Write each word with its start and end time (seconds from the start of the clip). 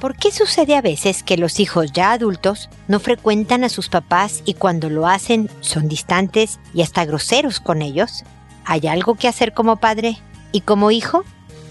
¿Por 0.00 0.14
qué 0.14 0.30
sucede 0.30 0.76
a 0.76 0.80
veces 0.80 1.24
que 1.24 1.36
los 1.36 1.58
hijos 1.58 1.90
ya 1.92 2.12
adultos 2.12 2.70
no 2.86 3.00
frecuentan 3.00 3.64
a 3.64 3.68
sus 3.68 3.88
papás 3.88 4.42
y 4.44 4.54
cuando 4.54 4.90
lo 4.90 5.08
hacen 5.08 5.50
son 5.60 5.88
distantes 5.88 6.60
y 6.72 6.82
hasta 6.82 7.04
groseros 7.04 7.58
con 7.58 7.82
ellos? 7.82 8.22
¿Hay 8.64 8.86
algo 8.86 9.16
que 9.16 9.26
hacer 9.26 9.52
como 9.54 9.76
padre 9.76 10.18
y 10.52 10.60
como 10.60 10.92
hijo? 10.92 11.24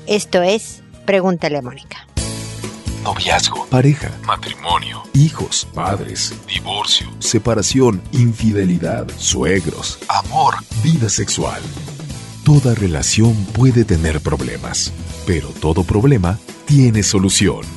Esto 0.08 0.42
es, 0.42 0.84
pregúntale 1.06 1.58
a 1.58 1.62
Mónica. 1.62 2.06
Noviazgo, 3.04 3.66
pareja, 3.68 4.12
matrimonio, 4.26 5.04
hijos, 5.14 5.66
padres, 5.74 6.34
divorcio, 6.48 7.08
separación, 7.20 8.02
infidelidad, 8.12 9.08
suegros, 9.18 10.00
amor, 10.10 10.56
vida 10.84 11.08
sexual. 11.08 11.62
Toda 12.44 12.76
relación 12.76 13.34
puede 13.54 13.86
tener 13.86 14.20
problemas, 14.20 14.92
pero 15.26 15.48
todo 15.62 15.86
problema 15.86 16.38
tiene 16.66 17.04
solución. 17.04 17.77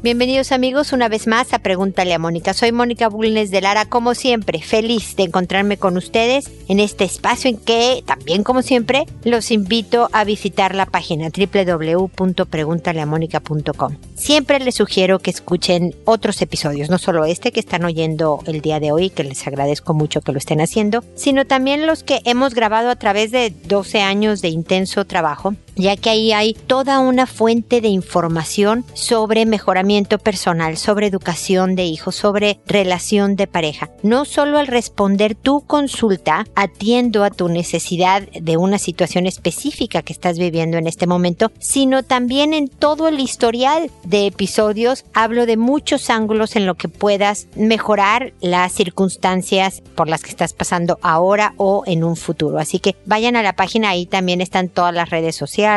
Bienvenidos 0.00 0.52
amigos 0.52 0.92
una 0.92 1.08
vez 1.08 1.26
más 1.26 1.52
a 1.52 1.58
Pregúntale 1.58 2.14
a 2.14 2.20
Mónica. 2.20 2.54
Soy 2.54 2.70
Mónica 2.70 3.08
Bulnes 3.08 3.50
de 3.50 3.60
Lara, 3.60 3.84
como 3.84 4.14
siempre, 4.14 4.62
feliz 4.62 5.16
de 5.16 5.24
encontrarme 5.24 5.76
con 5.76 5.96
ustedes 5.96 6.48
en 6.68 6.78
este 6.78 7.02
espacio 7.02 7.50
en 7.50 7.56
que, 7.56 8.04
también 8.06 8.44
como 8.44 8.62
siempre, 8.62 9.06
los 9.24 9.50
invito 9.50 10.08
a 10.12 10.22
visitar 10.22 10.76
la 10.76 10.86
página 10.86 11.30
www.preguntaleamónica.com. 11.36 13.96
Siempre 14.14 14.60
les 14.60 14.76
sugiero 14.76 15.18
que 15.18 15.30
escuchen 15.30 15.96
otros 16.04 16.40
episodios, 16.42 16.90
no 16.90 16.98
solo 16.98 17.24
este 17.24 17.50
que 17.50 17.58
están 17.58 17.84
oyendo 17.84 18.38
el 18.46 18.60
día 18.60 18.78
de 18.78 18.92
hoy, 18.92 19.10
que 19.10 19.24
les 19.24 19.44
agradezco 19.48 19.94
mucho 19.94 20.20
que 20.20 20.30
lo 20.30 20.38
estén 20.38 20.60
haciendo, 20.60 21.02
sino 21.16 21.44
también 21.44 21.88
los 21.88 22.04
que 22.04 22.20
hemos 22.24 22.54
grabado 22.54 22.90
a 22.90 22.96
través 22.96 23.32
de 23.32 23.50
12 23.50 24.02
años 24.02 24.42
de 24.42 24.48
intenso 24.48 25.06
trabajo 25.06 25.56
ya 25.78 25.96
que 25.96 26.10
ahí 26.10 26.32
hay 26.32 26.54
toda 26.54 26.98
una 26.98 27.26
fuente 27.26 27.80
de 27.80 27.88
información 27.88 28.84
sobre 28.94 29.46
mejoramiento 29.46 30.18
personal, 30.18 30.76
sobre 30.76 31.06
educación 31.06 31.76
de 31.76 31.84
hijos, 31.84 32.16
sobre 32.16 32.60
relación 32.66 33.36
de 33.36 33.46
pareja. 33.46 33.90
No 34.02 34.24
solo 34.24 34.58
al 34.58 34.66
responder 34.66 35.34
tu 35.36 35.60
consulta, 35.60 36.44
atiendo 36.54 37.24
a 37.24 37.30
tu 37.30 37.48
necesidad 37.48 38.28
de 38.28 38.56
una 38.56 38.78
situación 38.78 39.26
específica 39.26 40.02
que 40.02 40.12
estás 40.12 40.38
viviendo 40.38 40.76
en 40.76 40.88
este 40.88 41.06
momento, 41.06 41.52
sino 41.60 42.02
también 42.02 42.52
en 42.54 42.68
todo 42.68 43.08
el 43.08 43.20
historial 43.20 43.90
de 44.04 44.26
episodios 44.26 45.04
hablo 45.14 45.46
de 45.46 45.56
muchos 45.56 46.10
ángulos 46.10 46.56
en 46.56 46.66
lo 46.66 46.74
que 46.74 46.88
puedas 46.88 47.46
mejorar 47.54 48.32
las 48.40 48.72
circunstancias 48.72 49.82
por 49.94 50.08
las 50.08 50.22
que 50.22 50.30
estás 50.30 50.52
pasando 50.52 50.98
ahora 51.02 51.54
o 51.56 51.84
en 51.86 52.02
un 52.02 52.16
futuro. 52.16 52.58
Así 52.58 52.80
que 52.80 52.96
vayan 53.06 53.36
a 53.36 53.42
la 53.42 53.54
página, 53.54 53.90
ahí 53.90 54.06
también 54.06 54.40
están 54.40 54.68
todas 54.68 54.92
las 54.92 55.10
redes 55.10 55.36
sociales 55.36 55.67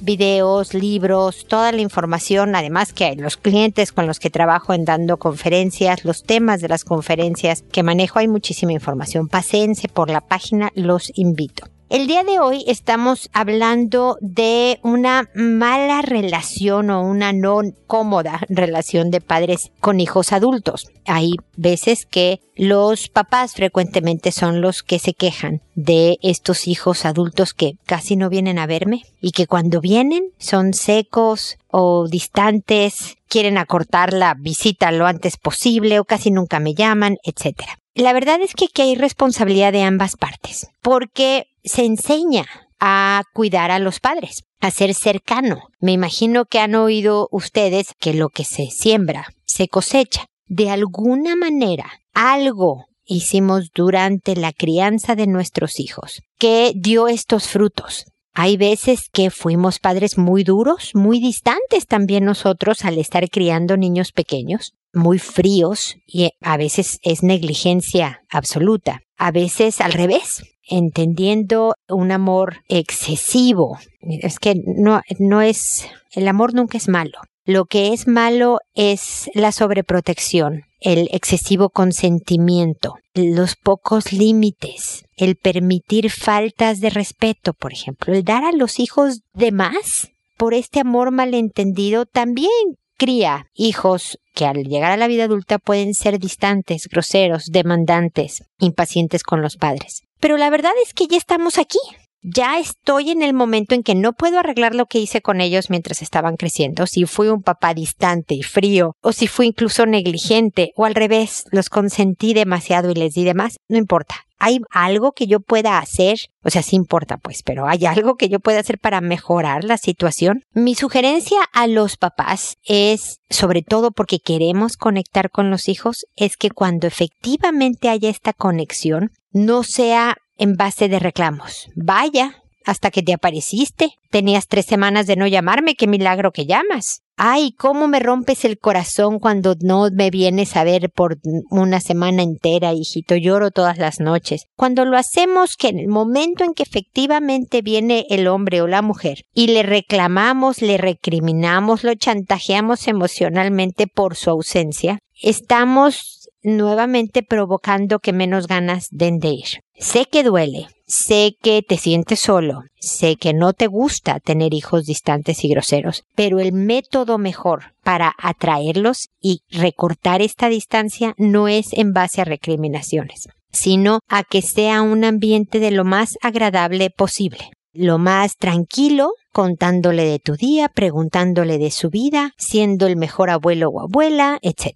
videos, 0.00 0.74
libros, 0.74 1.46
toda 1.48 1.72
la 1.72 1.80
información, 1.80 2.54
además 2.54 2.92
que 2.92 3.14
los 3.16 3.36
clientes 3.36 3.92
con 3.92 4.06
los 4.06 4.18
que 4.18 4.30
trabajo 4.30 4.74
en 4.74 4.84
dando 4.84 5.16
conferencias, 5.18 6.04
los 6.04 6.22
temas 6.22 6.60
de 6.60 6.68
las 6.68 6.84
conferencias 6.84 7.62
que 7.72 7.82
manejo, 7.82 8.18
hay 8.18 8.28
muchísima 8.28 8.72
información. 8.72 9.28
Pasense 9.28 9.88
por 9.88 10.10
la 10.10 10.20
página, 10.20 10.70
los 10.74 11.10
invito. 11.14 11.68
El 11.90 12.06
día 12.06 12.22
de 12.22 12.38
hoy 12.38 12.62
estamos 12.68 13.30
hablando 13.32 14.16
de 14.20 14.78
una 14.84 15.28
mala 15.34 16.02
relación 16.02 16.88
o 16.88 17.02
una 17.02 17.32
no 17.32 17.62
cómoda 17.88 18.42
relación 18.48 19.10
de 19.10 19.20
padres 19.20 19.72
con 19.80 19.98
hijos 19.98 20.32
adultos. 20.32 20.86
Hay 21.04 21.32
veces 21.56 22.06
que 22.06 22.38
los 22.54 23.08
papás 23.08 23.54
frecuentemente 23.54 24.30
son 24.30 24.60
los 24.60 24.84
que 24.84 25.00
se 25.00 25.14
quejan 25.14 25.62
de 25.74 26.18
estos 26.22 26.68
hijos 26.68 27.04
adultos 27.04 27.54
que 27.54 27.72
casi 27.86 28.14
no 28.14 28.28
vienen 28.28 28.60
a 28.60 28.68
verme 28.68 29.02
y 29.20 29.32
que 29.32 29.48
cuando 29.48 29.80
vienen 29.80 30.30
son 30.38 30.74
secos 30.74 31.58
o 31.72 32.06
distantes, 32.06 33.16
quieren 33.26 33.58
acortar 33.58 34.12
la 34.12 34.34
visita 34.34 34.92
lo 34.92 35.06
antes 35.06 35.36
posible 35.36 35.98
o 35.98 36.04
casi 36.04 36.30
nunca 36.30 36.60
me 36.60 36.74
llaman, 36.74 37.16
etc. 37.24 37.62
La 37.96 38.12
verdad 38.12 38.40
es 38.40 38.54
que 38.54 38.68
hay 38.80 38.94
responsabilidad 38.94 39.72
de 39.72 39.82
ambas 39.82 40.16
partes, 40.16 40.68
porque 40.80 41.49
se 41.64 41.84
enseña 41.84 42.46
a 42.78 43.22
cuidar 43.34 43.70
a 43.70 43.78
los 43.78 44.00
padres, 44.00 44.44
a 44.60 44.70
ser 44.70 44.94
cercano. 44.94 45.68
Me 45.80 45.92
imagino 45.92 46.46
que 46.46 46.58
han 46.58 46.74
oído 46.74 47.28
ustedes 47.30 47.94
que 47.98 48.14
lo 48.14 48.30
que 48.30 48.44
se 48.44 48.66
siembra 48.70 49.26
se 49.44 49.68
cosecha. 49.68 50.26
De 50.46 50.70
alguna 50.70 51.36
manera, 51.36 51.90
algo 52.12 52.86
hicimos 53.04 53.70
durante 53.74 54.36
la 54.36 54.52
crianza 54.52 55.14
de 55.14 55.26
nuestros 55.26 55.80
hijos 55.80 56.22
que 56.38 56.72
dio 56.74 57.08
estos 57.08 57.48
frutos. 57.48 58.06
Hay 58.32 58.56
veces 58.56 59.08
que 59.12 59.30
fuimos 59.30 59.80
padres 59.80 60.16
muy 60.16 60.44
duros, 60.44 60.92
muy 60.94 61.18
distantes 61.18 61.86
también 61.86 62.24
nosotros 62.24 62.84
al 62.84 62.98
estar 62.98 63.28
criando 63.28 63.76
niños 63.76 64.12
pequeños, 64.12 64.74
muy 64.92 65.18
fríos 65.18 65.96
y 66.06 66.30
a 66.40 66.56
veces 66.56 67.00
es 67.02 67.22
negligencia 67.22 68.22
absoluta, 68.30 69.00
a 69.16 69.32
veces 69.32 69.80
al 69.80 69.92
revés, 69.92 70.42
entendiendo 70.70 71.74
un 71.88 72.12
amor 72.12 72.62
excesivo. 72.68 73.78
Es 74.00 74.38
que 74.38 74.54
no, 74.64 75.02
no 75.18 75.42
es, 75.42 75.86
el 76.12 76.28
amor 76.28 76.54
nunca 76.54 76.78
es 76.78 76.88
malo. 76.88 77.18
Lo 77.44 77.64
que 77.64 77.92
es 77.92 78.06
malo 78.06 78.58
es 78.74 79.30
la 79.34 79.50
sobreprotección, 79.50 80.62
el 80.78 81.08
excesivo 81.10 81.70
consentimiento, 81.70 82.94
los 83.14 83.56
pocos 83.56 84.12
límites, 84.12 85.04
el 85.16 85.36
permitir 85.36 86.10
faltas 86.10 86.80
de 86.80 86.90
respeto, 86.90 87.52
por 87.52 87.72
ejemplo, 87.72 88.14
el 88.14 88.24
dar 88.24 88.44
a 88.44 88.52
los 88.52 88.78
hijos 88.78 89.22
de 89.34 89.52
más 89.52 90.10
por 90.36 90.54
este 90.54 90.80
amor 90.80 91.10
malentendido 91.10 92.06
también 92.06 92.50
cría 92.96 93.46
hijos 93.54 94.18
que 94.34 94.46
al 94.46 94.64
llegar 94.64 94.92
a 94.92 94.96
la 94.96 95.08
vida 95.08 95.24
adulta 95.24 95.58
pueden 95.58 95.94
ser 95.94 96.18
distantes, 96.18 96.86
groseros, 96.88 97.46
demandantes, 97.46 98.44
impacientes 98.58 99.22
con 99.22 99.42
los 99.42 99.56
padres. 99.56 100.02
Pero 100.20 100.36
la 100.36 100.50
verdad 100.50 100.72
es 100.84 100.92
que 100.94 101.06
ya 101.06 101.16
estamos 101.16 101.58
aquí. 101.58 101.78
Ya 102.22 102.58
estoy 102.58 103.10
en 103.10 103.22
el 103.22 103.32
momento 103.32 103.74
en 103.74 103.82
que 103.82 103.94
no 103.94 104.12
puedo 104.12 104.38
arreglar 104.38 104.74
lo 104.74 104.84
que 104.84 104.98
hice 104.98 105.22
con 105.22 105.40
ellos 105.40 105.70
mientras 105.70 106.02
estaban 106.02 106.36
creciendo, 106.36 106.86
si 106.86 107.06
fui 107.06 107.28
un 107.28 107.42
papá 107.42 107.72
distante 107.72 108.34
y 108.34 108.42
frío, 108.42 108.92
o 109.00 109.12
si 109.12 109.26
fui 109.26 109.46
incluso 109.46 109.86
negligente, 109.86 110.72
o 110.76 110.84
al 110.84 110.94
revés, 110.94 111.44
los 111.50 111.70
consentí 111.70 112.34
demasiado 112.34 112.90
y 112.90 112.94
les 112.94 113.14
di 113.14 113.24
demás, 113.24 113.56
no 113.68 113.78
importa. 113.78 114.26
¿Hay 114.40 114.60
algo 114.70 115.12
que 115.12 115.26
yo 115.26 115.40
pueda 115.40 115.78
hacer? 115.78 116.18
O 116.42 116.50
sea, 116.50 116.62
sí 116.62 116.74
importa, 116.74 117.18
pues, 117.18 117.42
pero 117.44 117.68
¿hay 117.68 117.86
algo 117.86 118.16
que 118.16 118.28
yo 118.28 118.40
pueda 118.40 118.60
hacer 118.60 118.78
para 118.78 119.00
mejorar 119.00 119.64
la 119.64 119.76
situación? 119.76 120.42
Mi 120.52 120.74
sugerencia 120.74 121.38
a 121.52 121.66
los 121.66 121.96
papás 121.96 122.56
es, 122.64 123.20
sobre 123.28 123.62
todo 123.62 123.92
porque 123.92 124.18
queremos 124.18 124.76
conectar 124.76 125.30
con 125.30 125.50
los 125.50 125.68
hijos, 125.68 126.06
es 126.16 126.36
que 126.36 126.50
cuando 126.50 126.86
efectivamente 126.86 127.88
haya 127.88 128.08
esta 128.08 128.32
conexión, 128.32 129.10
no 129.30 129.62
sea 129.62 130.16
en 130.38 130.56
base 130.56 130.88
de 130.88 130.98
reclamos. 130.98 131.68
Vaya, 131.76 132.39
hasta 132.64 132.90
que 132.90 133.02
te 133.02 133.12
apareciste. 133.12 133.94
Tenías 134.10 134.46
tres 134.48 134.66
semanas 134.66 135.06
de 135.06 135.16
no 135.16 135.26
llamarme, 135.26 135.74
qué 135.74 135.86
milagro 135.86 136.32
que 136.32 136.46
llamas. 136.46 137.02
Ay, 137.22 137.52
cómo 137.52 137.86
me 137.86 138.00
rompes 138.00 138.46
el 138.46 138.58
corazón 138.58 139.18
cuando 139.18 139.54
no 139.60 139.88
me 139.92 140.10
vienes 140.10 140.56
a 140.56 140.64
ver 140.64 140.88
por 140.88 141.18
una 141.50 141.80
semana 141.80 142.22
entera, 142.22 142.72
hijito. 142.72 143.14
Lloro 143.14 143.50
todas 143.50 143.76
las 143.76 144.00
noches. 144.00 144.46
Cuando 144.56 144.86
lo 144.86 144.96
hacemos 144.96 145.56
que 145.56 145.68
en 145.68 145.78
el 145.78 145.88
momento 145.88 146.44
en 146.44 146.54
que 146.54 146.62
efectivamente 146.62 147.60
viene 147.60 148.06
el 148.08 148.26
hombre 148.26 148.62
o 148.62 148.66
la 148.66 148.80
mujer 148.80 149.24
y 149.34 149.48
le 149.48 149.62
reclamamos, 149.62 150.62
le 150.62 150.78
recriminamos, 150.78 151.84
lo 151.84 151.94
chantajeamos 151.94 152.88
emocionalmente 152.88 153.86
por 153.86 154.16
su 154.16 154.30
ausencia, 154.30 155.00
estamos 155.20 156.20
nuevamente 156.42 157.22
provocando 157.22 157.98
que 157.98 158.12
menos 158.12 158.46
ganas 158.46 158.88
den 158.90 159.18
de 159.18 159.28
ir. 159.28 159.48
Sé 159.80 160.04
que 160.04 160.22
duele, 160.22 160.68
sé 160.86 161.38
que 161.40 161.62
te 161.62 161.78
sientes 161.78 162.20
solo, 162.20 162.64
sé 162.78 163.16
que 163.16 163.32
no 163.32 163.54
te 163.54 163.66
gusta 163.66 164.20
tener 164.20 164.52
hijos 164.52 164.84
distantes 164.84 165.42
y 165.42 165.48
groseros, 165.48 166.04
pero 166.14 166.38
el 166.38 166.52
método 166.52 167.16
mejor 167.16 167.72
para 167.82 168.14
atraerlos 168.18 169.08
y 169.22 169.40
recortar 169.50 170.20
esta 170.20 170.50
distancia 170.50 171.14
no 171.16 171.48
es 171.48 171.72
en 171.72 171.94
base 171.94 172.20
a 172.20 172.26
recriminaciones, 172.26 173.30
sino 173.52 174.00
a 174.06 174.22
que 174.22 174.42
sea 174.42 174.82
un 174.82 175.02
ambiente 175.02 175.60
de 175.60 175.70
lo 175.70 175.86
más 175.86 176.18
agradable 176.20 176.90
posible, 176.90 177.50
lo 177.72 177.96
más 177.96 178.36
tranquilo, 178.36 179.14
contándole 179.32 180.04
de 180.04 180.18
tu 180.18 180.34
día, 180.34 180.68
preguntándole 180.68 181.56
de 181.56 181.70
su 181.70 181.88
vida, 181.88 182.32
siendo 182.36 182.86
el 182.86 182.96
mejor 182.96 183.30
abuelo 183.30 183.70
o 183.70 183.80
abuela, 183.80 184.38
etc. 184.42 184.74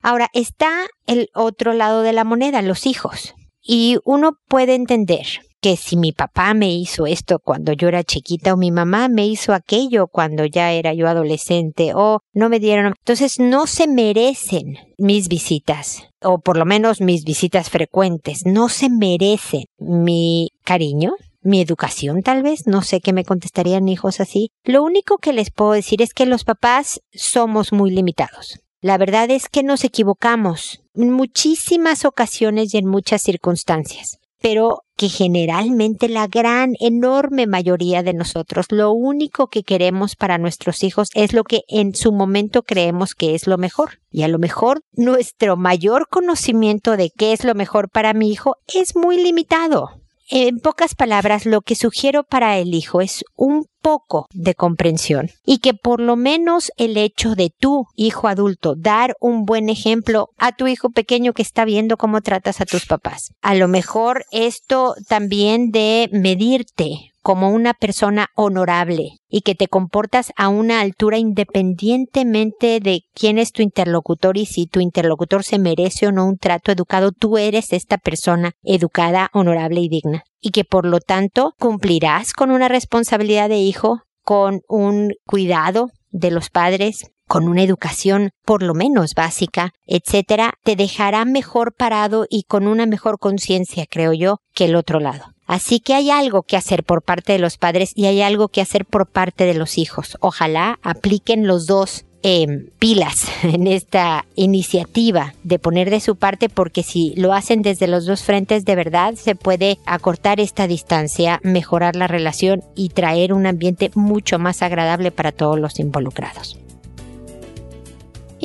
Ahora 0.00 0.30
está 0.32 0.86
el 1.06 1.28
otro 1.34 1.74
lado 1.74 2.00
de 2.00 2.14
la 2.14 2.24
moneda, 2.24 2.62
los 2.62 2.86
hijos. 2.86 3.34
Y 3.66 3.98
uno 4.04 4.32
puede 4.48 4.74
entender 4.74 5.26
que 5.60 5.76
si 5.76 5.96
mi 5.96 6.12
papá 6.12 6.54
me 6.54 6.72
hizo 6.72 7.06
esto 7.06 7.40
cuando 7.40 7.72
yo 7.72 7.88
era 7.88 8.04
chiquita 8.04 8.54
o 8.54 8.56
mi 8.56 8.70
mamá 8.70 9.08
me 9.08 9.26
hizo 9.26 9.52
aquello 9.52 10.06
cuando 10.06 10.44
ya 10.44 10.70
era 10.70 10.94
yo 10.94 11.08
adolescente 11.08 11.92
o 11.94 12.20
no 12.32 12.48
me 12.48 12.60
dieron. 12.60 12.94
Entonces 12.98 13.40
no 13.40 13.66
se 13.66 13.88
merecen 13.88 14.76
mis 14.98 15.26
visitas 15.26 16.04
o 16.22 16.38
por 16.38 16.56
lo 16.56 16.64
menos 16.64 17.00
mis 17.00 17.24
visitas 17.24 17.70
frecuentes. 17.70 18.46
No 18.46 18.68
se 18.68 18.88
merecen 18.88 19.64
mi 19.78 20.50
cariño, 20.62 21.14
mi 21.40 21.60
educación 21.60 22.22
tal 22.22 22.44
vez, 22.44 22.66
no 22.66 22.82
sé 22.82 23.00
qué 23.00 23.12
me 23.12 23.24
contestarían 23.24 23.88
hijos 23.88 24.20
así. 24.20 24.50
Lo 24.62 24.84
único 24.84 25.18
que 25.18 25.32
les 25.32 25.50
puedo 25.50 25.72
decir 25.72 26.00
es 26.00 26.14
que 26.14 26.26
los 26.26 26.44
papás 26.44 27.00
somos 27.12 27.72
muy 27.72 27.90
limitados. 27.90 28.60
La 28.80 28.98
verdad 28.98 29.30
es 29.30 29.48
que 29.48 29.64
nos 29.64 29.82
equivocamos 29.82 30.82
muchísimas 30.96 32.04
ocasiones 32.04 32.74
y 32.74 32.78
en 32.78 32.86
muchas 32.86 33.22
circunstancias, 33.22 34.18
pero 34.40 34.82
que 34.96 35.08
generalmente 35.08 36.08
la 36.08 36.26
gran, 36.26 36.74
enorme 36.80 37.46
mayoría 37.46 38.02
de 38.02 38.14
nosotros 38.14 38.66
lo 38.70 38.92
único 38.92 39.48
que 39.48 39.62
queremos 39.62 40.16
para 40.16 40.38
nuestros 40.38 40.82
hijos 40.82 41.10
es 41.14 41.34
lo 41.34 41.44
que 41.44 41.62
en 41.68 41.94
su 41.94 42.12
momento 42.12 42.62
creemos 42.62 43.14
que 43.14 43.34
es 43.34 43.46
lo 43.46 43.58
mejor. 43.58 43.98
Y 44.10 44.22
a 44.22 44.28
lo 44.28 44.38
mejor 44.38 44.80
nuestro 44.92 45.56
mayor 45.56 46.08
conocimiento 46.08 46.96
de 46.96 47.10
qué 47.10 47.32
es 47.32 47.44
lo 47.44 47.54
mejor 47.54 47.90
para 47.90 48.14
mi 48.14 48.30
hijo 48.30 48.56
es 48.74 48.96
muy 48.96 49.22
limitado. 49.22 50.05
En 50.28 50.58
pocas 50.58 50.96
palabras, 50.96 51.46
lo 51.46 51.60
que 51.60 51.76
sugiero 51.76 52.24
para 52.24 52.58
el 52.58 52.74
hijo 52.74 53.00
es 53.00 53.24
un 53.36 53.66
poco 53.80 54.26
de 54.32 54.56
comprensión 54.56 55.30
y 55.44 55.58
que 55.58 55.72
por 55.72 56.00
lo 56.00 56.16
menos 56.16 56.72
el 56.76 56.96
hecho 56.96 57.36
de 57.36 57.50
tu 57.56 57.86
hijo 57.94 58.26
adulto 58.26 58.74
dar 58.76 59.14
un 59.20 59.44
buen 59.44 59.68
ejemplo 59.68 60.30
a 60.36 60.50
tu 60.50 60.66
hijo 60.66 60.90
pequeño 60.90 61.32
que 61.32 61.42
está 61.42 61.64
viendo 61.64 61.96
cómo 61.96 62.22
tratas 62.22 62.60
a 62.60 62.66
tus 62.66 62.86
papás. 62.86 63.30
A 63.40 63.54
lo 63.54 63.68
mejor 63.68 64.24
esto 64.32 64.96
también 65.08 65.70
de 65.70 66.08
medirte 66.10 67.12
como 67.26 67.50
una 67.50 67.74
persona 67.74 68.28
honorable 68.36 69.18
y 69.28 69.40
que 69.40 69.56
te 69.56 69.66
comportas 69.66 70.30
a 70.36 70.46
una 70.46 70.80
altura 70.80 71.18
independientemente 71.18 72.78
de 72.78 73.00
quién 73.14 73.38
es 73.38 73.50
tu 73.50 73.62
interlocutor 73.62 74.36
y 74.36 74.46
si 74.46 74.68
tu 74.68 74.78
interlocutor 74.78 75.42
se 75.42 75.58
merece 75.58 76.06
o 76.06 76.12
no 76.12 76.24
un 76.24 76.38
trato 76.38 76.70
educado, 76.70 77.10
tú 77.10 77.36
eres 77.36 77.72
esta 77.72 77.98
persona 77.98 78.52
educada, 78.62 79.28
honorable 79.32 79.80
y 79.80 79.88
digna. 79.88 80.22
Y 80.40 80.52
que 80.52 80.62
por 80.62 80.86
lo 80.86 81.00
tanto 81.00 81.54
cumplirás 81.58 82.32
con 82.32 82.52
una 82.52 82.68
responsabilidad 82.68 83.48
de 83.48 83.58
hijo, 83.58 84.02
con 84.22 84.60
un 84.68 85.10
cuidado 85.26 85.88
de 86.10 86.30
los 86.30 86.48
padres, 86.48 87.10
con 87.26 87.48
una 87.48 87.64
educación 87.64 88.30
por 88.44 88.62
lo 88.62 88.72
menos 88.72 89.14
básica, 89.16 89.72
etcétera, 89.84 90.52
te 90.62 90.76
dejará 90.76 91.24
mejor 91.24 91.74
parado 91.76 92.24
y 92.30 92.44
con 92.44 92.68
una 92.68 92.86
mejor 92.86 93.18
conciencia, 93.18 93.84
creo 93.90 94.12
yo, 94.12 94.36
que 94.54 94.66
el 94.66 94.76
otro 94.76 95.00
lado. 95.00 95.35
Así 95.46 95.80
que 95.80 95.94
hay 95.94 96.10
algo 96.10 96.42
que 96.42 96.56
hacer 96.56 96.82
por 96.82 97.02
parte 97.02 97.32
de 97.32 97.38
los 97.38 97.56
padres 97.56 97.92
y 97.94 98.06
hay 98.06 98.22
algo 98.22 98.48
que 98.48 98.60
hacer 98.60 98.84
por 98.84 99.06
parte 99.06 99.44
de 99.44 99.54
los 99.54 99.78
hijos. 99.78 100.16
Ojalá 100.20 100.78
apliquen 100.82 101.46
los 101.46 101.66
dos 101.66 102.04
em, 102.22 102.70
pilas 102.78 103.26
en 103.42 103.66
esta 103.66 104.26
iniciativa 104.34 105.34
de 105.44 105.58
poner 105.58 105.90
de 105.90 106.00
su 106.00 106.16
parte 106.16 106.48
porque 106.48 106.82
si 106.82 107.14
lo 107.16 107.32
hacen 107.32 107.62
desde 107.62 107.86
los 107.86 108.06
dos 108.06 108.22
frentes 108.22 108.64
de 108.64 108.74
verdad 108.74 109.14
se 109.14 109.36
puede 109.36 109.78
acortar 109.86 110.40
esta 110.40 110.66
distancia, 110.66 111.40
mejorar 111.42 111.94
la 111.94 112.08
relación 112.08 112.64
y 112.74 112.88
traer 112.88 113.32
un 113.32 113.46
ambiente 113.46 113.90
mucho 113.94 114.38
más 114.38 114.62
agradable 114.62 115.12
para 115.12 115.32
todos 115.32 115.60
los 115.60 115.78
involucrados. 115.78 116.58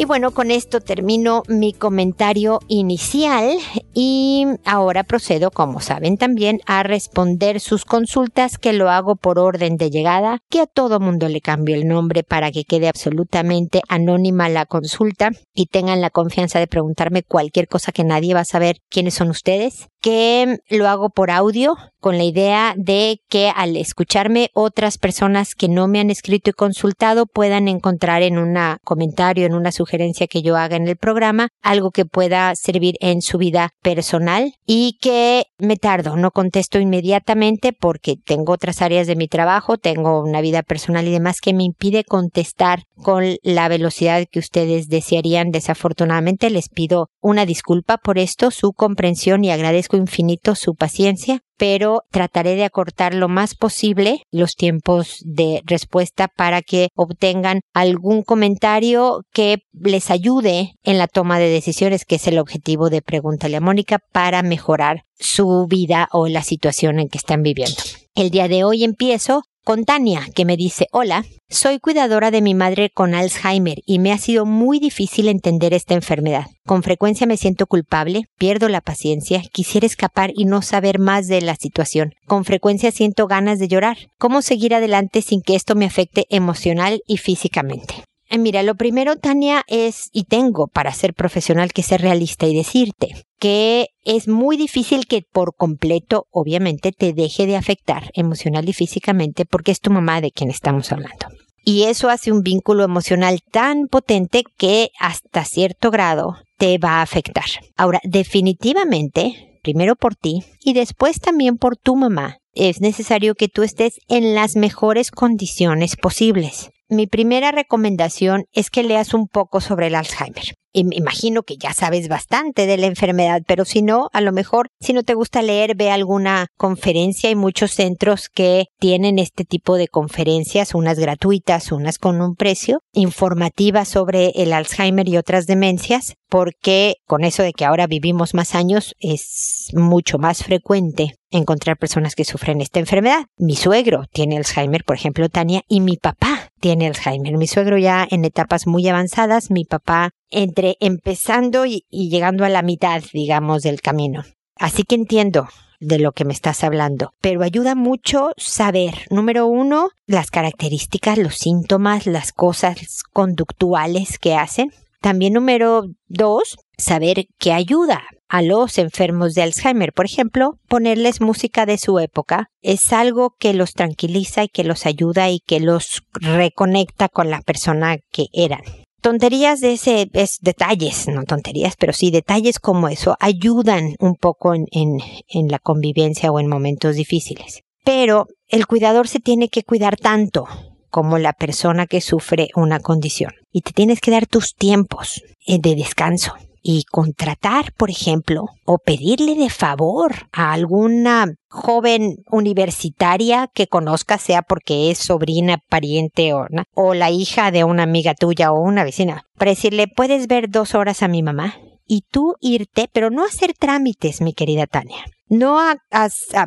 Y 0.02 0.06
bueno, 0.06 0.32
con 0.32 0.50
esto 0.50 0.82
termino 0.82 1.44
mi 1.48 1.74
comentario 1.74 2.60
inicial 2.68 3.60
y 3.94 4.48
ahora 4.66 5.04
procedo, 5.04 5.52
como 5.52 5.80
saben 5.80 6.18
también, 6.18 6.60
a 6.66 6.82
responder 6.82 7.60
sus 7.60 7.86
consultas 7.86 8.58
que 8.58 8.74
lo 8.74 8.90
hago 8.90 9.16
por 9.16 9.38
orden 9.38 9.78
de 9.78 9.92
llegada, 9.92 10.40
que 10.50 10.62
a 10.62 10.66
todo 10.66 11.00
mundo 11.00 11.30
le 11.30 11.40
cambio 11.40 11.76
el 11.76 11.88
nombre 11.88 12.24
para 12.24 12.52
que 12.52 12.64
quede 12.64 12.88
absolutamente 12.88 13.84
anónima 13.90 14.50
la 14.50 14.66
consulta 14.66 15.30
y 15.54 15.68
tengan 15.68 16.02
la 16.02 16.10
confianza 16.10 16.58
de 16.58 16.66
preguntarme 16.66 17.22
cualquier 17.22 17.68
cosa 17.68 17.92
que 17.92 18.04
nadie 18.04 18.34
va 18.34 18.40
a 18.40 18.46
saber 18.46 18.78
quiénes 18.90 19.14
son 19.14 19.30
ustedes, 19.30 19.91
que 20.02 20.58
lo 20.70 20.88
hago 20.90 21.10
por 21.10 21.32
audio 21.32 21.78
con 22.02 22.18
la 22.18 22.24
idea 22.24 22.74
de 22.76 23.22
que 23.30 23.52
al 23.56 23.78
escucharme 23.78 24.50
otras 24.54 24.98
personas 24.98 25.54
que 25.54 25.70
no 25.70 25.88
me 25.88 26.00
han 26.00 26.10
escrito 26.10 26.50
y 26.50 26.54
consultado 26.54 27.28
puedan 27.28 27.68
encontrar 27.68 28.24
en 28.24 28.40
un 28.40 28.58
comentario, 28.84 29.46
en 29.46 29.54
una 29.54 29.72
sugerencia 29.72 30.28
que 30.28 30.42
yo 30.42 30.58
haga 30.58 30.76
en 30.76 30.88
el 30.88 30.98
programa, 30.98 31.50
algo 31.62 31.92
que 31.92 32.06
pueda 32.06 32.56
servir 32.56 32.96
en 33.00 33.22
su 33.22 33.38
vida 33.38 33.70
personal 33.84 34.56
y 34.66 34.98
que 35.00 35.46
me 35.60 35.78
tardo, 35.78 36.18
no 36.18 36.32
contesto 36.32 36.80
inmediatamente 36.80 37.72
porque 37.72 38.16
tengo 38.18 38.54
otras 38.54 38.82
áreas 38.82 39.06
de 39.06 39.16
mi 39.16 39.28
trabajo, 39.28 39.78
tengo 39.78 40.24
una 40.24 40.42
vida 40.42 40.64
personal 40.64 41.08
y 41.08 41.12
demás 41.12 41.40
que 41.40 41.54
me 41.54 41.64
impide 41.64 42.04
contestar 42.04 42.84
con 42.96 43.36
la 43.44 43.68
velocidad 43.68 44.26
que 44.32 44.40
ustedes 44.40 44.88
desearían. 44.88 45.52
Desafortunadamente 45.52 46.50
les 46.50 46.70
pido 46.70 47.10
una 47.20 47.46
disculpa 47.46 47.98
por 47.98 48.18
esto, 48.18 48.50
su 48.50 48.74
comprensión 48.74 49.44
y 49.44 49.52
agradezco 49.52 49.91
infinito 49.98 50.56
su 50.56 50.76
paciencia 50.76 51.42
pero 51.62 52.02
trataré 52.10 52.56
de 52.56 52.64
acortar 52.64 53.14
lo 53.14 53.30
más 53.30 53.54
posible 53.54 54.24
los 54.32 54.56
tiempos 54.56 55.20
de 55.24 55.62
respuesta 55.64 56.28
para 56.28 56.64
que 56.64 56.88
obtengan 56.96 57.60
algún 57.72 58.24
comentario 58.24 59.22
que 59.32 59.60
les 59.72 60.10
ayude 60.10 60.74
en 60.82 60.98
la 60.98 61.06
toma 61.06 61.38
de 61.38 61.50
decisiones, 61.50 62.04
que 62.04 62.16
es 62.16 62.26
el 62.26 62.40
objetivo 62.40 62.90
de 62.90 63.04
Pregúntale 63.04 63.58
a 63.58 63.62
Mónica, 63.62 64.00
para 64.12 64.42
mejorar 64.42 65.04
su 65.20 65.68
vida 65.70 66.08
o 66.12 66.28
la 66.28 66.42
situación 66.42 66.98
en 66.98 67.10
que 67.10 67.20
están 67.20 67.44
viviendo. 67.44 67.78
El 68.16 68.32
día 68.32 68.48
de 68.48 68.64
hoy 68.64 68.84
empiezo 68.84 69.44
con 69.64 69.86
Tania, 69.86 70.28
que 70.34 70.46
me 70.46 70.58
dice, 70.58 70.88
hola, 70.92 71.24
soy 71.50 71.80
cuidadora 71.80 72.32
de 72.32 72.42
mi 72.42 72.56
madre 72.56 72.90
con 72.90 73.14
Alzheimer 73.14 73.80
y 73.86 74.00
me 74.00 74.12
ha 74.12 74.18
sido 74.18 74.46
muy 74.46 74.80
difícil 74.80 75.28
entender 75.28 75.74
esta 75.74 75.94
enfermedad. 75.94 76.46
Con 76.66 76.84
frecuencia 76.84 77.28
me 77.28 77.38
siento 77.38 77.68
culpable, 77.68 78.24
pierdo 78.38 78.70
la 78.70 78.82
paciencia, 78.82 79.42
quisiera 79.52 79.86
escapar 79.86 80.32
y 80.34 80.46
no 80.46 80.62
saber 80.62 81.00
más 81.00 81.28
de 81.28 81.42
la 81.42 81.56
situación. 81.56 82.14
Con 82.26 82.46
frecuencia 82.46 82.92
siento 82.92 83.28
ganas 83.28 83.60
de 83.60 83.68
llorar. 83.68 83.98
¿Cómo 84.18 84.42
seguir 84.42 84.74
adelante 84.74 85.22
sin 85.22 85.42
que 85.42 85.56
esto 85.56 85.76
me 85.76 85.86
afecte 85.86 86.26
emocional 86.30 87.02
y 87.08 87.18
físicamente? 87.18 88.04
Eh, 88.30 88.38
mira, 88.38 88.64
lo 88.64 88.76
primero, 88.76 89.18
Tania, 89.18 89.64
es, 89.68 90.10
y 90.12 90.24
tengo 90.24 90.68
para 90.68 90.94
ser 90.94 91.14
profesional 91.14 91.74
que 91.74 91.84
ser 91.84 92.02
realista 92.02 92.48
y 92.48 92.56
decirte 92.56 93.26
que 93.42 93.88
es 94.06 94.28
muy 94.28 94.56
difícil 94.56 95.08
que 95.08 95.24
por 95.24 95.56
completo, 95.56 96.28
obviamente, 96.30 96.92
te 96.92 97.12
deje 97.12 97.48
de 97.48 97.58
afectar 97.58 98.12
emocional 98.14 98.70
y 98.70 98.74
físicamente 98.74 99.46
porque 99.46 99.72
es 99.72 99.80
tu 99.80 99.90
mamá 99.90 100.22
de 100.22 100.32
quien 100.32 100.52
estamos 100.52 100.92
hablando. 100.92 101.26
Y 101.66 101.84
eso 101.84 102.10
hace 102.10 102.32
un 102.32 102.44
vínculo 102.44 102.84
emocional 102.84 103.40
tan 103.52 103.88
potente 103.88 104.44
que 104.58 104.92
hasta 105.00 105.44
cierto 105.44 105.90
grado 105.90 106.36
te 106.60 106.78
va 106.78 107.00
a 107.00 107.02
afectar. 107.02 107.46
Ahora, 107.76 108.00
definitivamente, 108.04 109.60
primero 109.64 109.96
por 109.96 110.14
ti 110.14 110.44
y 110.60 110.74
después 110.74 111.20
también 111.20 111.58
por 111.58 111.78
tu 111.78 111.96
mamá, 111.96 112.38
es 112.54 112.80
necesario 112.80 113.34
que 113.34 113.48
tú 113.48 113.64
estés 113.64 114.00
en 114.08 114.36
las 114.36 114.56
mejores 114.56 115.10
condiciones 115.10 115.96
posibles 115.96 116.70
mi 116.92 117.08
primera 117.08 117.52
recomendación 117.52 118.44
es 118.52 118.70
que 118.70 118.84
leas 118.84 119.14
un 119.14 119.28
poco 119.28 119.62
sobre 119.62 119.88
el 119.88 119.96
Alzheimer. 119.96 120.56
Imagino 120.74 121.44
que 121.44 121.58
ya 121.58 121.74
sabes 121.74 122.08
bastante 122.08 122.66
de 122.66 122.78
la 122.78 122.88
enfermedad, 122.88 123.42
pero 123.46 123.66
si 123.66 123.82
no, 123.82 124.10
a 124.14 124.22
lo 124.22 124.32
mejor, 124.32 124.68
si 124.80 124.94
no 124.94 125.04
te 125.04 125.14
gusta 125.14 125.42
leer, 125.42 125.76
ve 125.76 125.92
alguna 125.92 126.48
conferencia. 126.58 127.30
Hay 127.30 127.36
muchos 127.36 127.72
centros 127.72 128.30
que 128.30 128.66
tienen 128.80 129.20
este 129.20 129.44
tipo 129.44 129.76
de 129.76 129.88
conferencias, 129.88 130.74
unas 130.74 130.98
gratuitas, 130.98 131.72
unas 131.72 131.98
con 131.98 132.22
un 132.22 132.36
precio, 132.36 132.80
informativas 132.94 133.88
sobre 133.88 134.30
el 134.36 134.54
Alzheimer 134.54 135.08
y 135.08 135.18
otras 135.18 135.46
demencias, 135.46 136.16
porque 136.32 136.96
con 137.08 137.26
eso 137.26 137.44
de 137.44 137.52
que 137.52 137.66
ahora 137.66 137.88
vivimos 137.88 138.34
más 138.34 138.56
años, 138.56 138.96
es 139.02 139.68
mucho 139.74 140.18
más 140.18 140.46
frecuente 140.46 141.18
encontrar 141.30 141.78
personas 141.78 142.16
que 142.16 142.24
sufren 142.24 142.62
esta 142.62 142.80
enfermedad. 142.80 143.26
Mi 143.38 143.58
suegro 143.58 144.06
tiene 144.14 144.38
Alzheimer, 144.38 144.86
por 144.86 144.96
ejemplo, 144.96 145.28
Tania, 145.28 145.64
y 145.68 145.82
mi 145.82 145.98
papá 145.98 146.50
tiene 146.62 146.88
Alzheimer. 146.88 147.38
Mi 147.38 147.48
suegro 147.48 147.78
ya 147.78 148.08
en 148.10 148.24
etapas 148.24 148.66
muy 148.66 148.88
avanzadas, 148.88 149.52
mi 149.52 149.66
papá 149.66 150.12
entre 150.30 150.78
empezando 150.80 151.66
y, 151.66 151.84
llegando 151.90 152.46
a 152.46 152.50
la 152.50 152.62
mitad, 152.62 153.04
digamos, 153.12 153.62
del 153.62 153.82
camino. 153.82 154.24
Así 154.56 154.84
que 154.84 154.96
entiendo 154.96 155.50
de 155.82 156.00
lo 156.00 156.14
que 156.14 156.24
me 156.24 156.32
estás 156.32 156.64
hablando, 156.64 157.12
pero 157.20 157.44
ayuda 157.44 157.76
mucho 157.76 158.30
saber, 158.38 158.94
número 159.10 159.48
uno, 159.48 159.90
las 160.06 160.32
características, 160.32 161.18
los 161.18 161.36
síntomas, 161.36 162.06
las 162.06 162.32
cosas 162.32 163.04
conductuales 163.12 164.18
que 164.18 164.36
hacen. 164.36 164.72
También 165.02 165.34
número 165.34 165.86
dos, 166.08 166.58
saber 166.78 167.26
qué 167.40 167.54
ayuda 167.54 168.04
a 168.30 168.42
los 168.44 168.78
enfermos 168.78 169.34
de 169.34 169.42
Alzheimer. 169.42 169.92
Por 169.94 170.06
ejemplo, 170.06 170.60
ponerles 170.70 171.22
música 171.22 171.66
de 171.66 171.78
su 171.78 172.00
época 172.00 172.50
es 172.62 172.94
algo 172.94 173.36
que 173.38 173.54
los 173.54 173.74
tranquiliza 173.74 174.44
y 174.44 174.48
que 174.48 174.64
los 174.64 174.86
ayuda 174.86 175.30
y 175.30 175.40
que 175.40 175.60
los 175.60 176.04
reconecta 176.14 177.10
con 177.10 177.30
la 177.30 177.42
persona 177.42 177.98
que 178.12 178.28
eran. 178.32 178.62
tonterías 179.02 179.60
de 179.62 179.74
ese, 179.74 180.08
es 180.14 180.38
detalles, 180.42 181.08
no 181.08 181.24
tonterías, 181.24 181.76
pero 181.76 181.92
sí 181.92 182.12
detalles 182.12 182.60
como 182.60 182.88
eso 182.88 183.18
ayudan 183.20 183.96
un 184.00 184.16
poco 184.16 184.54
en, 184.54 184.68
en, 184.72 185.48
la 185.48 185.58
convivencia 185.58 186.32
o 186.32 186.40
en 186.40 186.48
momentos 186.48 186.96
difíciles. 186.96 187.64
Pero 187.84 188.28
el 188.48 188.68
cuidador 188.68 189.08
se 189.08 189.20
tiene 189.20 189.50
que 189.50 189.64
cuidar 189.64 189.98
tanto 189.98 190.46
como 190.92 191.18
la 191.18 191.34
persona 191.34 191.88
que 191.88 192.02
sufre 192.02 192.50
una 192.56 192.80
condición. 192.80 193.32
Y 193.52 193.62
te 193.62 193.72
tienes 193.72 194.00
que 194.02 194.12
dar 194.12 194.28
tus 194.28 194.54
tiempos 194.54 195.24
eh, 195.48 195.58
de 195.60 195.76
descanso 195.76 196.34
y 196.62 196.84
contratar, 196.84 197.74
por 197.74 197.90
ejemplo, 197.90 198.46
o 198.66 198.78
pedirle 198.78 199.36
de 199.36 199.50
favor 199.50 200.28
a 200.32 200.54
alguna 200.54 201.34
joven 201.50 202.18
universitaria 202.30 203.50
que 203.52 203.66
conozca, 203.66 204.20
sea 204.20 204.44
porque 204.44 204.92
es 204.92 205.00
sobrina, 205.00 205.58
pariente 205.70 206.34
o, 206.34 206.46
o 206.76 206.94
la 206.94 207.10
hija 207.10 207.50
de 207.50 207.64
una 207.64 207.84
amiga 207.84 208.14
tuya 208.14 208.52
o 208.52 208.62
una 208.62 208.84
vecina, 208.84 209.24
para 209.38 209.52
decirle, 209.52 209.88
¿puedes 209.88 210.28
ver 210.28 210.50
dos 210.50 210.76
horas 210.76 211.02
a 211.02 211.08
mi 211.08 211.24
mamá? 211.24 211.56
Y 211.88 212.04
tú 212.12 212.36
irte, 212.40 212.88
pero 212.94 213.10
no 213.10 213.26
hacer 213.26 213.54
trámites, 213.58 214.22
mi 214.22 214.34
querida 214.34 214.68
Tania 214.68 215.04
no 215.32 215.60
a, 215.60 215.78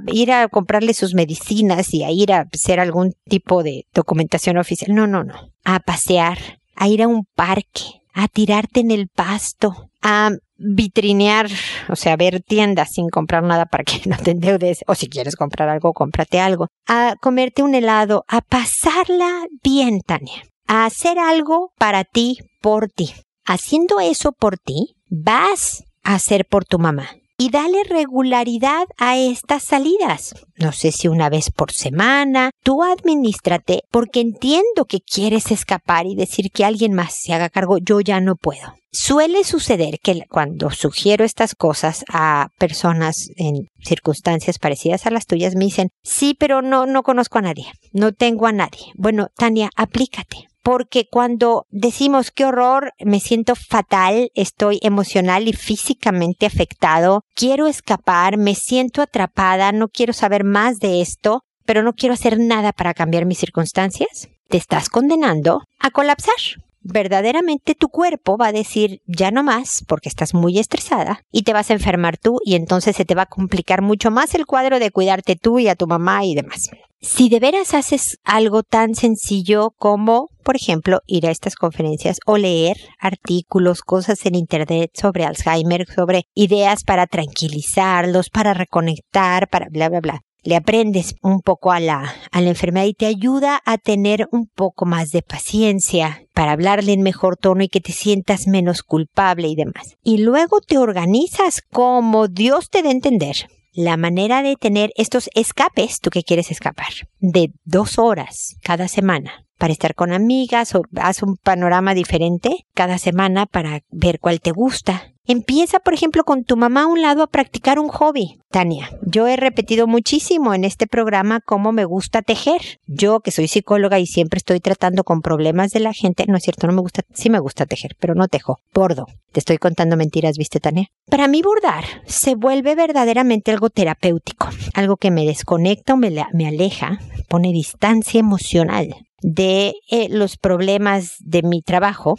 ir 0.09 0.31
a 0.31 0.47
comprarle 0.49 0.93
sus 0.93 1.15
medicinas 1.15 1.95
y 1.95 2.05
a 2.05 2.11
ir 2.11 2.33
a 2.33 2.47
hacer 2.53 2.79
algún 2.79 3.15
tipo 3.27 3.63
de 3.63 3.87
documentación 3.95 4.59
oficial. 4.59 4.95
No, 4.95 5.07
no, 5.07 5.25
no. 5.25 5.35
A 5.65 5.81
pasear, 5.81 6.39
a 6.77 6.87
ir 6.87 7.03
a 7.03 7.09
un 7.09 7.25
parque, 7.35 8.03
a 8.13 8.29
tirarte 8.29 8.81
en 8.81 8.91
el 8.91 9.09
pasto, 9.09 9.89
a 10.03 10.33
vitrinear, 10.59 11.49
o 11.89 11.97
sea, 11.97 12.17
ver 12.17 12.43
tiendas 12.43 12.93
sin 12.93 13.09
comprar 13.09 13.43
nada 13.43 13.65
para 13.65 13.85
que 13.85 14.03
no 14.07 14.19
te 14.19 14.33
endeudes, 14.33 14.85
o 14.87 14.95
si 14.95 15.09
quieres 15.09 15.35
comprar 15.35 15.71
algo, 15.71 15.95
cómprate 15.95 16.39
algo, 16.39 16.69
a 16.87 17.15
comerte 17.23 17.63
un 17.63 17.75
helado, 17.75 18.25
a 18.29 18.43
pasarla 18.43 19.47
bien, 19.63 20.01
Tania, 20.01 20.43
a 20.67 20.85
hacer 20.85 21.19
algo 21.19 21.73
para 21.79 22.05
ti, 22.05 22.39
por 22.61 22.91
ti. 22.91 23.15
Haciendo 23.47 23.99
eso 24.01 24.33
por 24.33 24.59
ti, 24.59 24.95
vas 25.09 25.85
a 26.03 26.15
hacer 26.15 26.45
por 26.45 26.67
tu 26.67 26.79
mamá 26.79 27.09
y 27.45 27.51
dale 27.51 27.85
regularidad 27.85 28.87
a 28.97 29.19
estas 29.19 29.65
salidas. 29.65 30.35
No 30.57 30.73
sé 30.73 30.93
si 30.93 31.09
una 31.09 31.29
vez 31.29 31.51
por 31.51 31.73
semana, 31.73 32.53
tú 32.63 32.83
administrate 32.83 33.83
porque 33.91 34.21
entiendo 34.21 34.87
que 34.89 35.01
quieres 35.01 35.51
escapar 35.51 36.07
y 36.07 36.15
decir 36.15 36.51
que 36.51 36.65
alguien 36.65 36.95
más 36.95 37.15
se 37.15 37.35
haga 37.35 37.51
cargo, 37.51 37.77
yo 37.77 38.01
ya 38.01 38.19
no 38.23 38.37
puedo. 38.37 38.73
Suele 38.93 39.45
suceder 39.45 39.99
que 40.03 40.23
cuando 40.27 40.71
sugiero 40.71 41.23
estas 41.23 41.55
cosas 41.55 42.07
a 42.09 42.49
personas 42.59 43.29
en 43.37 43.67
circunstancias 43.83 44.59
parecidas 44.59 45.05
a 45.05 45.11
las 45.11 45.27
tuyas 45.27 45.55
me 45.55 45.67
dicen, 45.67 45.91
sí, 46.03 46.35
pero 46.39 46.63
no, 46.63 46.87
no 46.87 47.03
conozco 47.03 47.41
a 47.41 47.43
nadie, 47.43 47.67
no 47.93 48.13
tengo 48.13 48.47
a 48.47 48.53
nadie. 48.53 48.87
Bueno, 48.95 49.27
Tania, 49.37 49.69
aplícate 49.77 50.47
porque 50.65 51.07
cuando 51.09 51.67
decimos 51.71 52.31
qué 52.31 52.47
horror, 52.47 52.95
me 52.99 53.21
siento 53.21 53.55
fatal, 53.55 54.31
estoy 54.35 54.81
emocional 54.83 55.47
y 55.47 55.53
físicamente 55.53 56.47
afectado, 56.47 57.21
quiero 57.35 57.67
escapar, 57.67 58.39
me 58.39 58.55
siento 58.55 59.03
atrapada, 59.03 59.73
no 59.73 59.89
quiero 59.89 60.15
saber 60.15 60.43
más 60.43 60.79
de 60.79 61.03
esto, 61.03 61.43
pero 61.67 61.83
no 61.83 61.93
quiero 61.93 62.15
hacer 62.15 62.41
nada 62.41 62.73
para 62.73 62.95
cambiar 62.95 63.27
mis 63.27 63.39
circunstancias, 63.39 64.29
te 64.49 64.57
estás 64.57 64.89
condenando 64.89 65.63
a 65.79 65.91
colapsar. 65.91 66.64
Verdaderamente 66.87 67.75
tu 67.75 67.89
cuerpo 67.89 68.37
va 68.37 68.49
a 68.49 68.53
decir 68.53 69.01
ya 69.07 69.31
no 69.31 69.43
más 69.43 69.83
porque 69.89 70.11
estás 70.11 70.35
muy 70.35 70.59
estresada 70.59 71.23
y 71.33 71.43
te 71.43 71.55
vas 71.55 71.71
a 71.71 71.73
enfermar 71.73 72.19
tú 72.19 72.41
y 72.45 72.57
entonces 72.57 72.95
se 72.95 73.07
te 73.07 73.15
va 73.15 73.23
a 73.23 73.27
complicar 73.27 73.81
mucho 73.81 74.11
más 74.11 74.35
el 74.35 74.45
cuadro 74.45 74.79
de 74.79 74.91
cuidarte 74.91 75.35
tú 75.35 75.59
y 75.59 75.69
a 75.69 75.77
tu 75.77 75.87
mamá 75.87 76.27
y 76.27 76.35
demás. 76.35 76.69
Si 77.01 77.31
de 77.31 77.41
veras 77.41 77.73
haces 77.73 78.19
algo 78.23 78.63
tan 78.63 78.95
sencillo 78.95 79.75
como, 79.79 80.29
por 80.43 80.57
ejemplo, 80.57 81.01
ir 81.07 81.27
a 81.27 81.31
estas 81.31 81.55
conferencias 81.55 82.19
o 82.27 82.37
leer 82.37 82.77
artículos, 82.99 83.81
cosas 83.81 84.25
en 84.27 84.35
Internet 84.35 84.91
sobre 84.95 85.25
Alzheimer, 85.25 85.87
sobre 85.87 86.25
ideas 86.35 86.85
para 86.85 87.07
tranquilizarlos, 87.07 88.29
para 88.29 88.53
reconectar, 88.53 89.49
para 89.49 89.69
bla, 89.71 89.89
bla, 89.89 90.01
bla, 90.01 90.21
le 90.45 90.57
aprendes 90.57 91.17
un 91.23 91.41
poco 91.41 91.73
a 91.73 91.81
la, 91.81 92.15
a 92.31 92.41
la 92.41 92.51
enfermedad 92.51 92.87
y 92.87 92.95
te 92.95 93.07
ayuda 93.07 93.61
a 93.65 93.79
tener 93.79 94.29
un 94.31 94.47
poco 94.47 94.87
más 94.87 95.11
de 95.11 95.23
paciencia 95.23 96.23
para 96.35 96.53
hablarle 96.53 96.93
en 96.93 97.03
mejor 97.03 97.37
tono 97.37 97.63
y 97.63 97.69
que 97.69 97.81
te 97.81 97.93
sientas 97.93 98.47
menos 98.47 98.83
culpable 98.83 99.49
y 99.49 99.57
demás. 99.57 99.97
Y 100.03 100.19
luego 100.19 100.61
te 100.61 100.79
organizas 100.79 101.63
como 101.63 102.29
Dios 102.29 102.71
te 102.71 102.83
dé 102.83 102.91
entender 102.91 103.49
la 103.73 103.97
manera 103.97 104.43
de 104.43 104.55
tener 104.55 104.93
estos 104.97 105.29
escapes, 105.35 105.99
tú 106.01 106.11
que 106.11 106.23
quieres 106.23 106.51
escapar, 106.51 106.93
de 107.19 107.51
dos 107.65 107.99
horas 107.99 108.57
cada 108.63 108.87
semana 108.87 109.44
para 109.59 109.73
estar 109.73 109.95
con 109.95 110.13
amigas 110.13 110.75
o 110.75 110.83
haz 110.97 111.23
un 111.23 111.37
panorama 111.37 111.95
diferente 111.95 112.67
cada 112.75 112.99
semana 112.99 113.47
para 113.47 113.81
ver 113.91 114.21
cuál 114.21 114.41
te 114.41 114.51
gusta 114.51 115.15
Empieza, 115.27 115.81
por 115.81 115.95
ejemplo, 115.95 116.25
con 116.25 116.45
tu 116.45 116.55
mamá 116.55 116.83
a 116.83 116.87
un 116.87 117.01
lado 117.01 117.23
a 117.23 117.29
practicar 117.29 117.79
un 117.79 117.89
hobby. 117.89 118.41
Tania, 118.51 118.91
yo 119.07 119.27
he 119.27 119.37
repetido 119.37 119.87
muchísimo 119.87 120.53
en 120.53 120.65
este 120.65 120.87
programa 120.87 121.41
cómo 121.41 121.73
me 121.73 121.87
gusta 121.87 122.21
tejer. 122.21 122.61
Yo, 122.87 123.21
que 123.21 123.31
soy 123.31 123.49
psicóloga 123.49 123.99
y 123.99 124.07
siempre 124.07 124.37
estoy 124.37 124.61
tratando 124.61 125.03
con 125.03 125.23
problemas 125.23 125.71
de 125.71 125.81
la 125.81 125.95
gente, 125.95 126.27
no 126.29 126.37
es 126.37 126.43
cierto, 126.43 126.67
no 126.67 126.75
me 126.75 126.83
gusta, 126.83 127.05
sí 127.15 127.31
me 127.31 127.39
gusta 127.39 127.65
tejer, 127.65 127.97
pero 127.99 128.15
no 128.15 128.29
tejo, 128.29 128.61
bordo. 128.75 129.07
Te 129.33 129.41
estoy 129.41 129.57
contando 129.57 129.97
mentiras, 129.97 130.37
¿viste, 130.37 130.61
Tania? 130.61 130.89
Para 131.09 131.27
mí 131.27 131.41
bordar 131.41 131.85
se 132.05 132.35
vuelve 132.35 132.75
verdaderamente 132.75 133.51
algo 133.51 133.71
terapéutico, 133.71 134.51
algo 134.75 134.99
que 134.99 135.11
me 135.11 135.25
desconecta 135.25 135.95
o 135.95 135.97
me, 135.97 136.11
me 136.35 136.47
aleja, 136.47 136.99
pone 137.31 137.51
distancia 137.51 138.21
emocional 138.21 138.95
de 139.25 139.73
eh, 139.91 140.09
los 140.11 140.37
problemas 140.37 141.17
de 141.21 141.43
mi 141.43 141.63
trabajo 141.63 142.17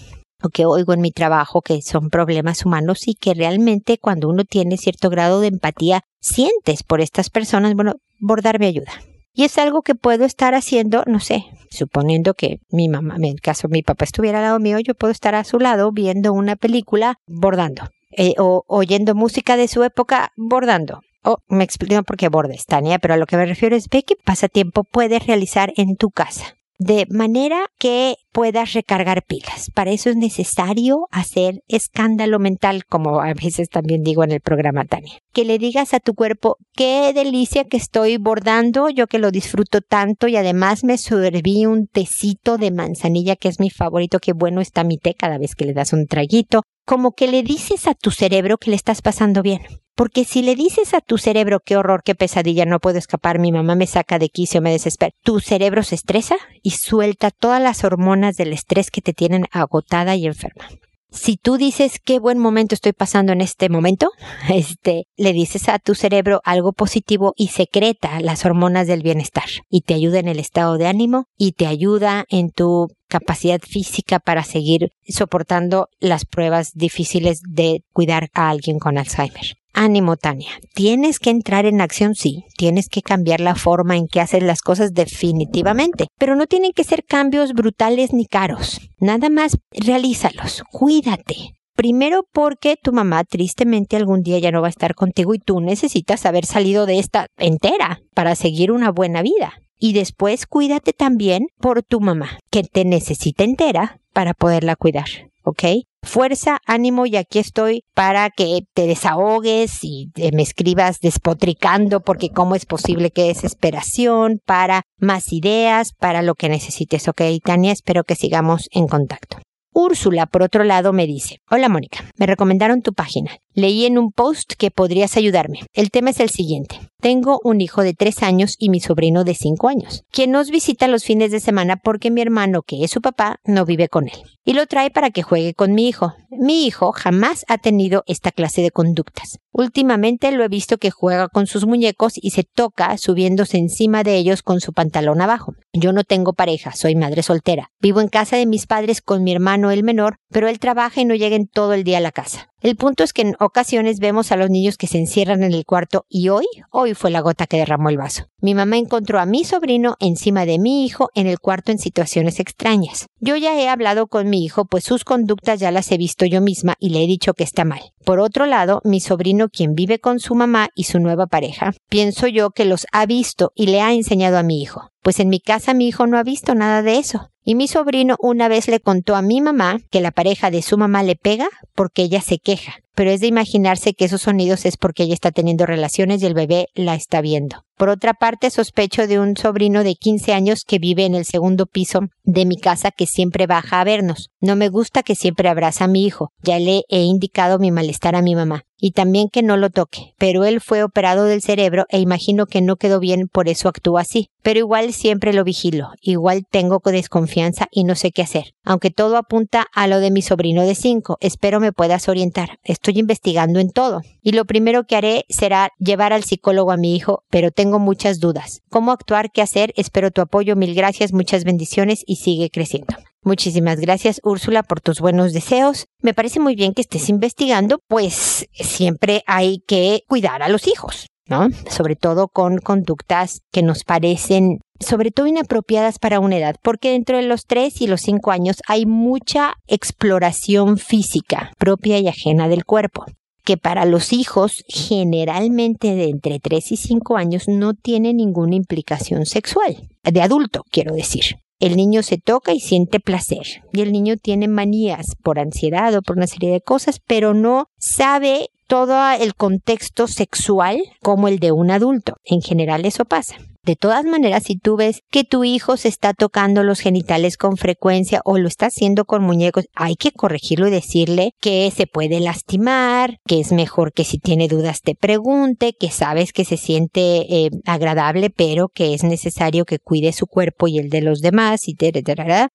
que 0.52 0.66
oigo 0.66 0.94
en 0.94 1.02
mi 1.02 1.12
trabajo 1.12 1.62
que 1.62 1.82
son 1.82 2.10
problemas 2.10 2.66
humanos 2.66 3.08
y 3.08 3.14
que 3.14 3.34
realmente 3.34 3.98
cuando 4.00 4.28
uno 4.28 4.44
tiene 4.44 4.78
cierto 4.78 5.10
grado 5.10 5.40
de 5.40 5.48
empatía 5.48 6.02
sientes 6.20 6.84
por 6.84 7.02
estas 7.02 7.30
personas, 7.30 7.76
bueno, 7.76 7.94
bordar 8.20 8.60
me 8.60 8.68
ayuda. 8.68 8.92
Y 9.34 9.44
es 9.44 9.58
algo 9.58 9.82
que 9.82 9.96
puedo 9.96 10.26
estar 10.26 10.56
haciendo, 10.56 11.04
no 11.06 11.20
sé, 11.20 11.46
suponiendo 11.70 12.34
que 12.34 12.58
mi 12.70 12.90
mamá, 12.90 13.18
en 13.22 13.36
caso 13.36 13.68
mi 13.68 13.84
papá 13.84 14.06
estuviera 14.06 14.40
al 14.40 14.46
lado 14.46 14.60
mío, 14.60 14.80
yo 14.80 14.96
puedo 14.96 15.12
estar 15.12 15.36
a 15.36 15.44
su 15.44 15.60
lado 15.60 15.92
viendo 15.92 16.34
una 16.34 16.56
película 16.56 17.20
bordando. 17.28 17.90
Eh, 18.18 18.34
o 18.38 18.64
oyendo 18.68 19.14
música 19.14 19.58
de 19.58 19.68
su 19.68 19.84
época 19.84 20.32
bordando. 20.38 21.02
O 21.24 21.38
me 21.50 21.64
explico 21.64 22.02
por 22.04 22.18
qué 22.18 22.30
bordes, 22.30 22.66
Tania, 22.66 22.98
pero 22.98 23.16
a 23.16 23.18
lo 23.18 23.26
que 23.26 23.36
me 23.36 23.46
refiero 23.46 23.76
es 23.76 23.90
ve 23.90 24.04
qué 24.04 24.16
pasatiempo 24.16 24.84
puedes 24.84 25.26
realizar 25.26 25.74
en 25.76 25.98
tu 25.98 26.12
casa 26.12 26.56
de 26.78 27.06
manera 27.10 27.68
que 27.80 28.16
puedas 28.32 28.74
recargar 28.74 29.24
pilas. 29.24 29.72
Para 29.74 29.92
eso 29.92 30.10
es 30.10 30.18
necesario 30.18 31.08
hacer 31.12 31.62
escándalo 31.68 32.40
mental, 32.40 32.84
como 32.86 33.22
a 33.22 33.34
veces 33.34 33.70
también 33.70 34.04
digo 34.04 34.24
en 34.24 34.32
el 34.32 34.42
programa 34.42 34.86
Tania. 34.86 35.20
Que 35.34 35.46
le 35.46 35.58
digas 35.58 35.94
a 35.94 36.00
tu 36.00 36.14
cuerpo, 36.14 36.58
qué 36.74 37.14
delicia 37.14 37.64
que 37.64 37.78
estoy 37.78 38.18
bordando, 38.18 38.90
yo 38.90 39.08
que 39.08 39.20
lo 39.20 39.32
disfruto 39.32 39.82
tanto 39.82 40.28
y 40.28 40.36
además 40.36 40.84
me 40.84 40.98
serví 40.98 41.66
un 41.66 41.88
tecito 41.88 42.58
de 42.58 42.72
manzanilla 42.72 43.36
que 43.36 43.48
es 43.48 43.60
mi 43.60 43.70
favorito, 43.70 44.20
qué 44.20 44.34
bueno 44.34 44.62
está 44.62 44.84
mi 44.84 44.98
té 44.98 45.14
cada 45.14 45.38
vez 45.38 45.56
que 45.56 45.66
le 45.66 45.74
das 45.74 45.94
un 45.94 46.08
traguito. 46.08 46.64
Como 46.86 47.14
que 47.14 47.28
le 47.28 47.42
dices 47.42 47.88
a 47.88 47.96
tu 47.96 48.12
cerebro 48.12 48.58
que 48.58 48.70
le 48.70 48.76
estás 48.76 49.02
pasando 49.02 49.42
bien. 49.42 49.62
Porque 49.96 50.24
si 50.24 50.44
le 50.44 50.56
dices 50.56 50.94
a 50.94 51.02
tu 51.02 51.18
cerebro 51.18 51.60
qué 51.60 51.78
horror, 51.78 52.04
qué 52.04 52.16
pesadilla, 52.16 52.66
no 52.66 52.80
puedo 52.80 53.00
escapar, 53.00 53.40
mi 53.40 53.52
mamá 53.52 53.76
me 53.76 53.88
saca 53.88 54.20
de 54.20 54.30
quicio, 54.30 54.62
me 54.62 54.72
desespera, 54.72 55.12
tu 55.24 55.40
cerebro 55.40 55.84
se 55.84 55.96
estresa 55.96 56.36
y 56.62 56.72
suelta 56.72 57.32
todas 57.32 57.62
las 57.62 57.84
hormonas 57.84 58.36
del 58.36 58.54
estrés 58.54 58.92
que 58.92 59.02
te 59.02 59.14
tienen 59.14 59.46
agotada 59.52 60.16
y 60.16 60.28
enferma. 60.28 60.68
Si 61.16 61.38
tú 61.38 61.58
dices 61.58 62.00
qué 62.04 62.20
buen 62.20 62.38
momento 62.38 62.76
estoy 62.76 62.92
pasando 62.92 63.32
en 63.32 63.42
este 63.42 63.70
momento, 63.70 64.12
este, 64.50 65.08
le 65.16 65.34
dices 65.34 65.70
a 65.70 65.80
tu 65.80 65.96
cerebro 65.96 66.42
algo 66.44 66.74
positivo 66.74 67.34
y 67.38 67.48
secreta 67.48 68.20
las 68.20 68.46
hormonas 68.46 68.86
del 68.88 69.02
bienestar 69.02 69.46
y 69.70 69.82
te 69.82 69.94
ayuda 69.94 70.20
en 70.20 70.28
el 70.28 70.40
estado 70.40 70.78
de 70.78 70.88
ánimo 70.88 71.26
y 71.38 71.54
te 71.54 71.68
ayuda 71.68 72.26
en 72.30 72.52
tu 72.52 72.90
capacidad 73.08 73.62
física 73.62 74.20
para 74.20 74.44
seguir 74.44 74.92
soportando 75.08 75.88
las 76.00 76.26
pruebas 76.26 76.74
difíciles 76.74 77.42
de 77.48 77.84
cuidar 77.94 78.30
a 78.34 78.50
alguien 78.50 78.78
con 78.78 78.98
Alzheimer. 78.98 79.56
Ánimo, 79.76 80.16
Tania. 80.16 80.52
Tienes 80.74 81.20
que 81.20 81.30
entrar 81.30 81.66
en 81.66 81.82
acción, 81.82 82.16
sí. 82.16 82.46
Tienes 82.58 82.88
que 82.88 83.02
cambiar 83.02 83.42
la 83.42 83.56
forma 83.56 83.98
en 83.98 84.08
que 84.08 84.22
haces 84.22 84.42
las 84.42 84.62
cosas 84.62 84.94
definitivamente. 84.94 86.08
Pero 86.18 86.36
no 86.36 86.48
tienen 86.48 86.72
que 86.72 86.86
ser 86.86 87.04
cambios 87.04 87.54
brutales 87.54 88.14
ni 88.14 88.26
caros. 88.26 88.80
Nada 89.00 89.30
más 89.30 89.58
realízalos. 89.72 90.64
Cuídate. 90.72 91.52
Primero 91.76 92.24
porque 92.32 92.78
tu 92.82 92.94
mamá 92.94 93.26
tristemente 93.26 93.98
algún 93.98 94.22
día 94.22 94.40
ya 94.40 94.52
no 94.52 94.62
va 94.62 94.68
a 94.68 94.70
estar 94.70 94.96
contigo 94.96 95.36
y 95.36 95.40
tú 95.40 95.60
necesitas 95.60 96.26
haber 96.26 96.46
salido 96.46 96.86
de 96.86 97.00
esta 97.00 97.28
entera 97.38 98.00
para 98.14 98.36
seguir 98.36 98.72
una 98.72 98.92
buena 98.92 99.22
vida. 99.22 99.56
Y 99.78 99.92
después 99.92 100.46
cuídate 100.46 100.94
también 100.94 101.48
por 101.60 101.84
tu 101.84 102.00
mamá, 102.00 102.40
que 102.50 102.64
te 102.64 102.86
necesita 102.86 103.44
entera 103.44 104.00
para 104.14 104.34
poderla 104.34 104.78
cuidar. 104.78 105.10
¿ok? 105.46 105.64
Fuerza, 106.06 106.60
ánimo 106.66 107.06
y 107.06 107.16
aquí 107.18 107.40
estoy 107.40 107.84
para 107.94 108.30
que 108.30 108.62
te 108.74 108.88
desahogues 108.88 109.84
y 109.84 110.12
me 110.34 110.44
escribas 110.44 111.00
despotricando 111.00 112.02
porque 112.02 112.30
cómo 112.30 112.56
es 112.56 112.66
posible 112.66 113.12
que 113.12 113.24
desesperación, 113.24 114.40
para 114.46 114.84
más 114.98 115.34
ideas, 115.34 115.94
para 116.00 116.22
lo 116.22 116.36
que 116.36 116.48
necesites, 116.48 117.08
¿ok? 117.08 117.22
Tania, 117.44 117.74
espero 117.74 118.04
que 118.04 118.16
sigamos 118.16 118.70
en 118.72 118.88
contacto. 118.88 119.40
Úrsula, 119.74 120.26
por 120.26 120.44
otro 120.44 120.64
lado, 120.64 120.94
me 120.94 121.06
dice, 121.06 121.40
Hola 121.50 121.68
Mónica, 121.68 122.00
me 122.18 122.28
recomendaron 122.28 122.82
tu 122.82 122.94
página. 122.94 123.32
Leí 123.58 123.86
en 123.86 123.98
un 123.98 124.12
post 124.12 124.52
que 124.58 124.70
podrías 124.70 125.16
ayudarme. 125.16 125.62
El 125.74 125.90
tema 125.90 126.10
es 126.10 126.20
el 126.20 126.30
siguiente. 126.30 126.78
Tengo 127.00 127.40
un 127.42 127.62
hijo 127.62 127.84
de 127.84 127.94
tres 127.94 128.22
años 128.22 128.56
y 128.60 128.70
mi 128.70 128.82
sobrino 128.82 129.24
de 129.24 129.34
cinco 129.34 129.70
años, 129.70 130.04
quien 130.12 130.32
nos 130.32 130.50
visita 130.50 130.90
los 130.90 131.06
fines 131.06 131.32
de 131.32 131.40
semana 131.40 131.78
porque 131.78 132.12
mi 132.12 132.20
hermano, 132.22 132.64
que 132.64 132.84
es 132.84 132.92
su 132.92 133.00
papá, 133.00 133.40
no 133.46 133.66
vive 133.66 133.88
con 133.88 134.10
él. 134.10 134.24
Y 134.44 134.54
lo 134.54 134.66
trae 134.66 134.92
para 134.92 135.10
que 135.10 135.24
juegue 135.24 135.54
con 135.54 135.74
mi 135.74 135.88
hijo. 135.88 136.14
Mi 136.30 136.66
hijo 136.66 136.92
jamás 136.92 137.46
ha 137.48 137.58
tenido 137.58 138.04
esta 138.08 138.32
clase 138.32 138.62
de 138.62 138.72
conductas. 138.72 139.40
Últimamente 139.52 140.32
lo 140.34 140.44
he 140.44 140.50
visto 140.50 140.78
que 140.78 140.92
juega 140.92 141.30
con 141.30 141.48
sus 141.48 141.66
muñecos 141.66 142.14
y 142.16 142.32
se 142.32 142.44
toca 142.44 142.98
subiéndose 142.98 143.58
encima 143.58 144.04
de 144.04 144.18
ellos 144.18 144.44
con 144.44 144.60
su 144.60 144.74
pantalón 144.74 145.22
abajo. 145.22 145.54
Yo 145.74 145.94
no 145.94 146.04
tengo 146.04 146.34
pareja, 146.34 146.74
soy 146.74 146.96
madre 146.96 147.24
soltera. 147.24 147.70
Vivo 147.80 148.02
en 148.02 148.10
casa 148.10 148.36
de 148.36 148.46
mis 148.46 148.68
padres 148.68 149.02
con 149.02 149.24
mi 149.24 149.32
hermano 149.32 149.72
el 149.72 149.84
menor, 149.84 150.18
pero 150.30 150.50
él 150.50 150.60
trabaja 150.60 151.00
y 151.00 151.06
no 151.06 151.16
llega 151.16 151.38
en 151.38 151.48
todo 151.48 151.74
el 151.74 151.84
día 151.84 152.00
a 152.00 152.02
la 152.02 152.12
casa. 152.12 152.50
El 152.62 152.78
punto 152.78 153.04
es 153.04 153.14
que 153.14 153.22
en 153.22 153.36
ocasiones 153.40 154.00
vemos 154.00 154.32
a 154.32 154.38
los 154.38 154.50
niños 154.50 154.78
que 154.78 154.88
se 154.88 154.98
encierran 154.98 155.44
en 155.44 155.54
el 155.54 155.66
cuarto 155.66 156.06
y 156.10 156.30
hoy, 156.30 156.46
hoy 156.72 156.94
fue 156.94 157.12
la 157.12 157.20
gota 157.20 157.48
que 157.48 157.58
derramó 157.58 157.90
el 157.90 157.98
vaso. 157.98 158.28
Mi 158.42 158.56
mamá 158.56 158.78
encontró 158.78 159.20
a 159.20 159.26
mi 159.26 159.44
sobrino 159.44 159.98
encima 160.00 160.46
de 160.46 160.58
mi 160.58 160.86
hijo 160.86 161.10
en 161.16 161.28
el 161.28 161.40
cuarto 161.40 161.72
en 161.72 161.80
situaciones 161.80 162.40
extrañas. 162.40 163.08
Yo 163.20 163.36
ya 163.36 163.60
he 163.60 163.68
hablado 163.68 164.08
con 164.08 164.30
mi 164.30 164.44
hijo, 164.44 164.66
pues 164.66 164.84
sus 164.84 165.04
conductas 165.04 165.60
ya 165.60 165.72
las 165.72 165.92
he 165.92 165.98
visto 165.98 166.26
yo 166.26 166.42
misma 166.42 166.76
y 166.80 166.90
le 166.90 167.04
he 167.04 167.08
dicho 167.08 167.34
que 167.34 167.44
está 167.44 167.66
mal. 167.66 167.95
Por 168.06 168.20
otro 168.20 168.46
lado, 168.46 168.82
mi 168.84 169.00
sobrino, 169.00 169.50
quien 169.50 169.74
vive 169.74 169.98
con 169.98 170.20
su 170.20 170.36
mamá 170.36 170.70
y 170.76 170.84
su 170.84 171.00
nueva 171.00 171.26
pareja, 171.26 171.74
pienso 171.90 172.28
yo 172.28 172.52
que 172.52 172.64
los 172.64 172.86
ha 172.92 173.08
visto 173.08 173.52
y 173.56 173.66
le 173.66 173.82
ha 173.82 173.94
enseñado 173.94 174.38
a 174.38 174.44
mi 174.44 174.62
hijo. 174.62 174.92
Pues 175.02 175.20
en 175.20 175.28
mi 175.30 175.40
casa 175.40 175.74
mi 175.74 175.88
hijo 175.88 176.06
no 176.06 176.20
ha 176.20 176.24
visto 176.24 176.54
nada 176.54 176.84
de 176.84 177.00
eso. 177.00 177.32
Y 177.44 177.56
mi 177.56 177.68
sobrino 177.68 178.16
una 178.20 178.48
vez 178.48 178.68
le 178.68 178.80
contó 178.80 179.16
a 179.16 179.24
mi 179.24 179.42
mamá 179.42 179.80
que 179.90 180.02
la 180.02 180.12
pareja 180.12 180.52
de 180.52 180.62
su 180.62 180.78
mamá 180.78 181.02
le 181.02 181.16
pega 181.16 181.50
porque 181.74 182.04
ella 182.04 182.22
se 182.22 182.38
queja. 182.38 182.76
Pero 182.96 183.12
es 183.12 183.20
de 183.20 183.28
imaginarse 183.28 183.94
que 183.94 184.06
esos 184.06 184.24
sonidos 184.24 184.66
es 184.66 184.78
porque 184.78 185.04
ella 185.04 185.14
está 185.14 185.32
teniendo 185.32 185.66
relaciones 185.66 186.22
y 186.22 186.26
el 186.26 186.34
bebé 186.34 186.68
la 186.74 186.96
está 186.96 187.22
viendo. 187.22 187.66
Por 187.78 187.90
otra 187.90 188.14
parte, 188.14 188.50
sospecho 188.50 189.06
de 189.06 189.20
un 189.20 189.36
sobrino 189.36 189.84
de 189.84 189.96
15 189.96 190.34
años 190.34 190.64
que 190.66 190.80
vive 190.80 191.04
en 191.06 191.14
el 191.14 191.26
segundo 191.26 191.66
piso 191.66 192.00
de 192.24 192.46
mi 192.46 192.56
casa 192.56 192.92
que 192.92 193.06
siempre 193.06 193.48
baja 193.48 193.82
a 193.82 193.84
vernos. 193.84 194.30
No 194.40 194.56
me 194.56 194.70
gusta 194.70 195.04
que 195.04 195.16
siempre 195.16 195.50
abraza 195.50 195.84
a 195.84 195.90
mi 195.90 196.06
hijo. 196.06 196.30
Ya 196.42 196.58
le 196.58 196.84
he 196.88 197.02
indicado 197.02 197.60
mi 197.60 197.72
malestar 197.72 198.16
a 198.16 198.22
mi 198.22 198.34
mamá. 198.34 198.64
Y 198.86 198.92
también 198.92 199.30
que 199.30 199.42
no 199.42 199.58
lo 199.58 199.72
toque. 199.72 200.14
Pero 200.20 200.46
él 200.46 200.62
fue 200.62 200.84
operado 200.84 201.26
del 201.26 201.42
cerebro 201.42 201.88
e 201.90 201.98
imagino 201.98 202.46
que 202.46 202.62
no 202.62 202.76
quedó 202.76 203.00
bien, 203.00 203.28
por 203.28 203.50
eso 203.50 203.68
actúa 203.68 204.02
así. 204.02 204.30
Pero 204.44 204.60
igual 204.60 204.94
siempre 204.94 205.34
lo 205.34 205.44
vigilo. 205.44 205.90
Igual 206.02 206.44
tengo 206.48 206.80
desconfianza 206.86 207.66
y 207.72 207.84
no 207.84 207.96
sé 207.96 208.12
qué 208.12 208.22
hacer. 208.22 208.54
Aunque 208.64 208.92
todo 208.92 209.18
apunta 209.18 209.66
a 209.74 209.88
lo 209.88 210.00
de 210.00 210.12
mi 210.12 210.22
sobrino 210.22 210.62
de 210.62 210.76
5. 210.76 211.18
Espero 211.20 211.60
me 211.60 211.74
puedas 211.74 212.08
orientar. 212.10 212.60
Estoy 212.64 213.00
investigando 213.00 213.60
en 213.60 213.72
todo. 213.72 214.02
Y 214.22 214.34
lo 214.34 214.46
primero 214.46 214.84
que 214.84 214.98
haré 214.98 215.26
será 215.30 215.72
llevar 215.80 216.14
al 216.14 216.24
psicólogo 216.24 216.72
a 216.72 216.78
mi 216.78 216.96
hijo, 216.96 217.24
pero 217.32 217.50
tengo 217.50 217.80
muchas 217.80 218.20
dudas. 218.20 218.62
¿Cómo 218.70 218.92
actuar? 218.92 219.32
¿Qué 219.32 219.42
hacer? 219.42 219.74
Espero 219.78 220.12
tu 220.12 220.22
apoyo. 220.22 220.56
Mil 220.56 220.76
gracias, 220.76 221.12
muchas 221.12 221.44
bendiciones 221.44 222.04
y 222.06 222.18
sigue 222.18 222.52
creciendo. 222.52 222.94
Muchísimas 223.26 223.80
gracias 223.80 224.22
Úrsula 224.24 224.62
por 224.62 224.82
tus 224.82 225.02
buenos 225.02 225.34
deseos. 225.34 225.88
Me 226.00 226.14
parece 226.14 226.40
muy 226.40 226.56
bien 226.56 226.76
que 226.76 226.82
estés 226.82 227.10
investigando, 227.10 227.80
pues 227.88 228.48
siempre 228.54 229.24
hay 229.26 229.64
que 229.68 230.04
cuidar 230.08 230.44
a 230.44 230.48
los 230.48 230.68
hijos, 230.68 231.08
¿no? 231.28 231.48
Sobre 231.68 231.96
todo 231.96 232.28
con 232.28 232.60
conductas 232.60 233.42
que 233.52 233.64
nos 233.64 233.84
parecen 233.84 234.60
sobre 234.80 235.10
todo 235.10 235.26
inapropiadas 235.26 235.98
para 235.98 236.20
una 236.20 236.38
edad, 236.38 236.58
porque 236.62 236.92
dentro 236.92 237.18
de 237.18 237.24
los 237.24 237.48
3 237.48 237.82
y 237.82 237.88
los 237.88 238.02
5 238.02 238.30
años 238.30 238.58
hay 238.68 238.86
mucha 238.86 239.56
exploración 239.66 240.78
física 240.78 241.52
propia 241.58 241.98
y 241.98 242.08
ajena 242.08 242.48
del 242.48 242.64
cuerpo 242.64 243.06
que 243.44 243.58
para 243.58 243.86
los 243.86 244.14
hijos 244.14 244.64
generalmente 244.68 245.96
de 245.96 246.10
entre 246.10 246.40
3 246.40 246.74
y 246.74 246.78
5 246.78 247.18
años 247.18 247.48
no 247.48 247.74
tiene 247.74 248.14
ninguna 248.14 248.56
implicación 248.56 249.26
sexual, 249.26 249.90
de 250.04 250.22
adulto 250.22 250.64
quiero 250.70 250.94
decir. 250.94 251.38
El 251.60 251.78
niño 251.78 252.04
se 252.04 252.18
toca 252.18 252.54
y 252.54 252.60
siente 252.60 253.00
placer 253.00 253.64
y 253.72 253.82
el 253.82 253.92
niño 253.92 254.18
tiene 254.18 254.48
manías 254.48 255.16
por 255.24 255.40
ansiedad 255.40 255.96
o 255.96 256.02
por 256.02 256.18
una 256.18 256.28
serie 256.28 256.52
de 256.52 256.62
cosas, 256.62 257.00
pero 257.06 257.34
no 257.34 257.68
sabe 257.78 258.50
todo 258.68 259.12
el 259.12 259.36
contexto 259.36 260.08
sexual 260.08 260.82
como 261.02 261.28
el 261.28 261.40
de 261.40 261.52
un 261.52 261.72
adulto. 261.72 262.16
En 262.26 262.42
general 262.42 262.86
eso 262.86 263.06
pasa. 263.06 263.38
De 263.66 263.76
todas 263.76 264.06
maneras, 264.06 264.44
si 264.44 264.58
tú 264.58 264.76
ves 264.76 265.02
que 265.10 265.24
tu 265.24 265.44
hijo 265.44 265.76
se 265.76 265.88
está 265.88 266.14
tocando 266.14 266.64
los 266.64 266.80
genitales 266.80 267.36
con 267.36 267.58
frecuencia 267.58 268.22
o 268.24 268.38
lo 268.38 268.48
está 268.48 268.68
haciendo 268.68 269.06
con 269.06 269.24
muñecos, 269.24 269.66
hay 269.74 269.96
que 269.96 270.12
corregirlo 270.12 270.68
y 270.68 270.72
decirle 270.72 271.32
que 271.42 271.72
se 271.76 271.88
puede 271.88 272.20
lastimar, 272.20 273.18
que 273.26 273.40
es 273.40 273.52
mejor 273.52 273.92
que 273.92 274.04
si 274.04 274.20
tiene 274.20 274.48
dudas 274.48 274.82
te 274.82 274.94
pregunte, 274.94 275.74
que 275.74 275.90
sabes 275.90 276.32
que 276.32 276.46
se 276.46 276.58
siente 276.58 277.46
eh, 277.46 277.50
agradable, 277.66 278.30
pero 278.30 278.70
que 278.70 278.94
es 278.94 279.04
necesario 279.04 279.66
que 279.66 279.80
cuide 279.80 280.14
su 280.14 280.28
cuerpo 280.28 280.68
y 280.68 280.78
el 280.78 280.90
de 280.90 281.02
los 281.02 281.22
demás 281.22 281.68
y 281.68 281.76